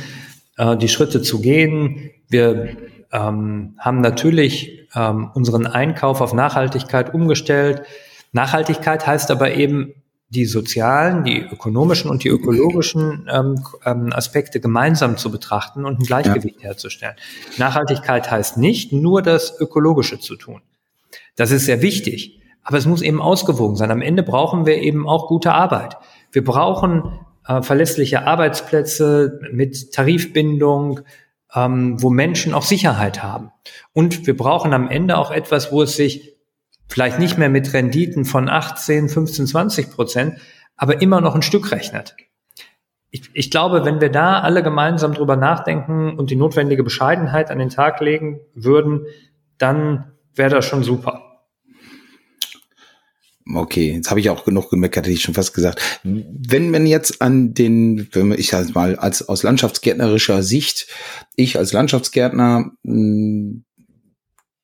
äh, 0.57 0.77
die 0.77 0.87
Schritte 0.87 1.21
zu 1.21 1.41
gehen. 1.41 2.11
Wir 2.29 2.77
ähm, 3.11 3.75
haben 3.77 4.01
natürlich 4.01 4.87
ähm, 4.95 5.29
unseren 5.33 5.67
Einkauf 5.67 6.21
auf 6.21 6.33
Nachhaltigkeit 6.33 7.13
umgestellt. 7.13 7.83
Nachhaltigkeit 8.31 9.05
heißt 9.05 9.29
aber 9.29 9.53
eben 9.53 9.93
die 10.29 10.45
sozialen, 10.45 11.23
die 11.23 11.41
ökonomischen 11.41 12.09
und 12.09 12.23
die 12.23 12.29
ökologischen 12.29 13.27
ähm, 13.31 13.63
ähm, 13.85 14.11
Aspekte 14.13 14.59
gemeinsam 14.59 15.17
zu 15.17 15.29
betrachten 15.29 15.85
und 15.85 15.99
ein 15.99 16.05
Gleichgewicht 16.05 16.61
ja. 16.61 16.69
herzustellen. 16.69 17.15
Nachhaltigkeit 17.57 18.31
heißt 18.31 18.57
nicht 18.57 18.91
nur 18.93 19.21
das 19.21 19.59
Ökologische 19.59 20.19
zu 20.19 20.35
tun. 20.35 20.61
Das 21.35 21.51
ist 21.51 21.65
sehr 21.65 21.81
wichtig, 21.81 22.41
aber 22.63 22.77
es 22.77 22.85
muss 22.85 23.01
eben 23.01 23.21
ausgewogen 23.21 23.75
sein. 23.75 23.91
Am 23.91 24.01
Ende 24.01 24.23
brauchen 24.23 24.65
wir 24.65 24.77
eben 24.77 25.07
auch 25.07 25.27
gute 25.27 25.53
Arbeit. 25.53 25.97
Wir 26.31 26.43
brauchen 26.43 27.19
äh, 27.47 27.61
verlässliche 27.61 28.25
Arbeitsplätze 28.25 29.39
mit 29.51 29.91
Tarifbindung, 29.93 31.01
ähm, 31.53 32.01
wo 32.01 32.09
Menschen 32.09 32.53
auch 32.53 32.63
Sicherheit 32.63 33.23
haben. 33.23 33.51
Und 33.93 34.27
wir 34.27 34.37
brauchen 34.37 34.73
am 34.73 34.89
Ende 34.89 35.17
auch 35.17 35.31
etwas, 35.31 35.71
wo 35.71 35.83
es 35.83 35.95
sich 35.95 36.35
vielleicht 36.87 37.19
nicht 37.19 37.37
mehr 37.37 37.49
mit 37.49 37.73
Renditen 37.73 38.25
von 38.25 38.49
18, 38.49 39.09
15, 39.09 39.47
20 39.47 39.91
Prozent, 39.91 40.37
aber 40.75 41.01
immer 41.01 41.21
noch 41.21 41.35
ein 41.35 41.41
Stück 41.41 41.71
rechnet. 41.71 42.15
Ich, 43.09 43.29
ich 43.33 43.51
glaube, 43.51 43.85
wenn 43.85 44.01
wir 44.01 44.09
da 44.09 44.39
alle 44.39 44.63
gemeinsam 44.63 45.13
drüber 45.13 45.35
nachdenken 45.35 46.17
und 46.17 46.31
die 46.31 46.35
notwendige 46.35 46.83
Bescheidenheit 46.83 47.51
an 47.51 47.59
den 47.59 47.69
Tag 47.69 47.99
legen 47.99 48.39
würden, 48.55 49.05
dann 49.59 50.12
wäre 50.35 50.49
das 50.49 50.65
schon 50.65 50.83
super. 50.83 51.29
Okay, 53.45 53.93
jetzt 53.95 54.09
habe 54.09 54.21
ich 54.21 54.29
auch 54.29 54.45
genug 54.45 54.69
gemeckert, 54.69 55.05
hätte 55.05 55.13
ich 55.13 55.21
schon 55.21 55.33
fast 55.33 55.53
gesagt. 55.53 55.99
Wenn 56.03 56.71
man 56.71 56.85
jetzt 56.85 57.21
an 57.21 57.53
den, 57.53 58.07
wenn 58.13 58.31
ich 58.31 58.49
sag 58.49 58.73
mal, 58.73 58.95
als 58.95 59.27
aus 59.27 59.43
landschaftsgärtnerischer 59.43 60.43
Sicht, 60.43 60.87
ich 61.35 61.57
als 61.57 61.73
Landschaftsgärtner 61.73 62.71
mh, 62.83 62.93
hm, 62.93 63.65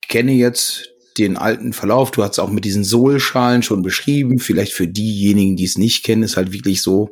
kenne 0.08 0.32
jetzt 0.32 0.88
den 1.18 1.36
alten 1.36 1.72
Verlauf. 1.72 2.10
Du 2.10 2.22
hast 2.22 2.38
auch 2.38 2.50
mit 2.50 2.64
diesen 2.64 2.84
Sohlschalen 2.84 3.62
schon 3.62 3.82
beschrieben. 3.82 4.38
Vielleicht 4.38 4.72
für 4.72 4.88
diejenigen, 4.88 5.56
die 5.56 5.64
es 5.64 5.76
nicht 5.76 6.04
kennen, 6.04 6.22
ist 6.22 6.36
halt 6.36 6.52
wirklich 6.52 6.82
so, 6.82 7.10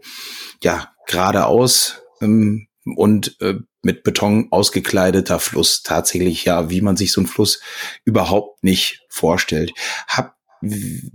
ja, 0.63 0.93
geradeaus 1.07 2.03
ähm, 2.21 2.68
und 2.97 3.41
äh, 3.41 3.55
mit 3.83 4.03
Beton 4.03 4.49
ausgekleideter 4.51 5.39
Fluss. 5.39 5.83
Tatsächlich 5.83 6.45
ja, 6.45 6.71
wie 6.71 6.81
man 6.81 6.97
sich 6.97 7.13
so 7.13 7.21
einen 7.21 7.29
Fluss 7.29 7.61
überhaupt 8.05 8.63
nicht 8.65 9.07
vorstellt. 9.09 9.73
Hab, 10.07 10.37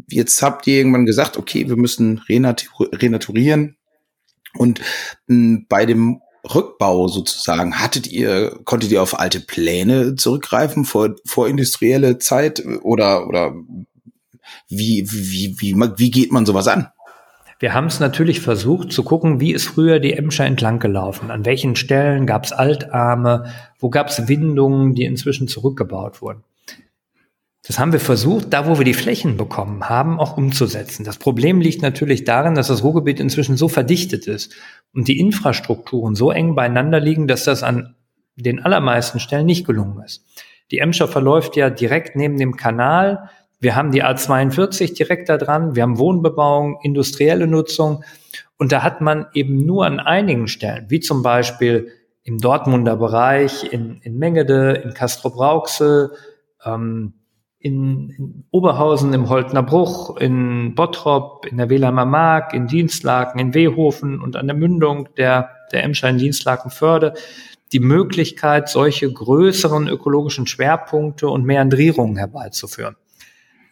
jetzt 0.08 0.42
habt 0.42 0.68
ihr 0.68 0.78
irgendwann 0.78 1.06
gesagt, 1.06 1.38
okay, 1.38 1.68
wir 1.68 1.76
müssen 1.76 2.22
renaturieren. 2.30 3.78
Und 4.58 4.80
mh, 4.80 4.86
hm, 5.28 5.66
bei 5.68 5.86
dem 5.86 6.22
Rückbau 6.54 7.08
sozusagen, 7.08 7.80
hattet 7.80 8.08
ihr, 8.08 8.60
konntet 8.66 8.92
ihr 8.92 9.02
auf 9.02 9.18
alte 9.18 9.40
Pläne 9.40 10.16
zurückgreifen 10.16 10.84
vor, 10.84 11.16
vor 11.26 11.48
industrielle 11.48 12.18
Zeit 12.18 12.62
oder, 12.82 13.28
oder 13.28 13.54
wie, 14.68 15.08
wie, 15.10 15.56
wie, 15.60 15.76
wie 15.76 16.12
geht 16.12 16.32
man 16.32 16.46
sowas 16.46 16.68
an? 16.68 16.88
Wir 17.64 17.74
haben 17.74 17.88
es 17.88 18.02
natürlich 18.02 18.42
versucht 18.42 18.92
zu 18.92 19.04
gucken, 19.04 19.40
wie 19.40 19.54
ist 19.54 19.68
früher 19.68 20.02
die 20.02 20.12
Emscher 20.12 20.46
entlang 20.46 20.80
gelaufen. 20.80 21.32
An 21.32 21.46
welchen 21.46 21.78
Stellen 21.78 22.28
gab 22.28 22.44
es 22.44 22.52
Altarme, 22.52 23.46
wo 23.80 23.90
gab 23.90 24.10
es 24.10 24.28
Windungen, 24.28 24.96
die 24.96 25.06
inzwischen 25.06 25.48
zurückgebaut 25.48 26.22
wurden. 26.22 26.44
Das 27.66 27.80
haben 27.80 27.94
wir 27.94 28.02
versucht, 28.02 28.52
da 28.52 28.68
wo 28.68 28.80
wir 28.80 28.84
die 28.84 28.94
Flächen 28.94 29.38
bekommen 29.38 29.88
haben, 29.88 30.20
auch 30.20 30.36
umzusetzen. 30.36 31.06
Das 31.06 31.20
Problem 31.20 31.62
liegt 31.62 31.82
natürlich 31.82 32.26
darin, 32.26 32.56
dass 32.56 32.68
das 32.68 32.84
Ruhrgebiet 32.84 33.22
inzwischen 33.22 33.56
so 33.56 33.70
verdichtet 33.70 34.28
ist 34.28 34.54
und 34.94 35.08
die 35.08 35.18
Infrastrukturen 35.18 36.16
so 36.16 36.32
eng 36.32 36.56
beieinander 36.56 37.00
liegen, 37.00 37.30
dass 37.30 37.46
das 37.46 37.64
an 37.64 37.96
den 38.36 38.60
allermeisten 38.60 39.22
Stellen 39.22 39.46
nicht 39.46 39.66
gelungen 39.66 40.04
ist. 40.04 40.26
Die 40.70 40.80
Emscher 40.80 41.08
verläuft 41.08 41.56
ja 41.56 41.70
direkt 41.70 42.18
neben 42.18 42.38
dem 42.38 42.58
Kanal. 42.58 43.30
Wir 43.64 43.78
haben 43.78 43.92
die 43.92 44.04
A42 44.04 44.94
direkt 44.94 45.30
da 45.30 45.38
dran. 45.38 45.74
Wir 45.74 45.84
haben 45.84 45.98
Wohnbebauung, 45.98 46.80
industrielle 46.84 47.48
Nutzung. 47.48 48.04
Und 48.58 48.74
da 48.74 48.84
hat 48.84 49.00
man 49.00 49.28
eben 49.34 49.66
nur 49.66 49.86
an 49.86 50.02
einigen 50.02 50.50
Stellen, 50.50 50.88
wie 50.90 51.00
zum 51.00 51.24
Beispiel 51.24 51.88
im 52.24 52.40
Dortmunder 52.40 52.98
Bereich, 52.98 53.72
in, 53.72 54.02
in 54.02 54.18
Mengede, 54.18 54.74
in 54.84 54.94
Castrop-Rauxel, 54.94 56.12
ähm, 56.66 57.14
in, 57.58 58.10
in 58.10 58.44
Oberhausen 58.52 59.14
im 59.14 59.30
Holtner 59.30 59.64
Bruch, 59.64 60.18
in 60.18 60.76
Bottrop, 60.76 61.46
in 61.46 61.56
der 61.56 61.70
Wehlheimer 61.70 62.06
Mark, 62.06 62.54
in 62.54 62.68
Dienstlaken, 62.68 63.40
in 63.40 63.54
Wehofen 63.54 64.22
und 64.22 64.36
an 64.36 64.48
der 64.48 64.58
Mündung 64.58 65.08
der, 65.16 65.50
der 65.72 65.84
Emscher 65.84 66.10
in 66.10 66.18
Dienstlakenförde 66.18 67.14
die 67.72 67.80
Möglichkeit, 67.80 68.68
solche 68.68 69.12
größeren 69.12 69.88
ökologischen 69.88 70.48
Schwerpunkte 70.48 71.30
und 71.30 71.46
Meandrierungen 71.46 72.18
herbeizuführen. 72.18 72.98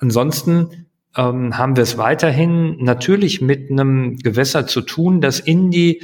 Ansonsten 0.01 0.87
ähm, 1.15 1.57
haben 1.57 1.75
wir 1.75 1.83
es 1.83 1.97
weiterhin 1.97 2.83
natürlich 2.83 3.39
mit 3.39 3.69
einem 3.69 4.17
Gewässer 4.17 4.67
zu 4.67 4.81
tun, 4.81 5.21
das 5.21 5.39
in 5.39 5.69
die 5.69 6.01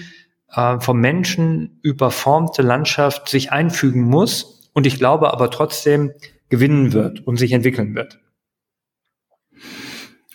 äh, 0.53 0.79
vom 0.79 1.01
Menschen 1.01 1.79
überformte 1.81 2.61
Landschaft 2.61 3.27
sich 3.27 3.51
einfügen 3.51 4.03
muss. 4.03 4.69
Und 4.73 4.85
ich 4.85 4.97
glaube 4.97 5.33
aber 5.33 5.49
trotzdem, 5.51 6.11
gewinnen 6.49 6.93
wird 6.93 7.25
und 7.27 7.37
sich 7.37 7.51
entwickeln 7.51 7.95
wird. 7.95 8.19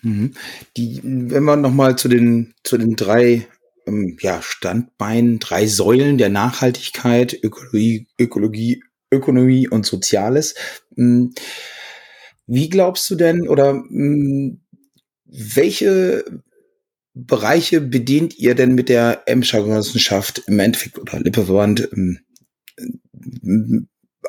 Mhm. 0.02 0.32
Die, 0.76 1.00
wenn 1.02 1.44
wir 1.44 1.56
nochmal 1.56 1.96
zu 1.96 2.08
den, 2.08 2.52
zu 2.64 2.76
den 2.76 2.96
drei 2.96 3.46
ähm, 3.86 4.16
ja, 4.20 4.42
Standbeinen, 4.42 5.38
drei 5.38 5.66
Säulen 5.66 6.18
der 6.18 6.28
Nachhaltigkeit, 6.28 7.38
Ökologie, 7.42 8.08
Ökologie, 8.18 8.82
Ökonomie 9.10 9.68
und 9.68 9.86
Soziales. 9.86 10.54
Hm, 10.96 11.34
wie 12.46 12.68
glaubst 12.68 13.08
du 13.10 13.14
denn 13.14 13.48
oder 13.48 13.72
hm, 13.72 14.60
welche 15.24 16.24
Bereiche 17.14 17.80
bedient 17.80 18.38
ihr 18.38 18.54
denn 18.54 18.74
mit 18.74 18.88
der 18.88 19.22
Emscher 19.26 19.62
Genossenschaft 19.62 20.42
im 20.46 20.58
Endeffekt 20.58 20.98
oder 20.98 21.20
Lippeverband 21.20 21.88
ähm, 21.92 22.20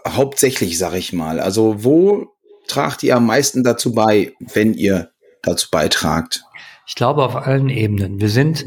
hauptsächlich, 0.08 0.78
sag 0.78 0.94
ich 0.96 1.14
mal? 1.14 1.40
Also 1.40 1.84
wo 1.84 2.28
tragt 2.68 3.04
ihr 3.04 3.16
am 3.16 3.26
meisten 3.26 3.64
dazu 3.64 3.94
bei, 3.94 4.34
wenn 4.40 4.74
ihr 4.74 5.12
dazu 5.42 5.70
beitragt? 5.72 6.44
Ich 6.88 6.96
glaube 6.96 7.24
auf 7.24 7.36
allen 7.36 7.70
Ebenen. 7.70 8.20
Wir 8.20 8.30
sind 8.30 8.66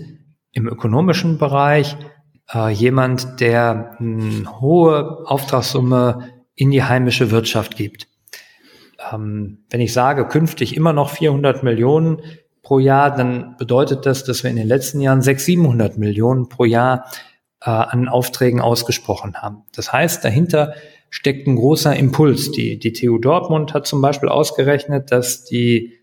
im 0.53 0.67
ökonomischen 0.67 1.39
Bereich 1.39 1.97
äh, 2.53 2.71
jemand, 2.71 3.41
der 3.41 3.97
eine 3.99 4.61
hohe 4.61 5.27
Auftragssumme 5.27 6.33
in 6.55 6.71
die 6.71 6.83
heimische 6.83 7.31
Wirtschaft 7.31 7.77
gibt. 7.77 8.09
Ähm, 9.13 9.65
wenn 9.71 9.81
ich 9.81 9.93
sage, 9.93 10.27
künftig 10.27 10.77
immer 10.77 10.93
noch 10.93 11.11
400 11.11 11.63
Millionen 11.63 12.23
pro 12.63 12.79
Jahr, 12.79 13.15
dann 13.15 13.57
bedeutet 13.57 14.07
das, 14.07 14.25
dass 14.25 14.43
wir 14.43 14.51
in 14.51 14.57
den 14.57 14.67
letzten 14.69 15.01
Jahren 15.01 15.23
600, 15.23 15.45
700 15.45 15.99
Millionen 15.99 16.49
pro 16.49 16.65
Jahr 16.65 17.07
äh, 17.61 17.71
an 17.71 18.09
Aufträgen 18.09 18.61
ausgesprochen 18.61 19.37
haben. 19.37 19.63
Das 19.75 19.93
heißt, 19.93 20.25
dahinter 20.25 20.75
steckt 21.11 21.47
ein 21.47 21.57
großer 21.57 21.95
Impuls. 21.95 22.51
Die, 22.51 22.79
die 22.79 22.93
TU 22.93 23.19
Dortmund 23.19 23.75
hat 23.75 23.87
zum 23.87 24.03
Beispiel 24.03 24.29
ausgerechnet, 24.29 25.13
dass 25.13 25.45
die 25.45 25.95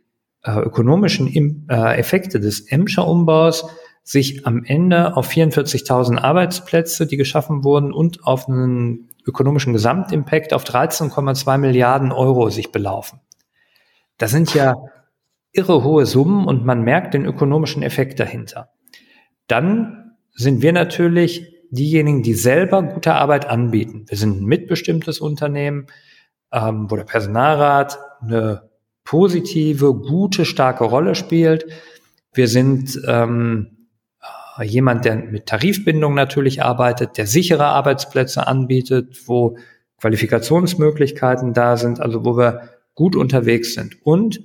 äh, 0.43 0.59
ökonomischen 0.59 1.67
äh, 1.69 1.97
Effekte 1.97 2.39
des 2.39 2.61
Emscher 2.61 3.07
Umbaus 3.07 3.65
sich 4.03 4.45
am 4.45 4.63
Ende 4.65 5.15
auf 5.15 5.29
44.000 5.29 6.17
Arbeitsplätze, 6.17 7.07
die 7.07 7.17
geschaffen 7.17 7.63
wurden, 7.63 7.93
und 7.93 8.25
auf 8.25 8.49
einen 8.49 9.09
ökonomischen 9.25 9.73
Gesamtimpact 9.73 10.53
auf 10.53 10.65
13,2 10.65 11.57
Milliarden 11.57 12.11
Euro 12.11 12.49
sich 12.49 12.71
belaufen. 12.71 13.21
Das 14.17 14.31
sind 14.31 14.53
ja 14.53 14.75
irre 15.53 15.83
hohe 15.83 16.05
Summen 16.05 16.45
und 16.45 16.65
man 16.65 16.83
merkt 16.83 17.13
den 17.13 17.25
ökonomischen 17.25 17.83
Effekt 17.83 18.19
dahinter. 18.19 18.69
Dann 19.47 20.15
sind 20.33 20.61
wir 20.61 20.73
natürlich 20.73 21.47
diejenigen, 21.69 22.23
die 22.23 22.33
selber 22.33 22.83
gute 22.83 23.13
Arbeit 23.13 23.47
anbieten. 23.47 24.05
Wir 24.07 24.17
sind 24.17 24.41
ein 24.41 24.45
mitbestimmtes 24.45 25.19
Unternehmen, 25.19 25.87
ähm, 26.51 26.89
wo 26.89 26.95
der 26.95 27.03
Personalrat 27.03 27.97
eine 28.21 28.69
positive, 29.03 29.93
gute, 29.93 30.45
starke 30.45 30.83
Rolle 30.83 31.15
spielt. 31.15 31.65
Wir 32.33 32.47
sind 32.47 32.99
ähm, 33.07 33.72
jemand, 34.61 35.05
der 35.05 35.15
mit 35.15 35.47
Tarifbindung 35.47 36.13
natürlich 36.13 36.61
arbeitet, 36.61 37.17
der 37.17 37.25
sichere 37.25 37.65
Arbeitsplätze 37.65 38.45
anbietet, 38.45 39.27
wo 39.27 39.57
Qualifikationsmöglichkeiten 39.99 41.53
da 41.53 41.77
sind, 41.77 41.99
also 41.99 42.25
wo 42.25 42.37
wir 42.37 42.69
gut 42.93 43.15
unterwegs 43.15 43.73
sind. 43.73 43.97
Und 44.05 44.41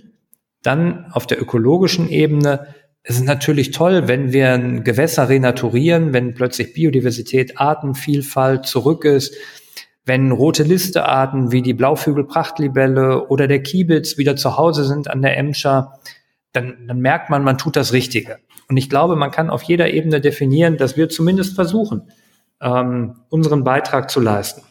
dann 0.63 1.07
auf 1.13 1.27
der 1.27 1.41
ökologischen 1.41 2.09
Ebene 2.09 2.75
es 3.03 3.17
ist 3.17 3.25
natürlich 3.25 3.71
toll, 3.71 4.07
wenn 4.07 4.35
wir 4.35 4.53
ein 4.53 4.85
Gewässer 4.85 5.31
renaturieren, 5.31 6.13
wenn 6.13 6.35
plötzlich 6.35 6.75
Biodiversität, 6.75 7.59
Artenvielfalt 7.59 8.67
zurück 8.67 9.07
ist, 9.07 9.35
wenn 10.05 10.31
rote 10.31 10.63
Listearten 10.63 11.51
wie 11.51 11.63
die 11.63 11.73
Blauflügelprachtlibelle 11.73 13.29
oder 13.29 13.47
der 13.47 13.63
Kiebitz 13.63 14.19
wieder 14.19 14.37
zu 14.37 14.59
Hause 14.59 14.85
sind 14.85 15.09
an 15.09 15.23
der 15.23 15.39
Emscher, 15.39 15.99
dann, 16.53 16.87
dann 16.87 17.01
merkt 17.01 17.31
man, 17.31 17.45
man 17.45 17.57
tut 17.57 17.77
das 17.77 17.95
Richtige. 17.95 18.39
Und 18.69 18.77
ich 18.77 18.91
glaube, 18.91 19.17
man 19.17 19.31
kann 19.31 19.51
auf 19.51 19.63
jeder 19.63 19.93
Ebene 19.93 20.21
definieren, 20.21 20.77
dass 20.77 20.97
wir 20.97 21.09
zumindest 21.09 21.55
versuchen, 21.55 22.11
ähm, 22.61 23.17
unseren 23.31 23.65
Beitrag 23.65 24.11
zu 24.11 24.21
leisten. 24.21 24.63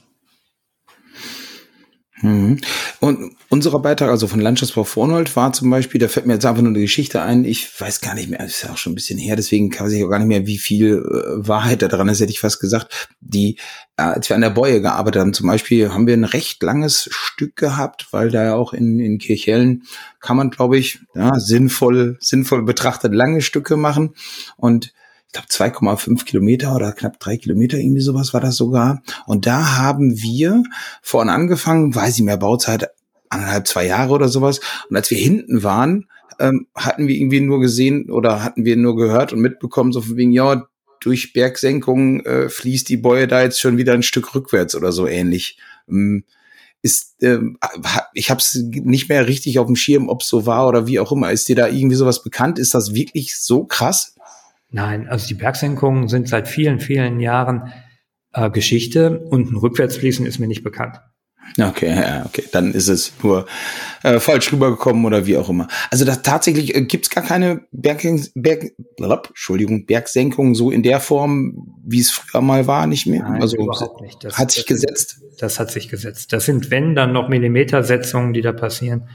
Mhm. 2.21 2.59
Und 2.99 3.35
unser 3.49 3.77
Beitrag, 3.79 4.09
also 4.09 4.27
von 4.27 4.39
Landschaftsbau 4.39 4.83
Vornold, 4.83 5.35
war 5.35 5.53
zum 5.53 5.69
Beispiel, 5.69 5.99
da 5.99 6.07
fällt 6.07 6.25
mir 6.25 6.33
jetzt 6.33 6.45
einfach 6.45 6.61
nur 6.61 6.71
eine 6.71 6.81
Geschichte 6.81 7.21
ein, 7.21 7.45
ich 7.45 7.69
weiß 7.79 8.01
gar 8.01 8.15
nicht 8.15 8.29
mehr, 8.29 8.43
ist 8.43 8.63
ja 8.63 8.71
auch 8.71 8.77
schon 8.77 8.93
ein 8.93 8.95
bisschen 8.95 9.19
her, 9.19 9.35
deswegen 9.35 9.71
weiß 9.71 9.91
ich 9.91 10.03
auch 10.03 10.09
gar 10.09 10.19
nicht 10.19 10.27
mehr, 10.27 10.47
wie 10.47 10.57
viel 10.57 10.97
äh, 10.97 11.47
Wahrheit 11.47 11.81
da 11.81 11.87
dran 11.87 12.09
ist, 12.09 12.19
hätte 12.19 12.31
ich 12.31 12.39
fast 12.39 12.59
gesagt. 12.59 13.09
Die, 13.19 13.57
äh, 13.97 14.03
als 14.03 14.29
wir 14.29 14.35
an 14.35 14.41
der 14.41 14.49
Bäue 14.49 14.81
gearbeitet 14.81 15.21
haben, 15.21 15.33
zum 15.33 15.47
Beispiel, 15.47 15.93
haben 15.93 16.07
wir 16.07 16.15
ein 16.15 16.23
recht 16.23 16.61
langes 16.63 17.07
Stück 17.11 17.55
gehabt, 17.55 18.07
weil 18.11 18.31
da 18.31 18.43
ja 18.43 18.55
auch 18.55 18.73
in, 18.73 18.99
in 18.99 19.19
Kirchhellen 19.19 19.83
kann 20.19 20.37
man, 20.37 20.49
glaube 20.49 20.77
ich, 20.77 20.99
ja, 21.13 21.39
sinnvoll, 21.39 22.17
sinnvoll 22.19 22.63
betrachtet 22.63 23.13
lange 23.13 23.41
Stücke 23.41 23.77
machen. 23.77 24.15
Und 24.55 24.93
ich 25.27 25.33
glaube 25.33 25.47
2,5 25.49 26.25
Kilometer 26.25 26.75
oder 26.75 26.93
knapp 26.93 27.19
drei 27.19 27.37
Kilometer, 27.37 27.77
irgendwie 27.77 28.01
sowas 28.01 28.33
war 28.33 28.41
das 28.41 28.55
sogar. 28.55 29.01
Und 29.25 29.45
da 29.45 29.77
haben 29.77 30.21
wir 30.21 30.63
vorne 31.01 31.31
angefangen, 31.31 31.93
weiß 31.93 32.15
ich 32.15 32.23
mehr, 32.23 32.37
Bauzeit 32.37 32.89
anderthalb, 33.29 33.67
zwei 33.67 33.85
Jahre 33.85 34.13
oder 34.13 34.29
sowas. 34.29 34.61
Und 34.89 34.95
als 34.95 35.11
wir 35.11 35.17
hinten 35.17 35.63
waren, 35.63 36.07
ähm, 36.39 36.67
hatten 36.75 37.07
wir 37.07 37.15
irgendwie 37.15 37.41
nur 37.41 37.59
gesehen 37.59 38.09
oder 38.09 38.43
hatten 38.43 38.63
wir 38.63 38.77
nur 38.77 38.95
gehört 38.95 39.33
und 39.33 39.39
mitbekommen, 39.39 39.91
so 39.91 40.01
von 40.01 40.17
wegen, 40.17 40.31
ja, 40.31 40.67
durch 40.99 41.33
Bergsenkung 41.33 42.21
äh, 42.21 42.49
fließt 42.49 42.89
die 42.89 42.97
Bäue 42.97 43.27
da 43.27 43.43
jetzt 43.43 43.59
schon 43.59 43.77
wieder 43.77 43.93
ein 43.93 44.03
Stück 44.03 44.33
rückwärts 44.33 44.75
oder 44.75 44.91
so 44.91 45.07
ähnlich. 45.07 45.59
Ähm, 45.89 46.23
ist, 46.81 47.15
ähm, 47.21 47.57
ich 48.13 48.29
habe 48.29 48.39
es 48.39 48.55
nicht 48.55 49.09
mehr 49.09 49.27
richtig 49.27 49.59
auf 49.59 49.67
dem 49.67 49.75
Schirm, 49.75 50.09
ob 50.09 50.21
es 50.21 50.27
so 50.27 50.45
war 50.45 50.67
oder 50.67 50.87
wie 50.87 50.99
auch 50.99 51.11
immer. 51.11 51.31
Ist 51.31 51.49
dir 51.49 51.55
da 51.55 51.67
irgendwie 51.67 51.95
sowas 51.95 52.23
bekannt? 52.23 52.59
Ist 52.59 52.73
das 52.73 52.93
wirklich 52.93 53.37
so 53.37 53.65
krass? 53.65 54.15
Nein, 54.69 55.07
also 55.07 55.27
die 55.27 55.33
Bergsenkungen 55.33 56.07
sind 56.07 56.27
seit 56.27 56.47
vielen, 56.47 56.79
vielen 56.79 57.19
Jahren 57.19 57.71
äh, 58.33 58.49
Geschichte 58.49 59.19
und 59.19 59.51
ein 59.51 59.55
Rückwärtsfließen 59.55 60.25
ist 60.25 60.39
mir 60.39 60.47
nicht 60.47 60.63
bekannt. 60.63 60.99
Okay, 61.59 61.95
ja, 61.95 62.25
okay, 62.25 62.43
dann 62.51 62.73
ist 62.73 62.87
es 62.87 63.13
nur 63.23 63.47
äh, 64.03 64.19
falsch 64.19 64.51
rübergekommen 64.51 65.05
oder 65.05 65.25
wie 65.25 65.37
auch 65.37 65.49
immer. 65.49 65.67
Also 65.89 66.03
da 66.03 66.15
tatsächlich 66.15 66.75
äh, 66.75 66.81
gibt's 66.83 67.09
gar 67.09 67.23
keine 67.23 67.61
Berg, 67.71 68.05
Berg, 68.35 68.73
blab, 68.97 69.29
Entschuldigung, 69.29 69.85
Bergsenkung 69.85 70.55
so 70.55 70.71
in 70.71 70.83
der 70.83 70.99
Form, 70.99 71.73
wie 71.85 72.01
es 72.01 72.11
früher 72.11 72.41
mal 72.41 72.67
war, 72.67 72.85
nicht 72.85 73.07
mehr. 73.07 73.23
Nein, 73.23 73.41
also 73.41 73.57
überhaupt 73.57 74.01
nicht. 74.01 74.23
Das, 74.23 74.37
hat 74.37 74.51
sich 74.51 74.65
das 74.65 74.67
gesetzt. 74.67 75.21
das 75.39 75.59
hat 75.59 75.71
sich 75.71 75.87
gesetzt. 75.87 76.33
Das 76.33 76.45
sind 76.45 76.69
wenn 76.69 76.95
dann 76.95 77.13
noch 77.13 77.29
Millimetersetzungen, 77.29 78.33
die 78.33 78.41
da 78.41 78.51
passieren. 78.51 79.07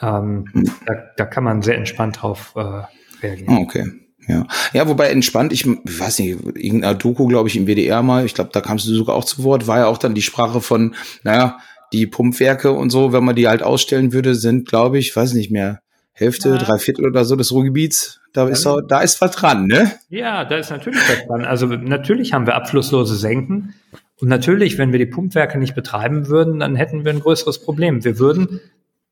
Ähm, 0.00 0.46
hm. 0.52 0.70
da, 0.86 0.94
da 1.16 1.26
kann 1.26 1.44
man 1.44 1.62
sehr 1.62 1.76
entspannt 1.76 2.22
drauf 2.22 2.52
äh, 2.56 2.82
reagieren. 3.20 3.58
Okay. 3.58 4.03
Ja. 4.26 4.46
ja, 4.72 4.88
wobei 4.88 5.10
entspannt, 5.10 5.52
ich 5.52 5.66
weiß 5.66 6.20
nicht, 6.20 6.38
irgendeiner 6.56 6.94
Doku, 6.94 7.26
glaube 7.26 7.48
ich, 7.48 7.56
im 7.56 7.66
WDR 7.66 8.02
mal, 8.02 8.24
ich 8.24 8.34
glaube, 8.34 8.50
da 8.52 8.60
kamst 8.60 8.86
du 8.86 8.94
sogar 8.94 9.16
auch 9.16 9.24
zu 9.24 9.44
Wort, 9.44 9.66
war 9.66 9.80
ja 9.80 9.86
auch 9.86 9.98
dann 9.98 10.14
die 10.14 10.22
Sprache 10.22 10.60
von, 10.60 10.94
naja, 11.22 11.58
die 11.92 12.06
Pumpwerke 12.06 12.72
und 12.72 12.90
so, 12.90 13.12
wenn 13.12 13.24
man 13.24 13.36
die 13.36 13.48
halt 13.48 13.62
ausstellen 13.62 14.12
würde, 14.12 14.34
sind, 14.34 14.66
glaube 14.68 14.98
ich, 14.98 15.14
weiß 15.14 15.34
nicht 15.34 15.50
mehr, 15.50 15.80
Hälfte, 16.12 16.50
ja. 16.50 16.58
drei 16.58 16.78
Viertel 16.78 17.06
oder 17.06 17.24
so 17.24 17.36
des 17.36 17.52
Ruhrgebiets. 17.52 18.20
Da 18.32 18.48
ist, 18.48 18.66
auch, 18.66 18.80
da 18.80 19.00
ist 19.00 19.20
was 19.20 19.32
dran, 19.32 19.66
ne? 19.66 19.92
Ja, 20.08 20.44
da 20.44 20.56
ist 20.56 20.70
natürlich 20.70 21.00
was 21.08 21.26
dran. 21.26 21.44
Also 21.44 21.66
natürlich 21.66 22.32
haben 22.32 22.46
wir 22.46 22.54
abflusslose 22.54 23.16
Senken. 23.16 23.74
Und 24.20 24.28
natürlich, 24.28 24.78
wenn 24.78 24.92
wir 24.92 24.98
die 24.98 25.06
Pumpwerke 25.06 25.58
nicht 25.58 25.74
betreiben 25.74 26.28
würden, 26.28 26.60
dann 26.60 26.76
hätten 26.76 27.04
wir 27.04 27.12
ein 27.12 27.20
größeres 27.20 27.62
Problem. 27.62 28.04
Wir 28.04 28.18
würden 28.18 28.60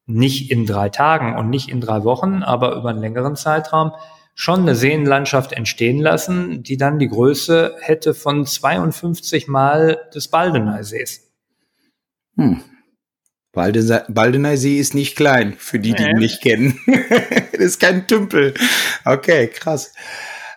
nicht 0.07 0.51
in 0.51 0.67
drei 0.67 0.89
Tagen 0.89 1.37
und 1.37 1.51
nicht 1.51 1.69
in 1.69 1.81
drei 1.81 2.05
Wochen, 2.05 2.43
aber 2.43 2.77
über 2.77 2.91
einen 2.91 3.01
längeren 3.01 3.37
Zeitraum 3.37 3.93
schon 4.35 4.61
eine 4.61 4.75
Seenlandschaft 4.75 5.53
entstehen 5.53 5.99
lassen, 5.99 6.63
die 6.63 6.77
dann 6.77 6.99
die 6.99 7.09
Größe 7.09 7.77
hätte 7.81 8.15
von 8.15 8.47
52 8.47 9.49
Mal 9.49 9.99
des 10.15 10.29
Baldeneysees. 10.29 11.31
Hm. 12.37 12.63
Baldeneysee 13.53 14.79
ist 14.79 14.95
nicht 14.95 15.15
klein, 15.15 15.55
für 15.59 15.79
die, 15.79 15.93
die 15.93 16.05
ihn 16.05 16.17
nicht 16.17 16.41
kennen. 16.41 16.79
das 17.53 17.61
ist 17.61 17.81
kein 17.81 18.07
Tümpel. 18.07 18.55
Okay, 19.05 19.49
krass. 19.49 19.93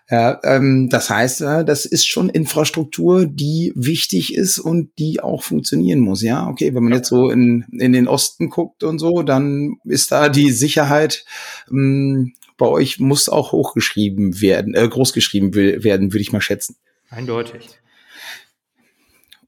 Ja, 0.09 0.39
ähm, 0.43 0.87
das 0.89 1.09
heißt, 1.09 1.41
äh, 1.41 1.65
das 1.65 1.85
ist 1.85 2.07
schon 2.07 2.29
Infrastruktur, 2.29 3.25
die 3.25 3.73
wichtig 3.75 4.35
ist 4.35 4.59
und 4.59 4.91
die 4.99 5.19
auch 5.19 5.41
funktionieren 5.41 5.99
muss. 5.99 6.21
Ja, 6.21 6.47
okay, 6.47 6.75
wenn 6.75 6.83
man 6.83 6.93
jetzt 6.93 7.09
so 7.09 7.31
in, 7.31 7.65
in 7.71 7.91
den 7.91 8.07
Osten 8.07 8.49
guckt 8.49 8.83
und 8.83 8.99
so, 8.99 9.23
dann 9.23 9.77
ist 9.83 10.11
da 10.11 10.29
die 10.29 10.51
Sicherheit 10.51 11.25
ähm, 11.71 12.33
bei 12.57 12.67
euch 12.67 12.99
muss 12.99 13.29
auch 13.29 13.51
hochgeschrieben 13.51 14.41
werden, 14.41 14.73
äh, 14.73 14.87
großgeschrieben 14.87 15.53
werden, 15.55 16.13
würde 16.13 16.21
ich 16.21 16.31
mal 16.31 16.41
schätzen. 16.41 16.77
Eindeutig. 17.09 17.79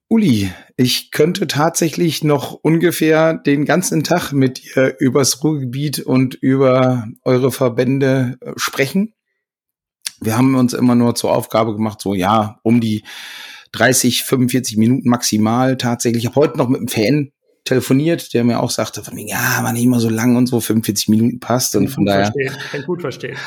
Uli, 0.10 0.52
ich 0.78 1.12
könnte 1.12 1.48
tatsächlich 1.48 2.24
noch 2.24 2.54
ungefähr 2.54 3.34
den 3.34 3.66
ganzen 3.66 4.06
Tag 4.06 4.32
mit 4.32 4.64
dir 4.64 4.96
übers 5.00 5.44
Ruhrgebiet 5.44 6.00
und 6.00 6.36
über 6.36 7.08
eure 7.24 7.52
Verbände 7.52 8.38
äh, 8.40 8.54
sprechen. 8.56 9.14
Wir 10.22 10.38
haben 10.38 10.56
uns 10.56 10.74
immer 10.74 10.96
nur 10.96 11.16
zur 11.16 11.34
Aufgabe 11.34 11.74
gemacht, 11.76 12.02
so 12.02 12.14
ja, 12.14 12.60
um 12.64 12.80
die 12.80 13.04
30, 13.74 14.24
45 14.24 14.78
Minuten 14.78 15.10
maximal 15.10 15.78
tatsächlich. 15.78 16.24
Ich 16.24 16.30
habe 16.30 16.40
heute 16.40 16.58
noch 16.58 16.70
mit 16.70 16.80
einem 16.80 16.88
Fan 16.88 17.32
telefoniert, 17.68 18.34
der 18.34 18.44
mir 18.44 18.60
auch 18.60 18.72
sagte, 18.72 19.04
von 19.04 19.16
mir, 19.16 19.28
ja, 19.28 19.64
war 19.64 19.74
nicht 19.74 19.84
immer 19.84 20.00
so 20.00 20.10
lang 20.10 20.36
und 20.36 20.48
so, 20.48 20.60
45 20.60 21.10
Minuten 21.10 21.40
passt 21.40 21.76
und 21.76 21.90
von 21.90 22.06
daher. 22.06 22.32
Verstehen. 22.32 22.58
Kann 22.72 22.84
gut 22.84 23.02
verstehen. 23.02 23.38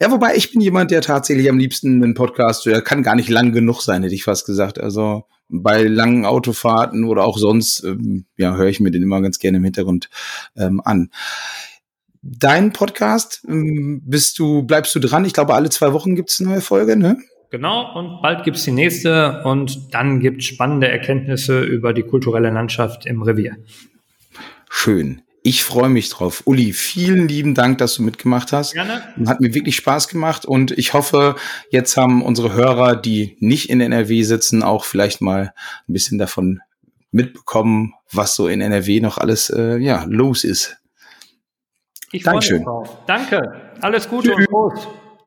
Ja, 0.00 0.10
wobei 0.10 0.36
ich 0.36 0.52
bin 0.52 0.60
jemand, 0.60 0.90
der 0.90 1.00
tatsächlich 1.00 1.48
am 1.48 1.58
liebsten 1.58 2.02
einen 2.02 2.14
Podcast, 2.14 2.66
der 2.66 2.82
kann 2.82 3.02
gar 3.02 3.14
nicht 3.14 3.30
lang 3.30 3.52
genug 3.52 3.80
sein, 3.80 4.02
hätte 4.02 4.14
ich 4.14 4.24
fast 4.24 4.46
gesagt. 4.46 4.78
Also 4.78 5.24
bei 5.48 5.84
langen 5.84 6.26
Autofahrten 6.26 7.04
oder 7.04 7.24
auch 7.24 7.38
sonst, 7.38 7.82
ähm, 7.84 8.26
ja, 8.36 8.54
höre 8.54 8.68
ich 8.68 8.80
mir 8.80 8.90
den 8.90 9.02
immer 9.02 9.22
ganz 9.22 9.38
gerne 9.38 9.58
im 9.58 9.64
Hintergrund 9.64 10.10
ähm, 10.56 10.82
an. 10.84 11.10
Dein 12.20 12.72
Podcast, 12.72 13.42
ähm, 13.48 14.02
bist 14.04 14.38
du, 14.38 14.62
bleibst 14.62 14.94
du 14.94 14.98
dran? 14.98 15.24
Ich 15.24 15.32
glaube, 15.32 15.54
alle 15.54 15.70
zwei 15.70 15.92
Wochen 15.92 16.16
gibt's 16.16 16.40
eine 16.40 16.50
neue 16.50 16.60
Folge, 16.60 16.96
ne? 16.96 17.16
Genau, 17.50 17.94
und 17.96 18.20
bald 18.20 18.44
gibt's 18.44 18.64
die 18.64 18.72
nächste 18.72 19.42
und 19.44 19.94
dann 19.94 20.20
gibt's 20.20 20.44
spannende 20.44 20.88
Erkenntnisse 20.88 21.62
über 21.62 21.94
die 21.94 22.02
kulturelle 22.02 22.50
Landschaft 22.50 23.06
im 23.06 23.22
Revier. 23.22 23.56
Schön. 24.68 25.22
Ich 25.42 25.64
freue 25.64 25.88
mich 25.88 26.10
drauf. 26.10 26.42
Uli, 26.44 26.74
vielen 26.74 27.26
lieben 27.26 27.54
Dank, 27.54 27.78
dass 27.78 27.94
du 27.94 28.02
mitgemacht 28.02 28.52
hast. 28.52 28.74
Gerne. 28.74 29.02
Hat 29.26 29.40
mir 29.40 29.54
wirklich 29.54 29.76
Spaß 29.76 30.08
gemacht 30.08 30.44
und 30.44 30.72
ich 30.72 30.92
hoffe, 30.92 31.36
jetzt 31.70 31.96
haben 31.96 32.22
unsere 32.22 32.52
Hörer, 32.52 32.96
die 32.96 33.36
nicht 33.40 33.70
in 33.70 33.80
NRW 33.80 34.22
sitzen, 34.24 34.62
auch 34.62 34.84
vielleicht 34.84 35.22
mal 35.22 35.54
ein 35.88 35.92
bisschen 35.92 36.18
davon 36.18 36.60
mitbekommen, 37.12 37.94
was 38.12 38.34
so 38.34 38.48
in 38.48 38.60
NRW 38.60 39.00
noch 39.00 39.16
alles 39.16 39.48
äh, 39.48 39.78
ja, 39.78 40.04
los 40.06 40.44
ist. 40.44 40.76
Ich 42.12 42.24
freue 42.24 42.36
mich 42.36 42.48
Dankeschön. 42.48 42.64
drauf. 42.64 42.98
Danke. 43.06 43.60
Alles 43.80 44.08
Gute 44.08 44.34
und 44.34 44.46
Prost. 44.48 44.88